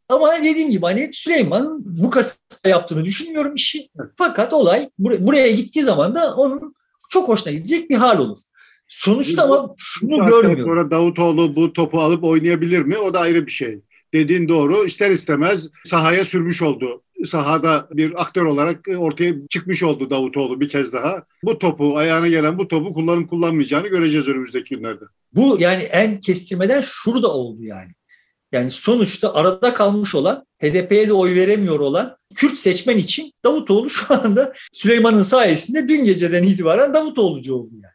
Ama 0.09 0.43
dediğim 0.43 0.69
gibi 0.71 0.85
hani 0.85 1.09
Süleyman'ın 1.13 1.83
bu 2.03 2.09
kasada 2.09 2.69
yaptığını 2.69 3.05
düşünmüyorum 3.05 3.55
işi. 3.55 3.89
Fakat 4.15 4.53
olay 4.53 4.89
buraya 4.99 5.51
gittiği 5.51 5.83
zaman 5.83 6.15
da 6.15 6.35
onun 6.35 6.75
çok 7.09 7.27
hoşuna 7.27 7.53
gidecek 7.53 7.89
bir 7.89 7.95
hal 7.95 8.19
olur. 8.19 8.37
Sonuçta 8.91 9.43
ama 9.43 9.75
şunu 9.77 10.25
görmüyorum. 10.25 10.63
Sonra 10.63 10.91
Davutoğlu 10.91 11.55
bu 11.55 11.73
topu 11.73 12.01
alıp 12.01 12.23
oynayabilir 12.23 12.81
mi? 12.81 12.97
O 12.97 13.13
da 13.13 13.19
ayrı 13.19 13.45
bir 13.45 13.51
şey. 13.51 13.79
Dediğin 14.13 14.49
doğru. 14.49 14.85
İster 14.85 15.11
istemez 15.11 15.69
sahaya 15.85 16.25
sürmüş 16.25 16.61
oldu. 16.61 17.03
Sahada 17.25 17.87
bir 17.91 18.21
aktör 18.21 18.45
olarak 18.45 18.87
ortaya 18.97 19.33
çıkmış 19.49 19.83
oldu 19.83 20.09
Davutoğlu 20.09 20.61
bir 20.61 20.69
kez 20.69 20.93
daha. 20.93 21.23
Bu 21.43 21.59
topu, 21.59 21.97
ayağına 21.97 22.27
gelen 22.27 22.59
bu 22.59 22.67
topu 22.67 22.93
kullanıp 22.93 23.29
kullanmayacağını 23.29 23.87
göreceğiz 23.87 24.27
önümüzdeki 24.27 24.75
günlerde. 24.75 25.05
Bu 25.35 25.57
yani 25.59 25.83
en 25.83 26.19
kestirmeden 26.19 26.81
şurada 26.81 27.33
oldu 27.33 27.63
yani. 27.63 27.91
Yani 28.51 28.71
sonuçta 28.71 29.33
arada 29.33 29.73
kalmış 29.73 30.15
olan, 30.15 30.45
HDP'ye 30.63 31.07
de 31.07 31.13
oy 31.13 31.35
veremiyor 31.35 31.79
olan 31.79 32.17
Kürt 32.35 32.57
seçmen 32.57 32.97
için 32.97 33.31
Davutoğlu 33.45 33.89
şu 33.89 34.13
anda 34.13 34.53
Süleyman'ın 34.73 35.21
sayesinde 35.21 35.89
dün 35.89 36.05
geceden 36.05 36.43
itibaren 36.43 36.93
Davutoğlu'cu 36.93 37.55
oldu 37.55 37.71
yani. 37.73 37.90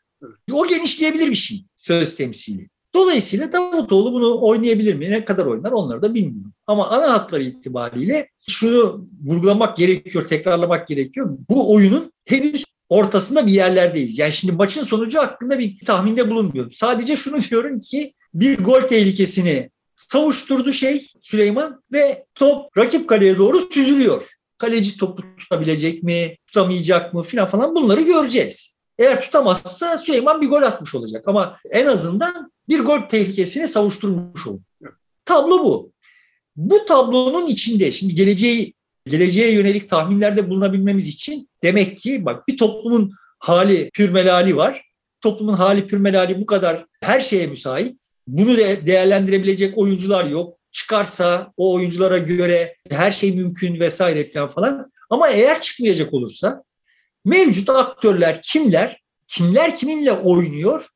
O 0.52 0.66
genişleyebilir 0.66 1.30
bir 1.30 1.36
şey 1.36 1.64
söz 1.78 2.16
temsili. 2.16 2.68
Dolayısıyla 2.94 3.52
Davutoğlu 3.52 4.12
bunu 4.12 4.42
oynayabilir 4.42 4.94
mi? 4.94 5.10
Ne 5.10 5.24
kadar 5.24 5.46
oynar 5.46 5.72
onları 5.72 6.02
da 6.02 6.14
bilmiyorum. 6.14 6.52
Ama 6.66 6.88
ana 6.88 7.12
hatları 7.12 7.42
itibariyle 7.42 8.28
şunu 8.48 9.06
vurgulamak 9.24 9.76
gerekiyor, 9.76 10.26
tekrarlamak 10.26 10.88
gerekiyor. 10.88 11.38
Bu 11.50 11.74
oyunun 11.74 12.12
henüz 12.24 12.64
ortasında 12.88 13.46
bir 13.46 13.52
yerlerdeyiz. 13.52 14.18
Yani 14.18 14.32
şimdi 14.32 14.54
maçın 14.54 14.82
sonucu 14.82 15.18
hakkında 15.18 15.58
bir 15.58 15.84
tahminde 15.84 16.30
bulunmuyorum. 16.30 16.72
Sadece 16.72 17.16
şunu 17.16 17.42
diyorum 17.42 17.80
ki 17.80 18.12
bir 18.34 18.58
gol 18.58 18.80
tehlikesini 18.80 19.70
savuşturdu 19.96 20.72
şey 20.72 21.06
Süleyman 21.20 21.82
ve 21.92 22.24
top 22.34 22.76
rakip 22.76 23.08
kaleye 23.08 23.38
doğru 23.38 23.60
süzülüyor. 23.60 24.26
Kaleci 24.58 24.98
topu 24.98 25.22
tutabilecek 25.38 26.02
mi, 26.02 26.36
tutamayacak 26.46 27.14
mı 27.14 27.22
filan 27.22 27.48
falan 27.48 27.74
bunları 27.74 28.00
göreceğiz. 28.00 28.75
Eğer 28.98 29.20
tutamazsa 29.20 29.98
Süleyman 29.98 30.42
bir 30.42 30.48
gol 30.48 30.62
atmış 30.62 30.94
olacak 30.94 31.24
ama 31.26 31.58
en 31.70 31.86
azından 31.86 32.52
bir 32.68 32.80
gol 32.80 33.00
tehlikesini 33.00 33.66
savuşturmuş 33.66 34.46
oldu. 34.46 34.60
Tablo 35.24 35.64
bu. 35.64 35.92
Bu 36.56 36.84
tablonun 36.84 37.46
içinde 37.46 37.92
şimdi 37.92 38.14
geleceği 38.14 38.72
geleceğe 39.06 39.52
yönelik 39.52 39.90
tahminlerde 39.90 40.50
bulunabilmemiz 40.50 41.08
için 41.08 41.48
demek 41.62 41.98
ki 41.98 42.24
bak 42.24 42.48
bir 42.48 42.56
toplumun 42.56 43.12
hali 43.38 43.90
pürmelali 43.90 44.56
var. 44.56 44.82
Toplumun 45.20 45.54
hali 45.54 45.86
pürmelali 45.86 46.40
bu 46.40 46.46
kadar 46.46 46.86
her 47.00 47.20
şeye 47.20 47.46
müsait. 47.46 48.12
Bunu 48.26 48.56
de 48.56 48.86
değerlendirebilecek 48.86 49.78
oyuncular 49.78 50.24
yok. 50.24 50.54
Çıkarsa 50.70 51.52
o 51.56 51.74
oyunculara 51.74 52.18
göre 52.18 52.76
her 52.90 53.12
şey 53.12 53.32
mümkün 53.32 53.80
vesaire 53.80 54.30
falan 54.30 54.50
falan. 54.50 54.92
Ama 55.10 55.28
eğer 55.28 55.60
çıkmayacak 55.60 56.14
olursa 56.14 56.62
mevcut 57.26 57.70
aktörler 57.70 58.42
kimler? 58.42 59.00
Kimler 59.26 59.76
kiminle 59.76 60.12
oynuyor? 60.12 60.86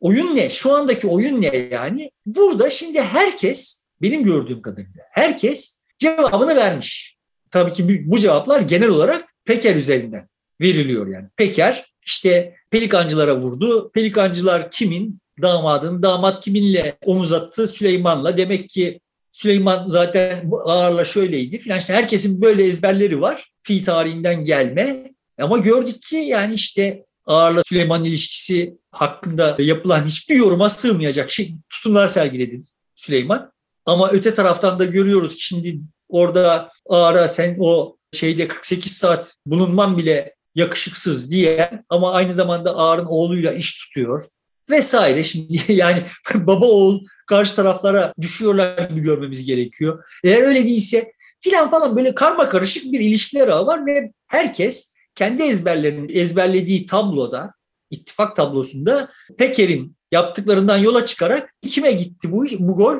Oyun 0.00 0.36
ne? 0.36 0.50
Şu 0.50 0.72
andaki 0.72 1.06
oyun 1.06 1.42
ne 1.42 1.68
yani? 1.70 2.10
Burada 2.26 2.70
şimdi 2.70 3.00
herkes 3.00 3.86
benim 4.02 4.22
gördüğüm 4.24 4.62
kadarıyla 4.62 5.02
herkes 5.12 5.84
cevabını 5.98 6.56
vermiş. 6.56 7.16
Tabii 7.50 7.72
ki 7.72 8.10
bu 8.10 8.18
cevaplar 8.18 8.60
genel 8.60 8.88
olarak 8.88 9.24
Peker 9.44 9.76
üzerinden 9.76 10.28
veriliyor 10.60 11.06
yani. 11.06 11.28
Peker 11.36 11.94
işte 12.06 12.54
pelikancılara 12.70 13.36
vurdu. 13.40 13.90
Pelikancılar 13.94 14.70
kimin? 14.70 15.18
Damadın. 15.42 16.02
Damat 16.02 16.44
kiminle 16.44 16.98
omuz 17.04 17.32
attı? 17.32 17.68
Süleyman'la. 17.68 18.36
Demek 18.36 18.68
ki 18.68 19.00
Süleyman 19.32 19.86
zaten 19.86 20.50
ağırla 20.64 21.04
şöyleydi 21.04 21.58
filan. 21.58 21.78
İşte 21.78 21.94
herkesin 21.94 22.42
böyle 22.42 22.64
ezberleri 22.64 23.20
var. 23.20 23.52
Fi 23.62 23.84
tarihinden 23.84 24.44
gelme. 24.44 25.13
Ama 25.40 25.58
gördük 25.58 26.02
ki 26.02 26.16
yani 26.16 26.54
işte 26.54 27.04
Ağar'la 27.26 27.62
Süleyman 27.64 28.04
ilişkisi 28.04 28.78
hakkında 28.90 29.56
yapılan 29.58 30.04
hiçbir 30.04 30.36
yoruma 30.36 30.70
sığmayacak 30.70 31.30
şey, 31.30 31.54
tutumlar 31.70 32.08
sergiledi 32.08 32.62
Süleyman. 32.94 33.52
Ama 33.86 34.10
öte 34.10 34.34
taraftan 34.34 34.78
da 34.78 34.84
görüyoruz 34.84 35.36
şimdi 35.38 35.80
orada 36.08 36.70
Ağar'a 36.88 37.28
sen 37.28 37.56
o 37.60 37.96
şeyde 38.12 38.48
48 38.48 38.92
saat 38.92 39.34
bulunman 39.46 39.98
bile 39.98 40.34
yakışıksız 40.54 41.30
diye 41.30 41.70
ama 41.88 42.12
aynı 42.12 42.32
zamanda 42.32 42.76
Ağar'ın 42.76 43.06
oğluyla 43.06 43.52
iş 43.52 43.76
tutuyor 43.76 44.22
vesaire. 44.70 45.24
Şimdi 45.24 45.72
yani 45.72 46.02
baba 46.34 46.66
oğul 46.66 47.06
karşı 47.26 47.56
taraflara 47.56 48.12
düşüyorlar 48.20 48.90
gibi 48.90 49.00
görmemiz 49.00 49.44
gerekiyor. 49.44 50.04
Eğer 50.24 50.42
öyle 50.42 50.64
değilse 50.64 51.12
filan 51.40 51.70
falan 51.70 51.96
böyle 51.96 52.14
karma 52.14 52.48
karışık 52.48 52.92
bir 52.92 53.00
ilişkiler 53.00 53.48
ağı 53.48 53.66
var 53.66 53.86
ve 53.86 54.12
herkes 54.26 54.93
kendi 55.14 55.42
ezberlerini 55.42 56.12
ezberlediği 56.12 56.86
tabloda 56.86 57.52
ittifak 57.90 58.36
tablosunda 58.36 59.08
Peker'in 59.38 59.96
yaptıklarından 60.12 60.78
yola 60.78 61.06
çıkarak 61.06 61.54
kime 61.68 61.92
gitti 61.92 62.32
bu, 62.32 62.46
bu 62.58 62.74
gol, 62.74 62.96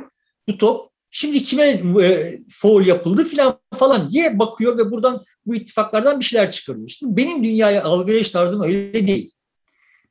bu 0.48 0.58
top, 0.58 0.90
şimdi 1.10 1.42
kime 1.42 1.64
e, 2.02 2.38
foul 2.50 2.86
yapıldı 2.86 3.24
filan 3.24 3.58
falan 3.78 4.10
diye 4.10 4.38
bakıyor 4.38 4.78
ve 4.78 4.90
buradan 4.90 5.24
bu 5.46 5.54
ittifaklardan 5.54 6.20
bir 6.20 6.24
şeyler 6.24 6.50
çıkarıyor. 6.50 6.88
Şimdi 6.88 7.16
benim 7.16 7.44
dünyaya 7.44 7.84
algılayış 7.84 8.30
tarzım 8.30 8.62
öyle 8.62 9.06
değil. 9.06 9.30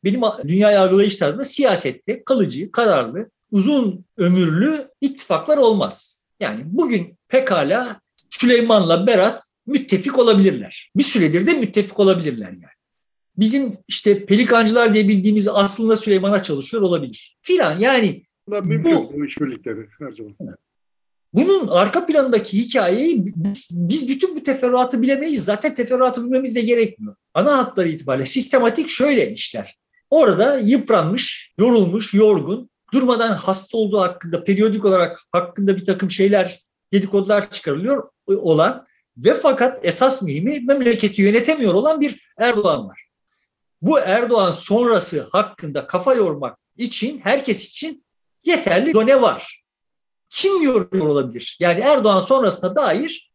Benim 0.04 0.22
dünyaya 0.48 0.84
algılayış 0.84 1.16
tarzımda 1.16 1.46
siyasette 1.46 2.24
kalıcı, 2.24 2.72
kararlı, 2.72 3.30
uzun 3.52 4.06
ömürlü 4.18 4.90
ittifaklar 5.02 5.58
olmaz. 5.58 6.24
Yani 6.40 6.62
bugün 6.66 7.18
pekala 7.28 8.02
Süleyman'la 8.30 9.08
Berat 9.08 9.53
müttefik 9.66 10.20
olabilirler. 10.20 10.92
Bir 10.96 11.04
süredir 11.04 11.48
de 11.48 11.54
müttefik 11.54 12.00
olabilirler 12.00 12.52
yani. 12.52 12.74
Bizim 13.38 13.78
işte 13.88 14.26
pelikancılar 14.26 14.94
diye 14.94 15.08
bildiğimiz 15.08 15.48
aslında 15.48 15.96
Süleyman'a 15.96 16.44
çalışıyor 16.44 16.84
olabilir. 16.84 17.38
Filan 17.42 17.80
yani 17.80 18.24
bu, 18.48 19.14
bu 19.14 19.26
işbirlikleri 19.26 19.88
her 20.00 20.12
zaman. 20.12 20.36
Bunun 21.34 21.68
arka 21.68 22.06
planındaki 22.06 22.58
hikayeyi 22.58 23.34
biz, 23.36 23.70
biz 23.74 24.10
bütün 24.10 24.36
bu 24.36 24.44
teferruatı 24.44 25.02
bilemeyiz. 25.02 25.46
Zaten 25.46 25.76
teferruatı 25.76 26.24
bilmemiz 26.24 26.56
de 26.56 26.62
gerekmiyor. 26.62 27.16
Ana 27.34 27.58
hatları 27.58 27.88
itibariyle 27.88 28.26
sistematik 28.26 28.90
şöyle 28.90 29.32
işler. 29.32 29.78
Orada 30.10 30.60
yıpranmış, 30.60 31.54
yorulmuş, 31.60 32.14
yorgun, 32.14 32.70
durmadan 32.94 33.34
hasta 33.34 33.78
olduğu 33.78 34.00
hakkında 34.00 34.44
periyodik 34.44 34.86
olarak 34.86 35.20
hakkında 35.32 35.78
bir 35.78 35.86
takım 35.86 36.12
şeyler, 36.12 36.64
dedikodular 36.94 37.50
çıkarılıyor 37.50 38.10
olan 38.28 38.86
ve 39.18 39.34
fakat 39.34 39.86
esas 39.86 40.22
mühimi 40.22 40.60
memleketi 40.60 41.22
yönetemiyor 41.22 41.74
olan 41.74 42.02
bir 42.02 42.34
Erdoğan 42.40 42.88
var. 42.88 43.04
Bu 43.82 44.00
Erdoğan 44.00 44.52
sonrası 44.52 45.28
hakkında 45.32 45.88
kafa 45.88 46.14
yormak 46.14 46.58
için 46.78 47.20
herkes 47.24 47.70
için 47.70 48.06
yeterli 48.46 48.94
done 48.94 49.22
var. 49.22 49.64
Kim 50.30 50.62
yoruyor 50.62 51.08
olabilir? 51.08 51.58
Yani 51.60 51.80
Erdoğan 51.80 52.20
sonrasına 52.20 52.76
dair 52.76 53.32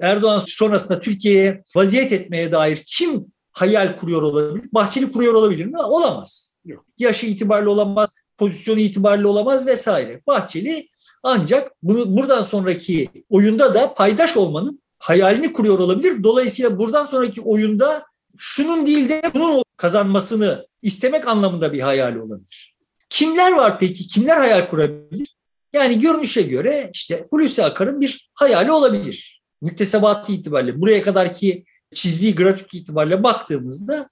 Erdoğan 0.00 0.38
sonrasında 0.38 1.00
Türkiye'ye 1.00 1.64
vaziyet 1.76 2.12
etmeye 2.12 2.52
dair 2.52 2.82
kim 2.86 3.26
hayal 3.52 3.96
kuruyor 3.96 4.22
olabilir? 4.22 4.68
Bahçeli 4.72 5.12
kuruyor 5.12 5.34
olabilir 5.34 5.66
mi? 5.66 5.78
Olamaz. 5.78 6.56
Yok. 6.64 6.84
Yaşı 6.98 7.26
itibariyle 7.26 7.68
olamaz, 7.68 8.14
pozisyonu 8.38 8.80
itibariyle 8.80 9.26
olamaz 9.26 9.66
vesaire. 9.66 10.22
Bahçeli 10.26 10.88
ancak 11.22 11.72
bunu 11.82 12.16
buradan 12.16 12.42
sonraki 12.42 13.08
oyunda 13.30 13.74
da 13.74 13.94
paydaş 13.94 14.36
olmanın 14.36 14.82
hayalini 15.04 15.52
kuruyor 15.52 15.78
olabilir. 15.78 16.22
Dolayısıyla 16.22 16.78
buradan 16.78 17.04
sonraki 17.04 17.40
oyunda 17.40 18.04
şunun 18.38 18.86
değil 18.86 19.08
de 19.08 19.22
bunun 19.34 19.62
kazanmasını 19.76 20.66
istemek 20.82 21.28
anlamında 21.28 21.72
bir 21.72 21.80
hayali 21.80 22.20
olabilir. 22.20 22.74
Kimler 23.08 23.52
var 23.52 23.78
peki? 23.78 24.06
Kimler 24.06 24.36
hayal 24.36 24.68
kurabilir? 24.68 25.36
Yani 25.72 25.98
görünüşe 25.98 26.42
göre 26.42 26.90
işte 26.94 27.26
Hulusi 27.30 27.64
Akar'ın 27.64 28.00
bir 28.00 28.30
hayali 28.34 28.72
olabilir. 28.72 29.42
Müktesebatı 29.62 30.32
itibariyle 30.32 30.80
buraya 30.80 31.02
kadarki 31.02 31.64
çizdiği 31.94 32.34
grafik 32.34 32.74
itibariyle 32.74 33.22
baktığımızda 33.22 34.10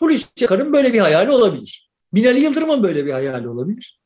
Hulusi 0.00 0.44
Akar'ın 0.44 0.72
böyle 0.72 0.92
bir 0.92 1.00
hayali 1.00 1.30
olabilir. 1.30 1.90
Binali 2.14 2.40
Yıldırım'ın 2.40 2.82
böyle 2.82 3.06
bir 3.06 3.12
hayali 3.12 3.48
olabilir. 3.48 4.00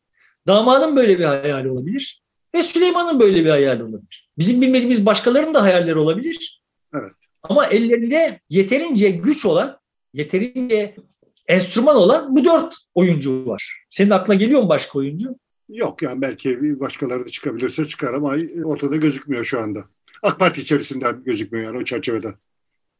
Damadın 0.47 0.97
böyle 0.97 1.18
bir 1.18 1.24
hayali 1.24 1.70
olabilir. 1.70 2.20
Ve 2.55 2.62
Süleyman'ın 2.62 3.20
böyle 3.20 3.44
bir 3.44 3.51
hayali 3.51 3.82
olabilir. 3.82 4.30
Bizim 4.38 4.61
bilmediğimiz 4.61 5.07
başkalarının 5.07 5.55
da 5.55 5.62
hayalleri 5.62 5.98
olabilir. 5.98 6.62
Evet. 6.94 7.12
Ama 7.42 7.66
ellerinde 7.66 8.40
yeterince 8.51 9.11
güç 9.11 9.46
olan, 9.46 9.80
yeterince 10.14 10.96
enstrüman 11.48 11.96
olan 11.96 12.36
bu 12.36 12.44
dört 12.44 12.76
oyuncu 12.94 13.46
var. 13.46 13.84
Senin 13.88 14.11
aklına 14.11 14.36
geliyor 14.36 14.62
mu 14.62 14.68
başka 14.68 14.98
oyuncu? 14.98 15.36
Yok 15.68 16.03
yani 16.03 16.20
belki 16.20 16.80
başkaları 16.80 17.24
da 17.26 17.28
çıkabilirse 17.28 17.88
çıkar 17.88 18.14
ama 18.14 18.36
ortada 18.64 18.96
gözükmüyor 18.96 19.44
şu 19.44 19.61
anda. 19.61 19.84
AK 20.22 20.38
Parti 20.38 20.61
içerisinden 20.61 21.24
gözükmüyor 21.24 21.66
yani 21.66 21.78
o 21.78 21.84
çerçevede. 21.84 22.28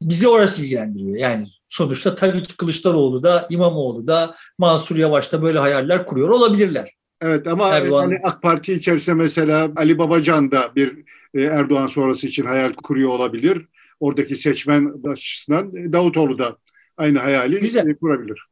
Bizi 0.03 0.29
orası 0.29 0.65
ilgilendiriyor. 0.65 1.17
Yani 1.17 1.49
sonuçta 1.69 2.15
tabii 2.15 2.43
ki 2.43 2.57
Kılıçdaroğlu 2.57 3.23
da, 3.23 3.47
İmamoğlu 3.51 4.07
da, 4.07 4.37
Mansur 4.59 4.97
Yavaş 4.97 5.33
da 5.33 5.43
böyle 5.43 5.59
hayaller 5.59 6.07
kuruyor 6.07 6.29
olabilirler. 6.29 6.95
Evet 7.21 7.47
ama 7.47 7.69
Erdoğan. 7.69 8.03
yani 8.03 8.21
AK 8.23 8.43
Parti 8.43 8.73
içerisinde 8.73 9.15
mesela 9.15 9.71
Ali 9.77 9.99
Babacan 9.99 10.51
da 10.51 10.73
bir 10.77 11.05
e, 11.35 11.43
Erdoğan 11.43 11.87
sonrası 11.87 12.27
için 12.27 12.47
hayal 12.47 12.73
kuruyor 12.73 13.09
olabilir. 13.11 13.67
Oradaki 14.01 14.37
seçmen 14.37 14.95
açısından 15.11 15.93
Davutoğlu 15.93 16.39
da 16.39 16.57
aynı 16.97 17.19
hayali 17.19 17.61
Güzel. 17.61 17.97
kurabilir. 17.97 18.43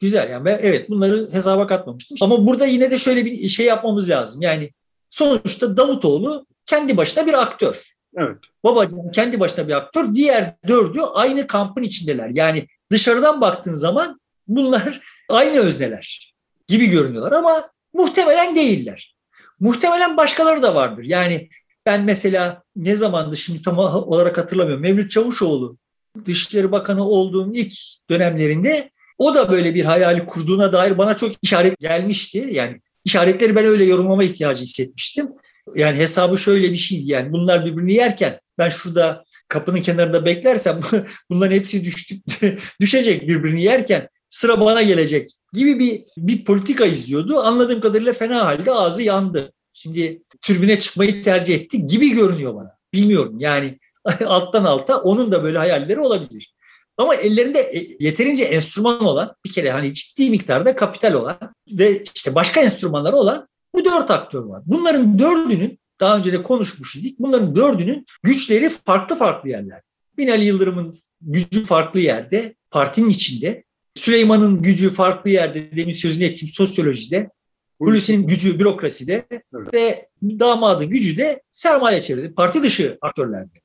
Güzel 0.00 0.30
yani 0.30 0.44
ben 0.44 0.58
evet 0.62 0.90
bunları 0.90 1.28
hesaba 1.32 1.66
katmamıştım. 1.66 2.18
Ama 2.20 2.46
burada 2.46 2.66
yine 2.66 2.90
de 2.90 2.98
şöyle 2.98 3.24
bir 3.24 3.48
şey 3.48 3.66
yapmamız 3.66 4.10
lazım. 4.10 4.42
Yani 4.42 4.72
sonuçta 5.10 5.76
Davutoğlu 5.76 6.46
kendi 6.66 6.96
başına 6.96 7.26
bir 7.26 7.42
aktör. 7.42 7.94
Evet. 8.16 8.36
Babacan 8.64 9.10
kendi 9.10 9.40
başına 9.40 9.68
bir 9.68 9.72
aktör. 9.72 10.14
Diğer 10.14 10.54
dördü 10.68 11.00
aynı 11.14 11.46
kampın 11.46 11.82
içindeler. 11.82 12.30
Yani 12.32 12.66
dışarıdan 12.92 13.40
baktığın 13.40 13.74
zaman 13.74 14.20
bunlar 14.48 15.00
aynı 15.28 15.58
özneler 15.58 16.34
gibi 16.68 16.86
görünüyorlar 16.86 17.32
ama 17.32 17.70
muhtemelen 17.94 18.56
değiller. 18.56 19.14
Muhtemelen 19.60 20.16
başkaları 20.16 20.62
da 20.62 20.74
vardır. 20.74 21.04
Yani 21.04 21.48
ben 21.86 22.04
mesela 22.04 22.62
ne 22.76 22.96
zamandı 22.96 23.36
şimdi 23.36 23.62
tam 23.62 23.78
olarak 23.78 24.38
hatırlamıyorum. 24.38 24.82
Mevlüt 24.82 25.10
Çavuşoğlu 25.10 25.78
Dışişleri 26.26 26.72
Bakanı 26.72 27.04
olduğum 27.08 27.54
ilk 27.54 27.74
dönemlerinde 28.10 28.90
o 29.18 29.34
da 29.34 29.50
böyle 29.50 29.74
bir 29.74 29.84
hayali 29.84 30.26
kurduğuna 30.26 30.72
dair 30.72 30.98
bana 30.98 31.16
çok 31.16 31.32
işaret 31.42 31.78
gelmişti. 31.78 32.48
Yani 32.52 32.80
işaretleri 33.04 33.56
ben 33.56 33.64
öyle 33.64 33.84
yorumlama 33.84 34.24
ihtiyacı 34.24 34.62
hissetmiştim. 34.62 35.28
Yani 35.74 35.98
hesabı 35.98 36.38
şöyle 36.38 36.72
bir 36.72 36.76
şeydi 36.76 37.10
yani 37.10 37.32
bunlar 37.32 37.64
birbirini 37.64 37.94
yerken 37.94 38.40
ben 38.58 38.68
şurada 38.68 39.24
kapının 39.48 39.80
kenarında 39.80 40.26
beklersem 40.26 40.80
bunların 41.30 41.54
hepsi 41.54 41.84
düştük, 41.84 42.22
düşecek 42.80 43.28
birbirini 43.28 43.62
yerken 43.62 44.08
sıra 44.28 44.60
bana 44.60 44.82
gelecek 44.82 45.30
gibi 45.54 45.78
bir 45.78 46.04
bir 46.16 46.44
politika 46.44 46.84
izliyordu. 46.84 47.40
Anladığım 47.40 47.80
kadarıyla 47.80 48.12
fena 48.12 48.46
halde 48.46 48.72
ağzı 48.72 49.02
yandı. 49.02 49.52
Şimdi 49.72 50.22
türbüne 50.42 50.78
çıkmayı 50.78 51.22
tercih 51.22 51.54
etti 51.54 51.86
gibi 51.86 52.10
görünüyor 52.10 52.54
bana. 52.54 52.76
Bilmiyorum 52.92 53.36
yani 53.38 53.78
alttan 54.26 54.64
alta 54.64 55.00
onun 55.00 55.32
da 55.32 55.42
böyle 55.42 55.58
hayalleri 55.58 56.00
olabilir. 56.00 56.54
Ama 56.96 57.14
ellerinde 57.14 57.60
e, 57.60 57.86
yeterince 58.00 58.44
enstrüman 58.44 59.04
olan 59.04 59.34
bir 59.44 59.52
kere 59.52 59.70
hani 59.70 59.94
ciddi 59.94 60.30
miktarda 60.30 60.76
kapital 60.76 61.12
olan 61.12 61.38
ve 61.70 62.02
işte 62.14 62.34
başka 62.34 62.60
enstrümanları 62.60 63.16
olan 63.16 63.48
bu 63.74 63.84
dört 63.84 64.10
aktör 64.10 64.44
var. 64.44 64.62
Bunların 64.66 65.18
dördünün 65.18 65.78
daha 66.00 66.18
önce 66.18 66.32
de 66.32 66.42
konuşmuş 66.42 66.96
idik. 66.96 67.18
Bunların 67.18 67.56
dördünün 67.56 68.06
güçleri 68.22 68.70
farklı 68.70 69.16
farklı 69.16 69.48
yerlerde. 69.48 69.82
Binali 70.18 70.44
Yıldırım'ın 70.44 70.94
gücü 71.20 71.64
farklı 71.64 72.00
yerde, 72.00 72.54
partinin 72.70 73.08
içinde. 73.08 73.63
Süleyman'ın 73.94 74.62
gücü 74.62 74.90
farklı 74.90 75.30
yerde, 75.30 75.76
demin 75.76 75.92
sözünü 75.92 76.24
ettiğim 76.24 76.48
sosyolojide. 76.48 77.30
Hulusi'nin 77.78 78.26
gücü 78.26 78.58
bürokraside 78.58 79.26
evet. 79.30 79.74
ve 79.74 80.08
damadın 80.22 80.90
gücü 80.90 81.16
de 81.16 81.42
sermaye 81.52 82.00
çevrede, 82.00 82.34
parti 82.34 82.62
dışı 82.62 82.98
aktörlerde. 83.00 83.58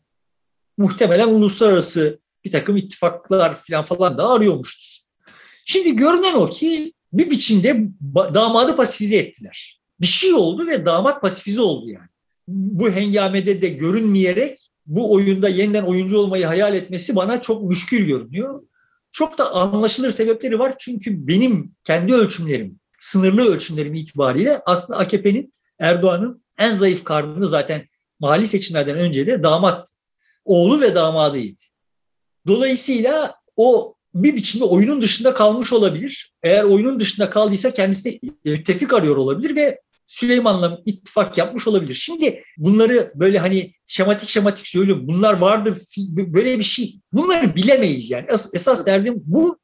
Muhtemelen 0.78 1.28
uluslararası 1.28 2.20
bir 2.46 2.52
takım 2.52 2.78
ittifaklar 2.78 3.54
falan 3.54 3.84
falan 3.84 4.18
da 4.18 4.30
arıyormuştur. 4.30 5.00
Şimdi 5.66 5.96
görünen 5.96 6.34
o 6.34 6.50
ki 6.50 6.94
bir 7.14 7.30
biçimde 7.30 7.88
damadı 8.34 8.76
pasifize 8.76 9.18
ettiler. 9.18 9.82
Bir 10.02 10.08
şey 10.08 10.34
oldu 10.34 10.68
ve 10.68 10.86
damat 10.86 11.22
pasifize 11.22 11.62
oldu 11.62 11.90
yani. 11.90 12.08
Bu 12.48 12.90
hengamede 12.90 13.62
de 13.62 13.70
görünmeyerek 13.70 14.70
bu 14.86 15.14
oyunda 15.14 15.50
yeniden 15.50 15.84
oyuncu 15.84 16.18
olmayı 16.18 16.46
hayal 16.46 16.76
etmesi 16.76 17.16
bana 17.16 17.42
çok 17.42 17.64
müşkül 17.64 18.06
görünüyor. 18.06 18.64
Çok 19.12 19.38
da 19.38 19.51
anlaşılır 19.51 20.12
sebepleri 20.12 20.60
var 20.60 20.76
çünkü 20.80 21.28
benim 21.28 21.76
kendi 21.84 22.14
ölçümlerim, 22.14 22.80
sınırlı 22.99 23.53
ölçümlerim 23.53 23.93
itibariyle 23.93 24.62
aslında 24.66 24.99
AKP'nin 24.99 25.53
Erdoğan'ın 25.80 26.43
en 26.57 26.74
zayıf 26.74 27.03
karnını 27.03 27.47
zaten 27.47 27.88
mali 28.20 28.45
seçimlerden 28.45 28.97
önce 28.97 29.28
de 29.28 29.43
damat, 29.43 29.89
oğlu 30.45 30.82
ve 30.82 30.95
damadıydı. 30.95 31.62
Dolayısıyla 32.47 33.36
o 33.55 33.95
bir 34.14 34.36
biçimde 34.36 34.64
oyunun 34.64 35.01
dışında 35.01 35.34
kalmış 35.34 35.74
olabilir. 35.74 36.34
Eğer 36.43 36.64
oyunun 36.64 36.99
dışında 36.99 37.30
kaldıysa 37.30 37.74
kendisi 37.74 38.05
de 38.05 38.20
müttefik 38.45 38.93
arıyor 38.93 39.18
olabilir 39.18 39.55
ve 39.55 39.82
Süleyman'la 40.10 40.82
ittifak 40.86 41.38
yapmış 41.38 41.68
olabilir. 41.68 41.93
Şimdi 41.93 42.43
bunları 42.57 43.12
böyle 43.16 43.39
hani 43.39 43.74
şematik 43.88 44.30
şematik 44.30 44.68
söylüyorum. 44.68 45.07
Bunlar 45.07 45.34
vardır 45.34 45.78
böyle 46.07 46.60
bir 46.60 46.64
şey. 46.64 46.99
Bunları 47.14 47.55
bilemeyiz 47.55 48.12
yani. 48.12 48.26
Esas, 48.28 48.55
esas 48.55 48.86
derdim 48.86 49.16
bu. 49.26 49.60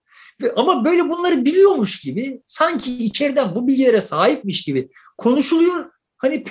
Ama 0.56 0.86
böyle 0.86 1.10
bunları 1.10 1.46
biliyormuş 1.46 2.00
gibi 2.00 2.42
sanki 2.48 2.98
içeriden 2.98 3.56
bu 3.56 3.68
bilgilere 3.68 4.02
sahipmiş 4.02 4.64
gibi 4.64 4.90
konuşuluyor. 5.18 5.86
Hani 6.18 6.44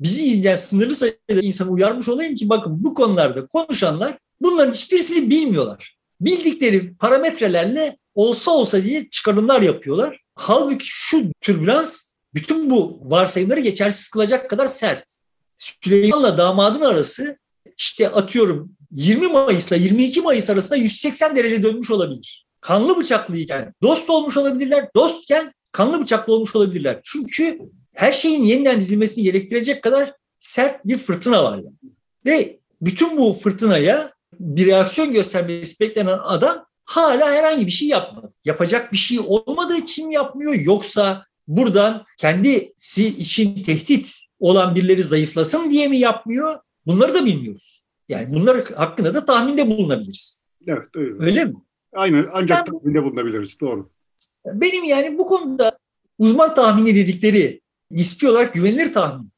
bizi 0.00 0.24
izleyen 0.24 0.56
sınırlı 0.56 0.94
sayıda 0.94 1.40
insanı 1.42 1.70
uyarmış 1.70 2.08
olayım 2.08 2.34
ki 2.34 2.48
bakın 2.48 2.84
bu 2.84 2.94
konularda 2.94 3.46
konuşanlar 3.46 4.18
bunların 4.40 4.72
hiçbirisini 4.72 5.30
bilmiyorlar. 5.30 5.96
Bildikleri 6.20 6.96
parametrelerle 6.96 7.98
olsa 8.14 8.50
olsa 8.50 8.84
diye 8.84 9.08
çıkarımlar 9.10 9.62
yapıyorlar. 9.62 10.20
Halbuki 10.34 10.86
şu 10.86 11.22
türbülans 11.40 12.11
bütün 12.34 12.70
bu 12.70 13.00
varsayımları 13.02 13.60
geçersiz 13.60 14.10
kılacak 14.10 14.50
kadar 14.50 14.68
sert. 14.68 15.04
Süleyman'la 15.58 16.38
damadın 16.38 16.80
arası 16.80 17.38
işte 17.76 18.08
atıyorum 18.08 18.72
20 18.90 19.28
Mayıs'la 19.28 19.76
22 19.76 20.20
Mayıs 20.20 20.50
arasında 20.50 20.76
180 20.76 21.36
derece 21.36 21.62
dönmüş 21.62 21.90
olabilir. 21.90 22.46
Kanlı 22.60 22.96
bıçaklıyken 22.96 23.74
dost 23.82 24.10
olmuş 24.10 24.36
olabilirler, 24.36 24.88
dostken 24.96 25.52
kanlı 25.72 26.02
bıçaklı 26.02 26.32
olmuş 26.32 26.56
olabilirler. 26.56 27.00
Çünkü 27.04 27.58
her 27.94 28.12
şeyin 28.12 28.42
yeniden 28.42 28.80
dizilmesini 28.80 29.24
gerektirecek 29.24 29.82
kadar 29.82 30.12
sert 30.40 30.84
bir 30.84 30.98
fırtına 30.98 31.44
var. 31.44 31.56
Yani. 31.56 31.76
Ve 32.26 32.58
bütün 32.80 33.16
bu 33.16 33.32
fırtınaya 33.32 34.12
bir 34.40 34.66
reaksiyon 34.66 35.12
göstermesi 35.12 35.80
beklenen 35.80 36.18
adam 36.24 36.66
hala 36.84 37.30
herhangi 37.30 37.66
bir 37.66 37.72
şey 37.72 37.88
yapmadı. 37.88 38.32
Yapacak 38.44 38.92
bir 38.92 38.96
şey 38.96 39.18
olmadığı 39.26 39.76
için 39.76 40.10
yapmıyor 40.10 40.54
yoksa 40.54 41.26
buradan 41.48 42.04
kendisi 42.18 43.06
için 43.08 43.62
tehdit 43.62 44.20
olan 44.40 44.74
birileri 44.74 45.02
zayıflasın 45.02 45.70
diye 45.70 45.88
mi 45.88 45.98
yapmıyor? 45.98 46.58
Bunları 46.86 47.14
da 47.14 47.24
bilmiyoruz. 47.24 47.86
Yani 48.08 48.34
bunlar 48.34 48.64
hakkında 48.64 49.14
da 49.14 49.24
tahminde 49.24 49.66
bulunabiliriz. 49.66 50.44
Evet. 50.66 50.82
Öyle, 50.94 51.24
öyle 51.24 51.44
mi? 51.44 51.54
Aynen 51.92 52.26
ancak 52.32 52.66
ben, 52.66 52.72
tahminde 52.72 53.02
bulunabiliriz. 53.02 53.60
Doğru. 53.60 53.90
Benim 54.46 54.84
yani 54.84 55.18
bu 55.18 55.26
konuda 55.26 55.78
uzman 56.18 56.54
tahmini 56.54 56.94
dedikleri 56.94 57.60
nispi 57.90 58.28
olarak 58.28 58.54
güvenilir 58.54 58.92
tahmin. 58.92 59.32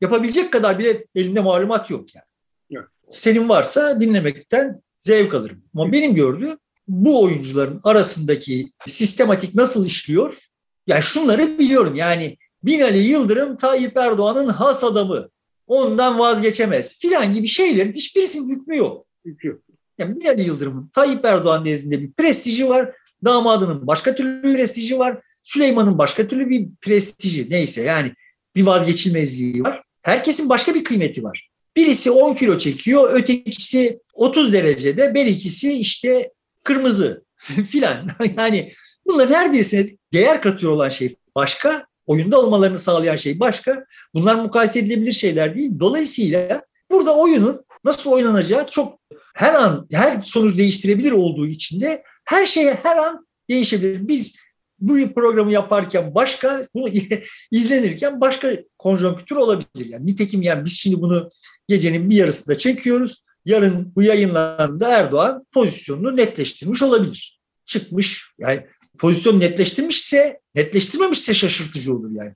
Yapabilecek 0.00 0.52
kadar 0.52 0.78
bile 0.78 1.04
elimde 1.14 1.40
malumat 1.40 1.90
yok 1.90 2.14
yani. 2.14 2.24
Evet. 2.70 2.88
Senin 3.10 3.48
varsa 3.48 4.00
dinlemekten 4.00 4.82
zevk 4.98 5.34
alırım. 5.34 5.62
Ama 5.74 5.92
benim 5.92 6.14
gördüğüm 6.14 6.58
bu 6.88 7.22
oyuncuların 7.22 7.80
arasındaki 7.84 8.72
sistematik 8.86 9.54
nasıl 9.54 9.86
işliyor? 9.86 10.38
Yani 10.86 11.02
şunları 11.02 11.58
biliyorum 11.58 11.94
yani 11.94 12.36
Binali 12.62 13.02
Yıldırım 13.02 13.56
Tayyip 13.56 13.96
Erdoğan'ın 13.96 14.48
has 14.48 14.84
adamı. 14.84 15.28
Ondan 15.66 16.18
vazgeçemez 16.18 16.98
filan 16.98 17.34
gibi 17.34 17.46
şeylerin 17.46 17.92
hiçbirisinin 17.92 18.48
hükmü 18.48 18.76
yok. 18.76 19.06
Hükmü 19.24 19.60
Yani 19.98 20.20
Binali 20.20 20.42
Yıldırım'ın 20.42 20.90
Tayyip 20.94 21.24
Erdoğan 21.24 21.64
nezdinde 21.64 22.02
bir 22.02 22.12
prestiji 22.12 22.68
var. 22.68 22.92
Damadının 23.24 23.86
başka 23.86 24.14
türlü 24.14 24.42
bir 24.42 24.54
prestiji 24.56 24.98
var. 24.98 25.20
Süleyman'ın 25.42 25.98
başka 25.98 26.28
türlü 26.28 26.50
bir 26.50 26.68
prestiji 26.80 27.50
neyse 27.50 27.82
yani 27.82 28.12
bir 28.56 28.66
vazgeçilmezliği 28.66 29.62
var. 29.62 29.82
Herkesin 30.02 30.48
başka 30.48 30.74
bir 30.74 30.84
kıymeti 30.84 31.22
var. 31.22 31.50
Birisi 31.76 32.10
10 32.10 32.34
kilo 32.34 32.58
çekiyor, 32.58 33.14
ötekisi 33.14 34.00
30 34.14 34.52
derecede, 34.52 35.14
bir 35.14 35.26
ikisi 35.26 35.72
işte 35.72 36.32
kırmızı 36.62 37.24
filan. 37.70 38.08
yani 38.36 38.72
bunların 39.06 39.34
her 39.34 39.52
birisine 39.52 39.86
değer 40.12 40.42
katıyor 40.42 40.72
olan 40.72 40.88
şey 40.88 41.14
başka, 41.36 41.86
oyunda 42.06 42.40
olmalarını 42.40 42.78
sağlayan 42.78 43.16
şey 43.16 43.40
başka. 43.40 43.84
Bunlar 44.14 44.34
mukayese 44.34 44.80
edilebilir 44.80 45.12
şeyler 45.12 45.56
değil. 45.56 45.70
Dolayısıyla 45.80 46.62
burada 46.90 47.16
oyunun 47.16 47.64
nasıl 47.84 48.10
oynanacağı 48.10 48.66
çok 48.66 48.98
her 49.34 49.54
an 49.54 49.86
her 49.92 50.22
sonuç 50.22 50.58
değiştirebilir 50.58 51.12
olduğu 51.12 51.46
için 51.46 51.80
de 51.80 52.02
her 52.24 52.46
şeye 52.46 52.74
her 52.82 52.96
an 52.96 53.26
değişebilir. 53.50 54.08
Biz 54.08 54.36
bu 54.78 55.14
programı 55.14 55.52
yaparken 55.52 56.14
başka, 56.14 56.66
bunu 56.74 56.88
izlenirken 57.50 58.20
başka 58.20 58.48
konjonktür 58.78 59.36
olabilir. 59.36 59.86
Yani 59.86 60.06
nitekim 60.06 60.42
yani 60.42 60.64
biz 60.64 60.72
şimdi 60.72 61.00
bunu 61.00 61.30
gecenin 61.68 62.10
bir 62.10 62.16
yarısında 62.16 62.58
çekiyoruz. 62.58 63.24
Yarın 63.44 63.92
bu 63.96 64.02
yayınlarında 64.02 64.88
Erdoğan 64.88 65.46
pozisyonunu 65.52 66.16
netleştirmiş 66.16 66.82
olabilir. 66.82 67.40
Çıkmış 67.66 68.30
yani 68.38 68.66
pozisyon 68.98 69.40
netleştirmişse, 69.40 70.40
netleştirmemişse 70.54 71.34
şaşırtıcı 71.34 71.94
olur 71.94 72.10
yani. 72.14 72.34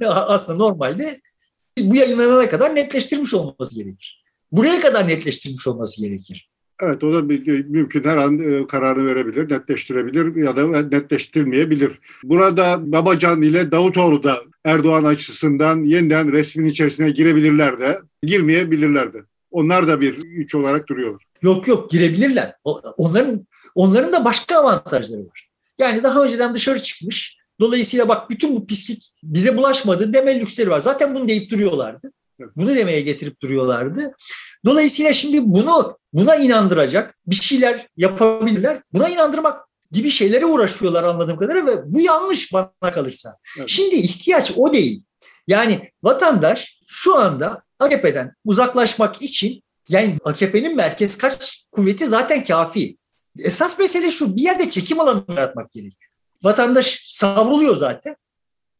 Aslında 0.06 0.58
normalde 0.58 1.20
bu 1.78 1.96
yayınlanana 1.96 2.48
kadar 2.48 2.74
netleştirmiş 2.74 3.34
olması 3.34 3.74
gerekir. 3.74 4.24
Buraya 4.52 4.80
kadar 4.80 5.08
netleştirmiş 5.08 5.68
olması 5.68 6.02
gerekir. 6.02 6.50
Evet 6.82 7.04
o 7.04 7.12
da 7.12 7.22
mümkün 7.22 8.04
her 8.04 8.16
an 8.16 8.38
e, 8.38 8.66
kararı 8.66 9.06
verebilir, 9.06 9.50
netleştirebilir 9.50 10.36
ya 10.36 10.56
da 10.56 10.82
netleştirmeyebilir. 10.82 11.98
Burada 12.24 12.92
Babacan 12.92 13.42
ile 13.42 13.70
Davutoğlu 13.70 14.22
da 14.22 14.42
Erdoğan 14.64 15.04
açısından 15.04 15.84
yeniden 15.84 16.32
resmin 16.32 16.64
içerisine 16.64 17.10
girebilirler 17.10 17.80
de, 17.80 18.00
girmeyebilirler 18.22 19.12
de. 19.12 19.18
Onlar 19.50 19.88
da 19.88 20.00
bir 20.00 20.22
güç 20.22 20.54
olarak 20.54 20.88
duruyorlar. 20.88 21.24
Yok 21.42 21.68
yok 21.68 21.90
girebilirler. 21.90 22.54
Onların 22.96 23.46
onların 23.74 24.12
da 24.12 24.24
başka 24.24 24.56
avantajları 24.56 25.20
var. 25.20 25.49
Yani 25.80 26.02
daha 26.02 26.24
önceden 26.24 26.54
dışarı 26.54 26.82
çıkmış. 26.82 27.36
Dolayısıyla 27.60 28.08
bak 28.08 28.30
bütün 28.30 28.56
bu 28.56 28.66
pislik 28.66 29.12
bize 29.22 29.56
bulaşmadı 29.56 30.12
deme 30.12 30.40
lüksleri 30.40 30.70
var. 30.70 30.80
Zaten 30.80 31.14
bunu 31.14 31.28
deyip 31.28 31.50
duruyorlardı. 31.50 32.12
Bunu 32.56 32.76
demeye 32.76 33.00
getirip 33.00 33.40
duruyorlardı. 33.40 34.12
Dolayısıyla 34.64 35.12
şimdi 35.12 35.40
bunu 35.44 35.96
buna 36.12 36.36
inandıracak 36.36 37.18
bir 37.26 37.36
şeyler 37.36 37.88
yapabilirler. 37.96 38.82
Buna 38.92 39.08
inandırmak 39.08 39.60
gibi 39.92 40.10
şeylere 40.10 40.46
uğraşıyorlar 40.46 41.04
anladığım 41.04 41.36
kadarıyla 41.36 41.66
ve 41.66 41.82
bu 41.84 42.00
yanlış 42.00 42.52
bana 42.52 42.92
kalırsa. 42.92 43.34
Evet. 43.58 43.68
Şimdi 43.68 43.94
ihtiyaç 43.94 44.52
o 44.56 44.72
değil. 44.72 45.04
Yani 45.48 45.90
vatandaş 46.02 46.80
şu 46.86 47.16
anda 47.16 47.62
AKP'den 47.78 48.34
uzaklaşmak 48.44 49.22
için 49.22 49.62
yani 49.88 50.18
AKP'nin 50.24 50.76
merkez 50.76 51.18
kaç 51.18 51.64
kuvveti 51.72 52.06
zaten 52.06 52.44
kafi. 52.44 52.96
Esas 53.44 53.78
mesele 53.78 54.10
şu 54.10 54.36
bir 54.36 54.42
yerde 54.42 54.70
çekim 54.70 55.00
alanı 55.00 55.24
yaratmak 55.28 55.72
gerekiyor. 55.72 56.10
Vatandaş 56.42 57.06
savruluyor 57.08 57.76
zaten. 57.76 58.16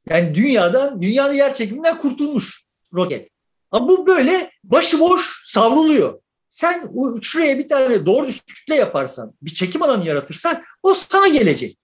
Yani 0.08 0.34
dünyadan, 0.34 1.02
dünyanın 1.02 1.32
yer 1.32 1.54
çekiminden 1.54 1.98
kurtulmuş 1.98 2.64
roket. 2.94 3.28
Ama 3.70 3.88
bu 3.88 4.06
böyle 4.06 4.50
başıboş 4.64 5.40
savruluyor. 5.44 6.20
Sen 6.48 6.90
şuraya 7.22 7.58
bir 7.58 7.68
tane 7.68 8.06
doğru 8.06 8.26
düz 8.26 8.40
kütle 8.40 8.74
yaparsan, 8.74 9.32
bir 9.42 9.54
çekim 9.54 9.82
alanı 9.82 10.06
yaratırsan 10.06 10.62
o 10.82 10.94
sana 10.94 11.28
gelecek. 11.28 11.78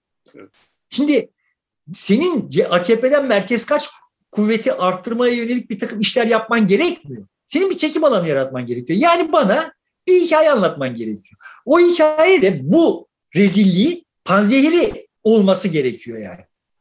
Şimdi 0.90 1.30
senin 1.92 2.50
AKP'den 2.70 3.26
merkez 3.26 3.66
kaç 3.66 3.88
kuvveti 4.32 4.72
arttırmaya 4.72 5.34
yönelik 5.34 5.70
bir 5.70 5.78
takım 5.78 6.00
işler 6.00 6.26
yapman 6.26 6.66
gerekmiyor. 6.66 7.26
Senin 7.46 7.70
bir 7.70 7.76
çekim 7.76 8.04
alanı 8.04 8.28
yaratman 8.28 8.66
gerekiyor. 8.66 8.98
Yani 8.98 9.32
bana 9.32 9.72
bir 10.06 10.20
hikaye 10.20 10.50
anlatman 10.50 10.96
gerekiyor. 10.96 11.40
O 11.66 11.78
hikaye 11.78 12.42
de 12.42 12.60
bu 12.62 13.08
rezilliği 13.36 14.04
panzehiri 14.24 15.06
olması 15.24 15.68
gerekiyor 15.68 16.18
yani 16.18 16.40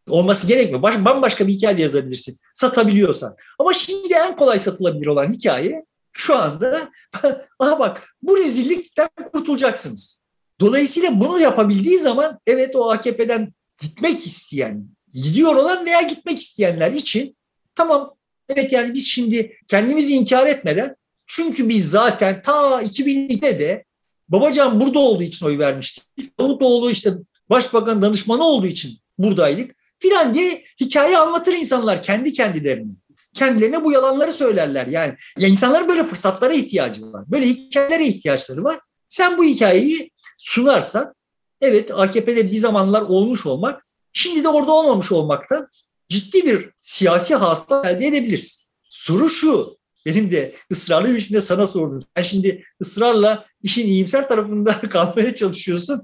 olması 0.09 0.47
gerekmiyor. 0.47 0.81
Baş, 0.81 1.05
bambaşka 1.05 1.47
bir 1.47 1.53
hikaye 1.53 1.81
yazabilirsin. 1.81 2.37
Satabiliyorsan. 2.53 3.35
Ama 3.59 3.73
şimdi 3.73 4.13
en 4.13 4.35
kolay 4.35 4.59
satılabilir 4.59 5.07
olan 5.07 5.31
hikaye 5.31 5.85
şu 6.11 6.37
anda 6.37 6.91
aha 7.59 7.79
bak 7.79 8.15
bu 8.21 8.37
rezillikten 8.37 9.09
kurtulacaksınız. 9.33 10.21
Dolayısıyla 10.59 11.21
bunu 11.21 11.39
yapabildiği 11.39 11.99
zaman 11.99 12.39
evet 12.47 12.75
o 12.75 12.91
AKP'den 12.91 13.53
gitmek 13.81 14.27
isteyen, 14.27 14.87
gidiyor 15.13 15.55
olan 15.55 15.85
veya 15.85 16.01
gitmek 16.01 16.39
isteyenler 16.39 16.91
için 16.91 17.37
tamam 17.75 18.15
evet 18.49 18.71
yani 18.71 18.93
biz 18.93 19.07
şimdi 19.07 19.57
kendimizi 19.67 20.13
inkar 20.13 20.47
etmeden 20.47 20.95
çünkü 21.27 21.69
biz 21.69 21.89
zaten 21.89 22.41
ta 22.41 22.81
2002'de 22.81 23.59
de 23.59 23.85
Babacan 24.29 24.79
burada 24.79 24.99
olduğu 24.99 25.23
için 25.23 25.45
oy 25.45 25.59
vermiştik. 25.59 26.03
Davutoğlu 26.39 26.91
işte 26.91 27.13
başbakan 27.49 28.01
danışmanı 28.01 28.43
olduğu 28.43 28.67
için 28.67 28.99
buradaydık 29.17 29.75
filan 29.97 30.33
diye 30.33 30.63
hikaye 30.81 31.17
anlatır 31.17 31.53
insanlar 31.53 32.03
kendi 32.03 32.33
kendilerini. 32.33 32.91
Kendilerine 33.33 33.83
bu 33.83 33.91
yalanları 33.91 34.33
söylerler. 34.33 34.87
Yani 34.87 35.15
ya 35.37 35.47
insanların 35.47 35.89
böyle 35.89 36.03
fırsatlara 36.03 36.53
ihtiyacı 36.53 37.13
var. 37.13 37.25
Böyle 37.27 37.45
hikayelere 37.45 38.07
ihtiyaçları 38.07 38.63
var. 38.63 38.79
Sen 39.09 39.37
bu 39.37 39.43
hikayeyi 39.43 40.11
sunarsan 40.37 41.13
evet 41.61 41.91
AKP'de 41.91 42.51
bir 42.51 42.57
zamanlar 42.57 43.01
olmuş 43.01 43.45
olmak 43.45 43.83
şimdi 44.13 44.43
de 44.43 44.47
orada 44.47 44.71
olmamış 44.71 45.11
olmaktan 45.11 45.67
ciddi 46.09 46.45
bir 46.45 46.69
siyasi 46.81 47.35
hasta 47.35 47.89
elde 47.89 48.07
edebilirsin. 48.07 48.65
Soru 48.83 49.29
şu, 49.29 49.77
benim 50.05 50.31
de 50.31 50.55
ısrarlı 50.71 51.09
bir 51.09 51.15
biçimde 51.15 51.41
sana 51.41 51.67
sordum. 51.67 51.99
Sen 52.15 52.23
şimdi 52.23 52.63
ısrarla 52.81 53.45
işin 53.63 53.87
iyimser 53.87 54.27
tarafında 54.27 54.79
kalmaya 54.89 55.35
çalışıyorsun. 55.35 56.01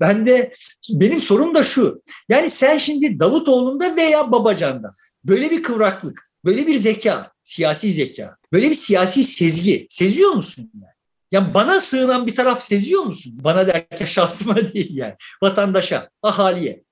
Ben 0.00 0.26
de 0.26 0.54
benim 0.90 1.20
sorum 1.20 1.54
da 1.54 1.62
şu. 1.62 2.02
Yani 2.28 2.50
sen 2.50 2.78
şimdi 2.78 3.20
Davutoğlu'nda 3.20 3.96
veya 3.96 4.32
Babacan'da 4.32 4.92
böyle 5.24 5.50
bir 5.50 5.62
kıvraklık, 5.62 6.22
böyle 6.44 6.66
bir 6.66 6.76
zeka, 6.76 7.32
siyasi 7.42 7.92
zeka, 7.92 8.36
böyle 8.52 8.70
bir 8.70 8.74
siyasi 8.74 9.24
sezgi 9.24 9.86
seziyor 9.90 10.30
musun? 10.30 10.70
Yani? 10.74 10.84
Yani 11.32 11.54
bana 11.54 11.80
sığınan 11.80 12.26
bir 12.26 12.34
taraf 12.34 12.62
seziyor 12.62 13.02
musun? 13.02 13.38
Bana 13.44 13.66
derken 13.66 14.06
şahsıma 14.06 14.56
değil 14.56 14.96
yani. 14.96 15.14
Vatandaşa, 15.42 16.10
ahaliye. 16.22 16.84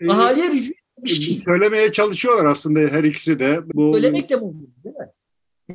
Ee, 0.00 0.08
ahaliye 0.08 0.50
rücu 0.50 0.72
bir 0.98 1.10
şey. 1.10 1.34
Söylemeye 1.34 1.92
çalışıyorlar 1.92 2.44
aslında 2.44 2.80
her 2.80 3.04
ikisi 3.04 3.38
de. 3.38 3.60
Bu... 3.74 3.92
Söylemek 3.92 4.30
de 4.30 4.40
bu 4.40 4.54
değil 4.84 4.96
mi? 4.96 5.06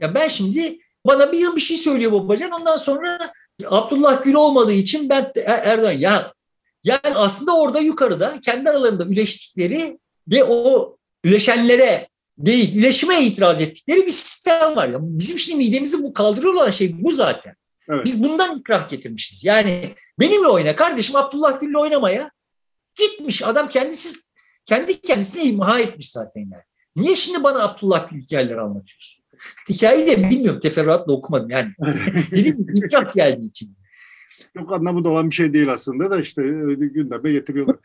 Ya 0.01 0.15
ben 0.15 0.27
şimdi 0.27 0.79
bana 1.05 1.31
bir 1.31 1.39
yıl 1.39 1.55
bir 1.55 1.61
şey 1.61 1.77
söylüyor 1.77 2.11
Babacan 2.11 2.51
ondan 2.51 2.77
sonra 2.77 3.33
Abdullah 3.67 4.23
Gül 4.23 4.33
olmadığı 4.33 4.73
için 4.73 5.09
ben 5.09 5.31
Erdoğan 5.45 5.91
ya 5.91 6.33
yani 6.83 7.15
aslında 7.15 7.57
orada 7.57 7.79
yukarıda 7.79 8.39
kendi 8.39 8.69
aralarında 8.69 9.05
üleştikleri 9.05 9.99
ve 10.27 10.43
o 10.43 10.95
üleşenlere 11.23 12.07
değil, 12.37 12.75
üleşime 12.75 13.25
itiraz 13.25 13.61
ettikleri 13.61 14.05
bir 14.05 14.11
sistem 14.11 14.75
var. 14.75 14.89
Yani 14.89 14.99
bizim 15.01 15.39
şimdi 15.39 15.57
midemizi 15.57 16.03
bu 16.03 16.13
kaldırıyor 16.13 16.53
olan 16.53 16.69
şey 16.69 17.03
bu 17.03 17.11
zaten. 17.11 17.55
Evet. 17.89 18.05
Biz 18.05 18.23
bundan 18.23 18.59
ikrah 18.59 18.89
getirmişiz. 18.89 19.43
Yani 19.43 19.95
benimle 20.19 20.47
oyna 20.47 20.75
kardeşim 20.75 21.15
Abdullah 21.15 21.59
Gül'le 21.59 21.75
oynamaya 21.75 22.31
gitmiş. 22.95 23.43
Adam 23.43 23.67
kendisi 23.67 24.17
kendi 24.65 25.01
kendisine 25.01 25.43
imha 25.43 25.79
etmiş 25.79 26.11
zaten 26.11 26.41
yani. 26.41 26.63
Niye 26.95 27.15
şimdi 27.15 27.43
bana 27.43 27.63
Abdullah 27.63 28.09
Gül 28.09 28.21
hikayeleri 28.21 28.61
anlatıyorsun? 28.61 29.18
Hikayeyi 29.69 30.07
de 30.07 30.29
bilmiyorum 30.29 30.59
teferruatla 30.59 31.13
okumadım 31.13 31.49
yani. 31.49 31.71
Dedim 32.31 32.65
ikrah 32.75 33.13
geldi 33.13 33.45
için. 33.45 33.79
Çok 34.57 34.73
anlamı 34.73 35.09
olan 35.09 35.29
bir 35.29 35.35
şey 35.35 35.53
değil 35.53 35.73
aslında 35.73 36.11
da 36.11 36.21
işte 36.21 36.41
gündeme 36.77 37.31
getiriyorlar. 37.31 37.75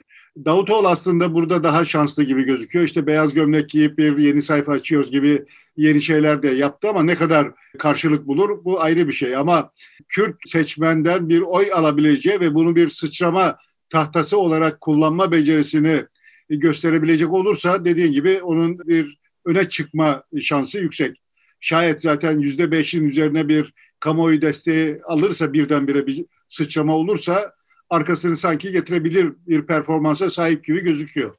Davutoğlu 0.45 0.89
aslında 0.89 1.35
burada 1.35 1.63
daha 1.63 1.85
şanslı 1.85 2.23
gibi 2.23 2.45
gözüküyor. 2.45 2.85
İşte 2.85 3.07
beyaz 3.07 3.35
gömlek 3.35 3.69
giyip 3.69 3.99
bir 3.99 4.19
yeni 4.19 4.43
sayfa 4.43 4.73
açıyoruz 4.73 5.11
gibi 5.11 5.45
yeni 5.77 6.03
şeyler 6.03 6.43
de 6.43 6.49
yaptı 6.49 6.89
ama 6.89 7.03
ne 7.03 7.15
kadar 7.15 7.53
karşılık 7.79 8.27
bulur 8.27 8.65
bu 8.65 8.83
ayrı 8.83 9.09
bir 9.09 9.13
şey. 9.13 9.37
Ama 9.37 9.71
Kürt 10.09 10.37
seçmenden 10.47 11.29
bir 11.29 11.41
oy 11.41 11.73
alabileceği 11.73 12.41
ve 12.41 12.55
bunu 12.55 12.77
bir 12.77 12.89
sıçrama 12.89 13.57
tahtası 13.89 14.39
olarak 14.39 14.81
kullanma 14.81 15.33
becerisini 15.33 16.05
gösterebilecek 16.51 17.33
olursa 17.33 17.85
dediğin 17.85 18.13
gibi 18.13 18.43
onun 18.43 18.79
bir 18.79 19.19
öne 19.45 19.69
çıkma 19.69 20.23
şansı 20.43 20.79
yüksek. 20.79 21.24
Şayet 21.65 22.01
zaten 22.01 22.39
yüzde 22.39 22.71
beşin 22.71 23.05
üzerine 23.05 23.49
bir 23.49 23.75
kamuoyu 24.01 24.43
desteği 24.43 25.01
alırsa 25.05 25.53
birdenbire 25.53 26.07
bir 26.07 26.27
sıçrama 26.49 26.97
olursa 26.97 27.53
arkasını 27.91 28.37
sanki 28.37 28.73
getirebilir 28.73 29.33
bir 29.47 29.67
performansa 29.67 30.31
sahip 30.31 30.65
gibi 30.65 30.81
gözüküyor. 30.81 31.35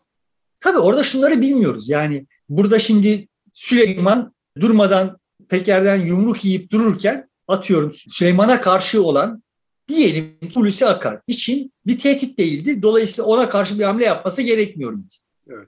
Tabii 0.59 0.77
orada 0.77 1.03
şunları 1.03 1.41
bilmiyoruz. 1.41 1.89
Yani 1.89 2.25
burada 2.49 2.79
şimdi 2.79 3.27
Süleyman 3.53 4.33
durmadan 4.59 5.17
Peker'den 5.49 6.05
yumruk 6.05 6.45
yiyip 6.45 6.71
dururken 6.71 7.29
atıyorum 7.47 7.91
Süleyman'a 7.93 8.61
karşı 8.61 9.03
olan 9.03 9.43
diyelim 9.87 10.25
Hulusi 10.53 10.85
Akar 10.85 11.19
için 11.27 11.73
bir 11.87 11.99
tehdit 11.99 12.39
değildi. 12.39 12.81
Dolayısıyla 12.81 13.27
ona 13.27 13.49
karşı 13.49 13.79
bir 13.79 13.83
hamle 13.83 14.05
yapması 14.05 14.41
gerekmiyordu. 14.41 14.99
Evet. 15.47 15.67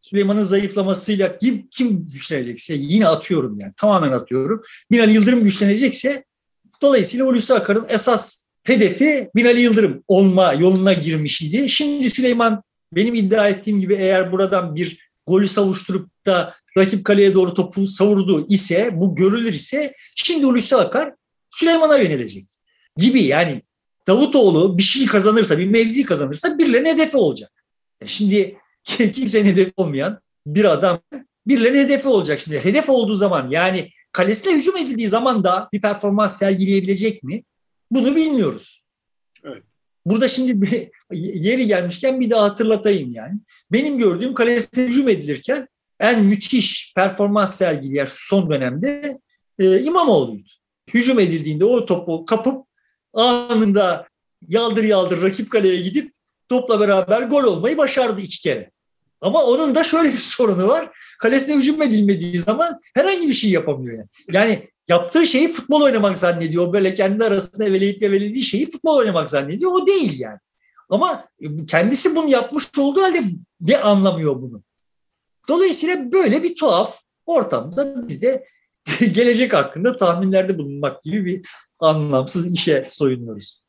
Süleyman'ın 0.00 0.42
zayıflamasıyla 0.42 1.38
kim, 1.38 1.68
kim 1.70 2.06
güçlenecekse 2.06 2.74
yine 2.74 3.08
atıyorum 3.08 3.58
yani 3.58 3.72
tamamen 3.76 4.12
atıyorum. 4.12 4.62
Binali 4.90 5.12
Yıldırım 5.12 5.44
güçlenecekse 5.44 6.24
dolayısıyla 6.82 7.26
Hulusi 7.26 7.54
Akar'ın 7.54 7.86
esas 7.88 8.48
hedefi 8.64 9.30
Binali 9.36 9.60
Yıldırım 9.60 10.04
olma 10.08 10.52
yoluna 10.52 10.92
girmiş 10.92 11.42
idi. 11.42 11.68
Şimdi 11.68 12.10
Süleyman 12.10 12.62
benim 12.92 13.14
iddia 13.14 13.48
ettiğim 13.48 13.80
gibi 13.80 13.94
eğer 13.94 14.32
buradan 14.32 14.74
bir 14.74 15.10
golü 15.26 15.48
savuşturup 15.48 16.10
da 16.26 16.54
rakip 16.78 17.04
kaleye 17.04 17.34
doğru 17.34 17.54
topu 17.54 17.86
savurdu 17.86 18.46
ise 18.48 18.90
bu 18.92 19.14
görülür 19.14 19.52
ise 19.52 19.94
şimdi 20.14 20.46
Hulusi 20.46 20.76
Akar 20.76 21.14
Süleyman'a 21.50 21.98
yönelecek 21.98 22.44
gibi 22.96 23.22
yani 23.22 23.62
Davutoğlu 24.06 24.78
bir 24.78 24.82
şey 24.82 25.06
kazanırsa, 25.06 25.58
bir 25.58 25.66
mevzi 25.66 26.04
kazanırsa 26.04 26.58
birilerinin 26.58 26.90
hedefi 26.90 27.16
olacak. 27.16 27.64
E 28.00 28.06
şimdi 28.06 28.56
kimsenin 28.96 29.44
hedefi 29.44 29.72
olmayan 29.76 30.20
bir 30.46 30.64
adam 30.64 31.00
birilerinin 31.46 31.78
hedefi 31.78 32.08
olacak. 32.08 32.40
Şimdi 32.40 32.64
hedef 32.64 32.88
olduğu 32.88 33.14
zaman 33.14 33.50
yani 33.50 33.90
kalesine 34.12 34.56
hücum 34.56 34.76
edildiği 34.76 35.08
zaman 35.08 35.44
da 35.44 35.68
bir 35.72 35.80
performans 35.80 36.38
sergileyebilecek 36.38 37.22
mi? 37.22 37.42
Bunu 37.90 38.16
bilmiyoruz. 38.16 38.84
Evet. 39.44 39.62
Burada 40.06 40.28
şimdi 40.28 40.62
bir, 40.62 40.88
yeri 41.12 41.66
gelmişken 41.66 42.20
bir 42.20 42.30
daha 42.30 42.42
hatırlatayım 42.44 43.10
yani. 43.12 43.34
Benim 43.72 43.98
gördüğüm 43.98 44.34
kalesine 44.34 44.84
hücum 44.84 45.08
edilirken 45.08 45.68
en 46.00 46.24
müthiş 46.24 46.92
performans 46.96 47.56
sergileyen 47.56 48.06
şu 48.06 48.26
son 48.26 48.50
dönemde 48.50 49.18
e, 49.58 49.80
İmamoğlu'ydu. 49.80 50.48
Hücum 50.94 51.18
edildiğinde 51.18 51.64
o 51.64 51.86
topu 51.86 52.24
kapıp 52.24 52.66
anında 53.12 54.08
yaldır 54.48 54.84
yaldır 54.84 55.22
rakip 55.22 55.50
kaleye 55.50 55.82
gidip 55.82 56.12
topla 56.48 56.80
beraber 56.80 57.22
gol 57.22 57.44
olmayı 57.44 57.78
başardı 57.78 58.20
iki 58.20 58.40
kere. 58.40 58.70
Ama 59.20 59.44
onun 59.44 59.74
da 59.74 59.84
şöyle 59.84 60.12
bir 60.12 60.18
sorunu 60.18 60.68
var. 60.68 60.90
Kalesine 61.18 61.56
hücum 61.56 61.82
edilmediği 61.82 62.38
zaman 62.38 62.80
herhangi 62.94 63.28
bir 63.28 63.34
şey 63.34 63.50
yapamıyor 63.50 63.98
yani. 63.98 64.08
Yani 64.32 64.68
yaptığı 64.88 65.26
şeyi 65.26 65.48
futbol 65.48 65.82
oynamak 65.82 66.18
zannediyor. 66.18 66.72
Böyle 66.72 66.94
kendi 66.94 67.24
arasında 67.24 67.64
eveleyip 67.64 68.02
evelediği 68.02 68.42
şeyi 68.42 68.70
futbol 68.70 68.96
oynamak 68.96 69.30
zannediyor. 69.30 69.72
O 69.72 69.86
değil 69.86 70.20
yani. 70.20 70.38
Ama 70.90 71.24
kendisi 71.68 72.16
bunu 72.16 72.30
yapmış 72.30 72.78
olduğu 72.78 73.02
halde 73.02 73.22
ne 73.60 73.78
anlamıyor 73.78 74.42
bunu. 74.42 74.62
Dolayısıyla 75.48 76.12
böyle 76.12 76.42
bir 76.42 76.56
tuhaf 76.56 77.00
ortamda 77.26 78.08
biz 78.08 78.22
de 78.22 78.44
gelecek 79.12 79.54
hakkında 79.54 79.96
tahminlerde 79.96 80.58
bulunmak 80.58 81.02
gibi 81.02 81.24
bir 81.24 81.48
anlamsız 81.80 82.54
işe 82.54 82.86
soyunuyoruz. 82.88 83.62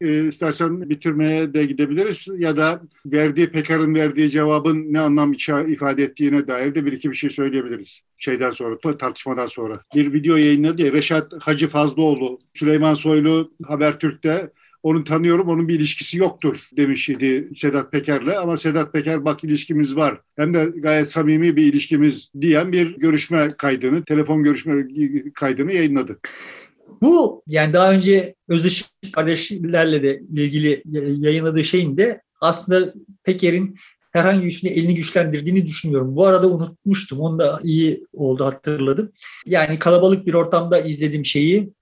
E, 0.00 0.28
istersen 0.28 0.90
bitirmeye 0.90 1.54
de 1.54 1.64
gidebiliriz 1.64 2.28
ya 2.38 2.56
da 2.56 2.82
verdiği 3.06 3.50
Pekar'ın 3.50 3.94
verdiği 3.94 4.30
cevabın 4.30 4.92
ne 4.92 5.00
anlam 5.00 5.32
ifade 5.68 6.02
ettiğine 6.02 6.48
dair 6.48 6.74
de 6.74 6.86
bir 6.86 6.92
iki 6.92 7.10
bir 7.10 7.16
şey 7.16 7.30
söyleyebiliriz. 7.30 8.00
Şeyden 8.18 8.50
sonra, 8.50 8.96
tartışmadan 8.98 9.46
sonra. 9.46 9.80
Bir 9.96 10.12
video 10.12 10.36
yayınladı 10.36 10.82
ya 10.82 10.92
Reşat 10.92 11.32
Hacı 11.40 11.68
Fazlıoğlu, 11.68 12.38
Süleyman 12.54 12.94
Soylu 12.94 13.52
Habertürk'te 13.64 14.50
onu 14.82 15.04
tanıyorum, 15.04 15.48
onun 15.48 15.68
bir 15.68 15.74
ilişkisi 15.74 16.18
yoktur 16.18 16.56
demiş 16.76 17.08
idi 17.08 17.48
Sedat 17.56 17.92
Peker'le. 17.92 18.38
Ama 18.38 18.56
Sedat 18.56 18.92
Peker 18.92 19.24
bak 19.24 19.44
ilişkimiz 19.44 19.96
var. 19.96 20.20
Hem 20.36 20.54
de 20.54 20.68
gayet 20.76 21.10
samimi 21.10 21.56
bir 21.56 21.62
ilişkimiz 21.62 22.30
diyen 22.40 22.72
bir 22.72 22.96
görüşme 22.96 23.50
kaydını, 23.58 24.04
telefon 24.04 24.42
görüşme 24.42 24.86
kaydını 25.34 25.72
yayınladı. 25.72 26.18
Bu 27.02 27.42
yani 27.46 27.72
daha 27.72 27.92
önce 27.92 28.34
Özışık 28.48 28.88
kardeşlerle 29.12 30.02
de 30.02 30.20
ilgili 30.30 30.82
yayınladığı 31.26 31.64
şeyin 31.64 31.96
de 31.96 32.22
aslında 32.40 32.92
Peker'in 33.24 33.76
herhangi 34.12 34.46
birisine 34.46 34.70
elini 34.70 34.94
güçlendirdiğini 34.94 35.66
düşünüyorum. 35.66 36.16
Bu 36.16 36.26
arada 36.26 36.50
unutmuştum. 36.50 37.20
Onu 37.20 37.38
da 37.38 37.60
iyi 37.64 38.06
oldu 38.12 38.44
hatırladım. 38.44 39.12
Yani 39.46 39.78
kalabalık 39.78 40.26
bir 40.26 40.34
ortamda 40.34 40.80
izlediğim 40.80 41.24
şeyi 41.24 41.72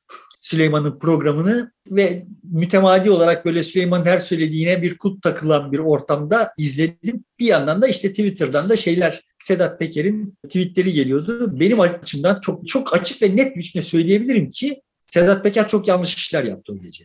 Süleyman'ın 0.41 0.99
programını 0.99 1.73
ve 1.91 2.27
mütemadi 2.53 3.11
olarak 3.11 3.45
böyle 3.45 3.63
Süleyman'ın 3.63 4.05
her 4.05 4.19
söylediğine 4.19 4.83
bir 4.83 4.99
kut 4.99 5.23
takılan 5.23 5.73
bir 5.73 5.79
ortamda 5.79 6.53
izledim. 6.59 7.25
Bir 7.39 7.47
yandan 7.47 7.83
da 7.83 7.89
işte 7.89 8.09
Twitter'dan 8.09 8.69
da 8.69 8.77
şeyler 8.77 9.25
Sedat 9.39 9.79
Peker'in 9.79 10.35
tweetleri 10.49 10.93
geliyordu. 10.93 11.61
Benim 11.61 11.81
açımdan 11.81 12.41
çok 12.41 12.69
çok 12.69 12.95
açık 12.95 13.23
ve 13.23 13.37
net 13.37 13.55
bir 13.55 13.61
biçimde 13.61 13.83
söyleyebilirim 13.83 14.51
ki 14.51 14.83
Sedat 15.09 15.43
Peker 15.43 15.69
çok 15.69 15.89
yanlış 15.89 16.15
işler 16.15 16.45
yaptı 16.45 16.73
o 16.73 16.83
gece. 16.83 17.05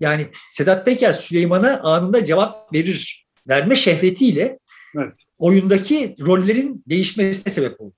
Yani 0.00 0.26
Sedat 0.52 0.84
Peker 0.84 1.12
Süleyman'a 1.12 1.80
anında 1.80 2.24
cevap 2.24 2.74
verir. 2.74 3.26
Verme 3.48 3.76
şehvetiyle 3.76 4.58
evet. 4.96 5.12
oyundaki 5.38 6.16
rollerin 6.20 6.82
değişmesine 6.86 7.52
sebep 7.52 7.80
oldu. 7.80 7.96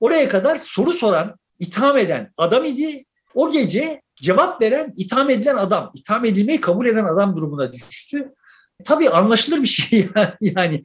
Oraya 0.00 0.28
kadar 0.28 0.58
soru 0.58 0.92
soran, 0.92 1.36
itham 1.58 1.98
eden 1.98 2.32
adam 2.36 2.64
idi. 2.64 3.04
O 3.34 3.52
gece 3.52 4.02
cevap 4.22 4.62
veren, 4.62 4.92
itham 4.96 5.30
edilen 5.30 5.56
adam, 5.56 5.90
itham 5.94 6.24
edilmeyi 6.24 6.60
kabul 6.60 6.86
eden 6.86 7.04
adam 7.04 7.36
durumuna 7.36 7.72
düştü. 7.72 8.32
Tabii 8.84 9.10
anlaşılır 9.10 9.62
bir 9.62 9.68
şey 9.68 10.08
yani. 10.40 10.82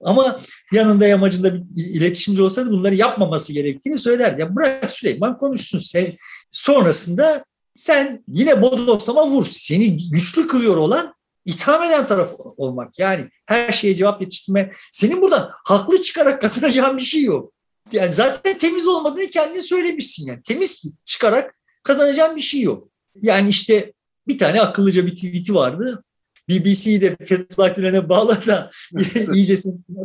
Ama 0.00 0.40
yanında 0.72 1.06
yamacında 1.06 1.54
bir 1.54 1.84
iletişimci 1.84 2.42
olsaydı 2.42 2.70
bunları 2.70 2.94
yapmaması 2.94 3.52
gerektiğini 3.52 3.98
söylerdi. 3.98 4.40
Ya 4.40 4.56
bırak 4.56 4.90
Süleyman 4.90 5.38
konuşsun. 5.38 5.78
Sen, 5.78 6.06
sonrasında 6.50 7.44
sen 7.74 8.24
yine 8.28 8.62
bodoslama 8.62 9.26
vur. 9.26 9.46
Seni 9.46 10.10
güçlü 10.10 10.46
kılıyor 10.46 10.76
olan 10.76 11.14
itham 11.44 11.82
eden 11.82 12.06
taraf 12.06 12.30
olmak. 12.56 12.98
Yani 12.98 13.30
her 13.46 13.72
şeye 13.72 13.94
cevap 13.94 14.20
yetiştirme. 14.20 14.72
Senin 14.92 15.22
buradan 15.22 15.50
haklı 15.64 16.02
çıkarak 16.02 16.40
kazanacağın 16.40 16.96
bir 16.96 17.02
şey 17.02 17.22
yok. 17.22 17.52
Yani 17.92 18.12
zaten 18.12 18.58
temiz 18.58 18.88
olmadığını 18.88 19.26
kendin 19.26 19.60
söylemişsin 19.60 20.26
yani. 20.26 20.42
Temiz 20.42 20.84
çıkarak 21.04 21.58
kazanacağın 21.82 22.36
bir 22.36 22.40
şey 22.40 22.60
yok. 22.60 22.88
Yani 23.14 23.48
işte 23.48 23.92
bir 24.28 24.38
tane 24.38 24.60
akıllıca 24.60 25.06
bir 25.06 25.14
tweet'i 25.14 25.54
vardı. 25.54 26.04
BBC'yi 26.48 27.00
de 27.00 27.16
Fethullah 27.16 27.76
Gülen'e 27.76 28.08
bağla 28.08 28.46
da 28.46 28.70
iyice 29.34 29.56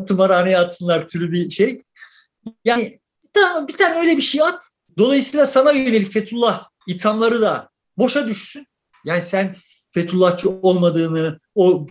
tımarhaneye 0.08 0.58
atsınlar 0.58 1.10
türü 1.10 1.32
bir 1.32 1.52
şey. 1.52 1.84
Yani 2.66 3.00
bir 3.68 3.74
tane 3.74 4.00
öyle 4.00 4.18
bir 4.18 4.22
şey 4.22 4.42
at. 4.42 4.73
Dolayısıyla 4.98 5.46
sana 5.46 5.72
yönelik 5.72 6.14
Fethullah 6.14 6.68
ithamları 6.88 7.42
da 7.42 7.70
boşa 7.98 8.28
düşsün. 8.28 8.68
Yani 9.06 9.22
sen 9.22 9.56
Fethullahçı 9.92 10.50
olmadığını, 10.50 11.40
o 11.56 11.88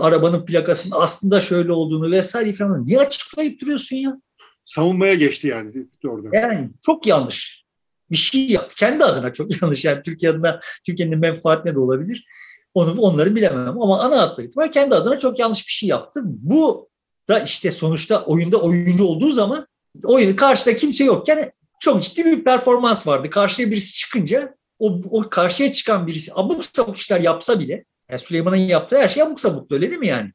arabanın 0.00 0.44
plakasının 0.44 0.96
aslında 1.00 1.40
şöyle 1.40 1.72
olduğunu 1.72 2.12
vesaire 2.12 2.52
falan 2.52 2.86
niye 2.86 2.98
açıklayıp 2.98 3.60
duruyorsun 3.60 3.96
ya? 3.96 4.20
Savunmaya 4.64 5.14
geçti 5.14 5.46
yani 5.46 5.86
orada. 6.08 6.28
Yani 6.32 6.70
çok 6.86 7.06
yanlış 7.06 7.64
bir 8.10 8.16
şey 8.16 8.48
yaptı. 8.48 8.76
Kendi 8.76 9.04
adına 9.04 9.32
çok 9.32 9.62
yanlış. 9.62 9.84
Yani 9.84 10.02
Türkiye 10.02 10.32
adına, 10.32 10.60
Türkiye'nin 10.86 11.18
menfaatine 11.18 11.74
de 11.74 11.78
olabilir. 11.78 12.26
Onu, 12.74 13.00
onları 13.00 13.36
bilemem 13.36 13.82
ama 13.82 14.00
ana 14.00 14.22
hatları 14.22 14.46
itibariyle 14.46 14.70
kendi 14.70 14.94
adına 14.94 15.18
çok 15.18 15.38
yanlış 15.38 15.66
bir 15.66 15.72
şey 15.72 15.88
yaptı. 15.88 16.20
Bu 16.24 16.88
da 17.28 17.38
işte 17.40 17.70
sonuçta 17.70 18.24
oyunda 18.24 18.56
oyuncu 18.56 19.04
olduğu 19.04 19.32
zaman 19.32 19.66
oyun 20.04 20.36
karşıda 20.36 20.76
kimse 20.76 21.04
yokken 21.04 21.50
çok 21.80 22.02
ciddi 22.02 22.24
bir 22.24 22.44
performans 22.44 23.06
vardı. 23.06 23.30
Karşıya 23.30 23.70
birisi 23.70 23.94
çıkınca 23.94 24.54
o, 24.78 25.00
o 25.10 25.28
karşıya 25.30 25.72
çıkan 25.72 26.06
birisi 26.06 26.32
abuk 26.34 26.64
sabuk 26.64 26.98
işler 26.98 27.20
yapsa 27.20 27.60
bile 27.60 27.84
yani 28.10 28.20
Süleyman'ın 28.20 28.56
yaptığı 28.56 28.98
her 28.98 29.08
şey 29.08 29.22
abuk 29.22 29.40
sabuktu 29.40 29.74
öyle 29.74 29.90
değil 29.90 30.00
mi 30.00 30.08
yani? 30.08 30.32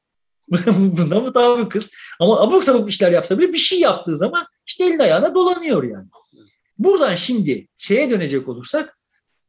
Bunda 0.68 1.20
mı 1.20 1.34
daha 1.34 1.70
kız? 1.70 1.89
Ama 2.20 2.42
abuk 2.42 2.64
sabuk 2.64 2.89
işler 2.89 3.12
yapsa 3.12 3.39
bile 3.39 3.54
bir 3.54 3.58
şey 3.58 3.80
yaptığı 3.80 4.18
zaman 4.18 4.46
işte 4.68 4.86
elin 4.86 5.00
ayağına 5.00 5.36
dolanıyor 5.36 5.84
yani. 5.84 6.08
Buradan 6.78 7.16
şimdi 7.16 7.68
şeye 7.78 8.12
dönecek 8.12 8.48
olursak 8.48 8.98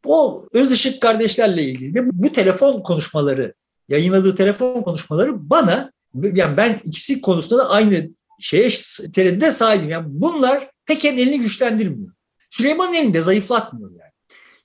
O 0.05 0.47
Özışık 0.53 1.03
kardeşlerle 1.03 1.63
ilgili 1.63 2.01
bu 2.13 2.33
telefon 2.33 2.83
konuşmaları, 2.83 3.55
yayınladığı 3.89 4.37
telefon 4.37 4.83
konuşmaları 4.83 5.51
bana 5.51 5.93
yani 6.15 6.57
ben 6.57 6.81
ikisi 6.85 7.21
konusunda 7.21 7.65
da 7.65 7.69
aynı 7.69 8.09
şeye 8.41 8.71
tereddüde 9.15 9.51
sahibim. 9.51 9.91
Yani 9.91 10.07
bunlar 10.09 10.71
Peker'in 10.87 11.19
elini 11.19 11.41
güçlendirmiyor. 11.41 12.13
Süleyman'ın 12.51 12.95
elini 12.95 13.15
de 13.15 13.23
zayıflatmıyor 13.23 13.91
yani. 13.91 14.13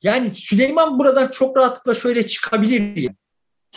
Yani 0.04 0.36
Süleyman 0.36 1.00
buradan 1.00 1.28
çok 1.28 1.58
rahatlıkla 1.58 1.94
şöyle 1.94 2.28
çıkabilir. 2.28 2.98
Yani. 2.98 3.16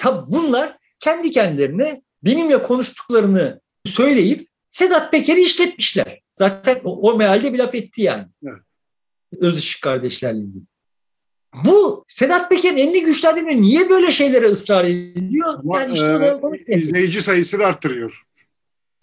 Ya 0.04 0.24
bunlar 0.28 0.76
kendi 0.98 1.30
kendilerine 1.30 2.02
benimle 2.22 2.62
konuştuklarını 2.62 3.60
söyleyip 3.84 4.48
Sedat 4.70 5.10
Peker'i 5.10 5.42
işletmişler. 5.42 6.20
Zaten 6.34 6.80
o, 6.84 7.10
o 7.10 7.16
mealde 7.16 7.52
bir 7.52 7.58
laf 7.58 7.74
etti 7.74 8.02
yani. 8.02 8.26
Evet. 8.46 8.62
Özışık 9.40 9.82
kardeşlerle 9.82 10.38
ilgili. 10.38 10.62
Bu 11.64 12.04
Sedat 12.08 12.50
Peker'in 12.50 12.76
elini 12.76 13.02
güçlendirmiyor. 13.02 13.62
Niye 13.62 13.90
böyle 13.90 14.12
şeylere 14.12 14.46
ısrar 14.46 14.84
ediyor? 14.84 15.54
Ama, 15.54 15.80
yani 15.80 15.92
işte 15.92 16.62
e, 16.68 16.78
izleyici 16.78 17.22
sayısını 17.22 17.64
arttırıyor. 17.64 18.22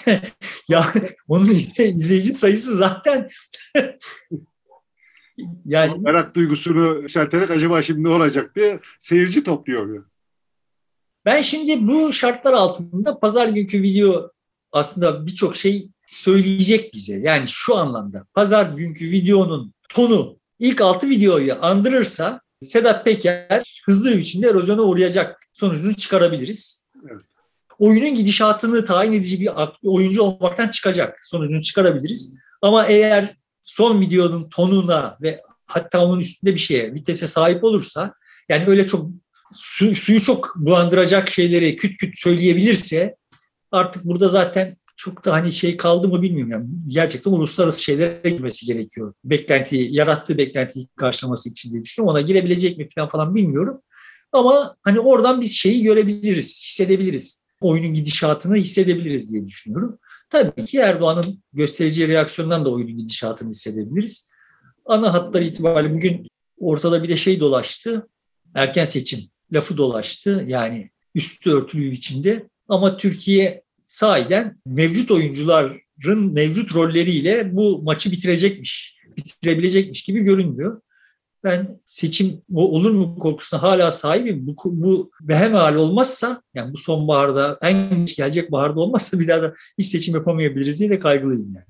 ya 0.68 0.94
onun 1.28 1.46
işte 1.46 1.88
izleyici 1.88 2.34
sayısı 2.34 2.78
zaten 2.78 3.30
yani 5.66 6.00
merak 6.00 6.36
duygusunu 6.36 7.02
yükselterek 7.02 7.52
acaba 7.52 7.82
şimdi 7.82 8.04
ne 8.04 8.10
olacak 8.10 8.56
diye 8.56 8.80
seyirci 9.00 9.44
topluyor. 9.44 10.06
Ben 11.26 11.42
şimdi 11.42 11.88
bu 11.88 12.14
şartlar 12.14 12.54
altında 12.54 13.20
pazar 13.20 13.48
günkü 13.48 13.82
video 13.82 14.32
aslında 14.72 15.26
birçok 15.26 15.56
şey 15.56 15.90
söyleyecek 16.08 16.94
bize. 16.94 17.16
Yani 17.16 17.48
şu 17.48 17.76
anlamda 17.76 18.26
pazar 18.34 18.72
günkü 18.72 19.06
videonun 19.06 19.74
tonu 19.90 20.40
ilk 20.60 20.82
altı 20.82 21.10
videoyu 21.10 21.66
andırırsa 21.66 22.42
Sedat 22.62 23.06
Peker 23.06 23.82
hızlı 23.86 24.12
bir 24.12 24.18
biçimde 24.18 24.48
erozyona 24.48 24.82
uğrayacak 24.82 25.48
sonucunu 25.54 25.94
çıkarabiliriz. 25.94 26.86
Oyunun 27.80 28.16
gidişatını 28.16 28.86
tayin 28.86 29.14
edici 29.14 29.40
bir 29.40 29.50
oyuncu 29.84 30.22
olmaktan 30.22 30.68
çıkacak 30.68 31.20
sonucunu 31.24 31.62
çıkarabiliriz. 31.62 32.36
Ama 32.62 32.86
eğer 32.86 33.36
son 33.64 34.02
videonun 34.02 34.50
tonuna 34.50 35.18
ve 35.22 35.42
hatta 35.66 36.06
onun 36.06 36.20
üstünde 36.20 36.54
bir 36.54 36.60
şeye, 36.60 36.94
vitese 36.94 37.28
sahip 37.28 37.64
olursa 37.64 38.14
yani 38.50 38.64
öyle 38.68 38.88
çok 38.88 39.10
su, 39.54 39.96
suyu 39.96 40.22
çok 40.22 40.54
bulandıracak 40.56 41.32
şeyleri 41.32 41.76
küt 41.76 41.98
küt 41.98 42.20
söyleyebilirse 42.20 43.16
artık 43.72 44.06
burada 44.06 44.30
zaten 44.30 44.78
çok 44.98 45.26
da 45.26 45.34
hani 45.34 45.52
şey 45.54 45.78
kaldı 45.78 46.08
mı 46.08 46.22
bilmiyorum. 46.22 46.52
Yani 46.52 46.68
gerçekten 46.88 47.32
uluslararası 47.32 47.84
şeylere 47.84 48.30
girmesi 48.30 48.66
gerekiyor. 48.66 49.14
Beklenti, 49.24 49.88
yarattığı 49.92 50.38
beklentiyi 50.38 50.88
karşılaması 50.96 51.50
için 51.50 51.72
diye 51.72 51.84
düşünüyorum. 51.84 52.16
Ona 52.16 52.22
girebilecek 52.22 52.78
mi 52.78 52.88
falan 52.96 53.10
falan 53.10 53.36
bilmiyorum. 53.36 53.82
Ama 54.32 54.76
hani 54.82 55.00
oradan 55.00 55.42
biz 55.42 55.58
şeyi 55.58 55.84
görebiliriz, 55.84 56.64
hissedebiliriz. 56.66 57.44
Oyunun 57.62 57.94
gidişatını 57.94 58.56
hissedebiliriz 58.56 59.34
diye 59.34 59.48
düşünüyorum. 59.48 60.00
Tabii 60.30 60.66
ki 60.66 60.78
Erdoğan'ın 60.78 61.44
göstereceği 61.54 62.08
reaksiyondan 62.08 62.66
da 62.66 62.70
oyunun 62.70 62.98
gidişatını 62.98 63.50
hissedebiliriz. 63.50 64.32
Ana 64.86 65.14
hatlar 65.14 65.42
itibariyle 65.42 65.94
bugün 65.94 66.28
ortada 66.60 67.04
bir 67.04 67.10
de 67.10 67.18
şey 67.18 67.40
dolaştı. 67.40 68.08
Erken 68.56 68.86
seçim 68.86 69.20
lafı 69.54 69.78
dolaştı. 69.78 70.44
Yani 70.48 70.90
üstü 71.16 71.52
örtülü 71.52 71.82
bir 71.82 71.92
biçimde. 71.92 72.50
Ama 72.70 72.98
Türkiye 72.98 73.64
sahiden 73.84 74.62
mevcut 74.66 75.12
oyuncuların 75.12 76.34
mevcut 76.34 76.76
rolleriyle 76.76 77.56
bu 77.56 77.84
maçı 77.84 78.12
bitirecekmiş, 78.12 78.98
bitirebilecekmiş 79.18 80.04
gibi 80.04 80.20
görünmüyor. 80.20 80.82
Ben 81.44 81.80
seçim 81.86 82.42
olur 82.54 82.92
mu 82.92 83.20
korkusuna 83.20 83.62
hala 83.62 83.92
sahibim. 83.92 84.48
Bu, 84.48 84.56
bu 84.66 85.12
behemhal 85.22 85.76
olmazsa, 85.76 86.42
yani 86.54 86.74
bu 86.74 86.78
sonbaharda, 86.78 87.58
en 87.62 88.00
geç 88.00 88.18
gelecek 88.18 88.52
baharda 88.52 88.80
olmazsa 88.80 89.20
bir 89.20 89.28
daha 89.28 89.42
da 89.42 89.54
hiç 89.78 89.88
seçim 89.88 90.16
yapamayabiliriz 90.16 90.80
diye 90.80 90.90
de 90.90 91.00
kaygılıyım 91.00 91.54
yani. 91.56 91.66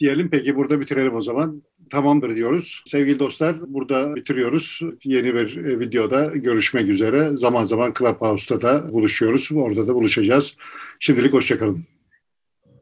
Diyelim 0.00 0.28
peki 0.30 0.56
burada 0.56 0.80
bitirelim 0.80 1.14
o 1.14 1.22
zaman 1.22 1.62
tamamdır 1.90 2.36
diyoruz. 2.36 2.82
Sevgili 2.86 3.18
dostlar 3.18 3.74
burada 3.74 4.16
bitiriyoruz. 4.16 4.80
Yeni 5.04 5.34
bir 5.34 5.56
e, 5.56 5.80
videoda 5.80 6.26
görüşmek 6.26 6.88
üzere. 6.88 7.30
Zaman 7.36 7.64
zaman 7.64 7.94
Clubhouse'da 7.98 8.62
da 8.62 8.92
buluşuyoruz. 8.92 9.48
Orada 9.52 9.88
da 9.88 9.94
buluşacağız. 9.94 10.56
Şimdilik 11.00 11.32
hoşçakalın. 11.32 11.84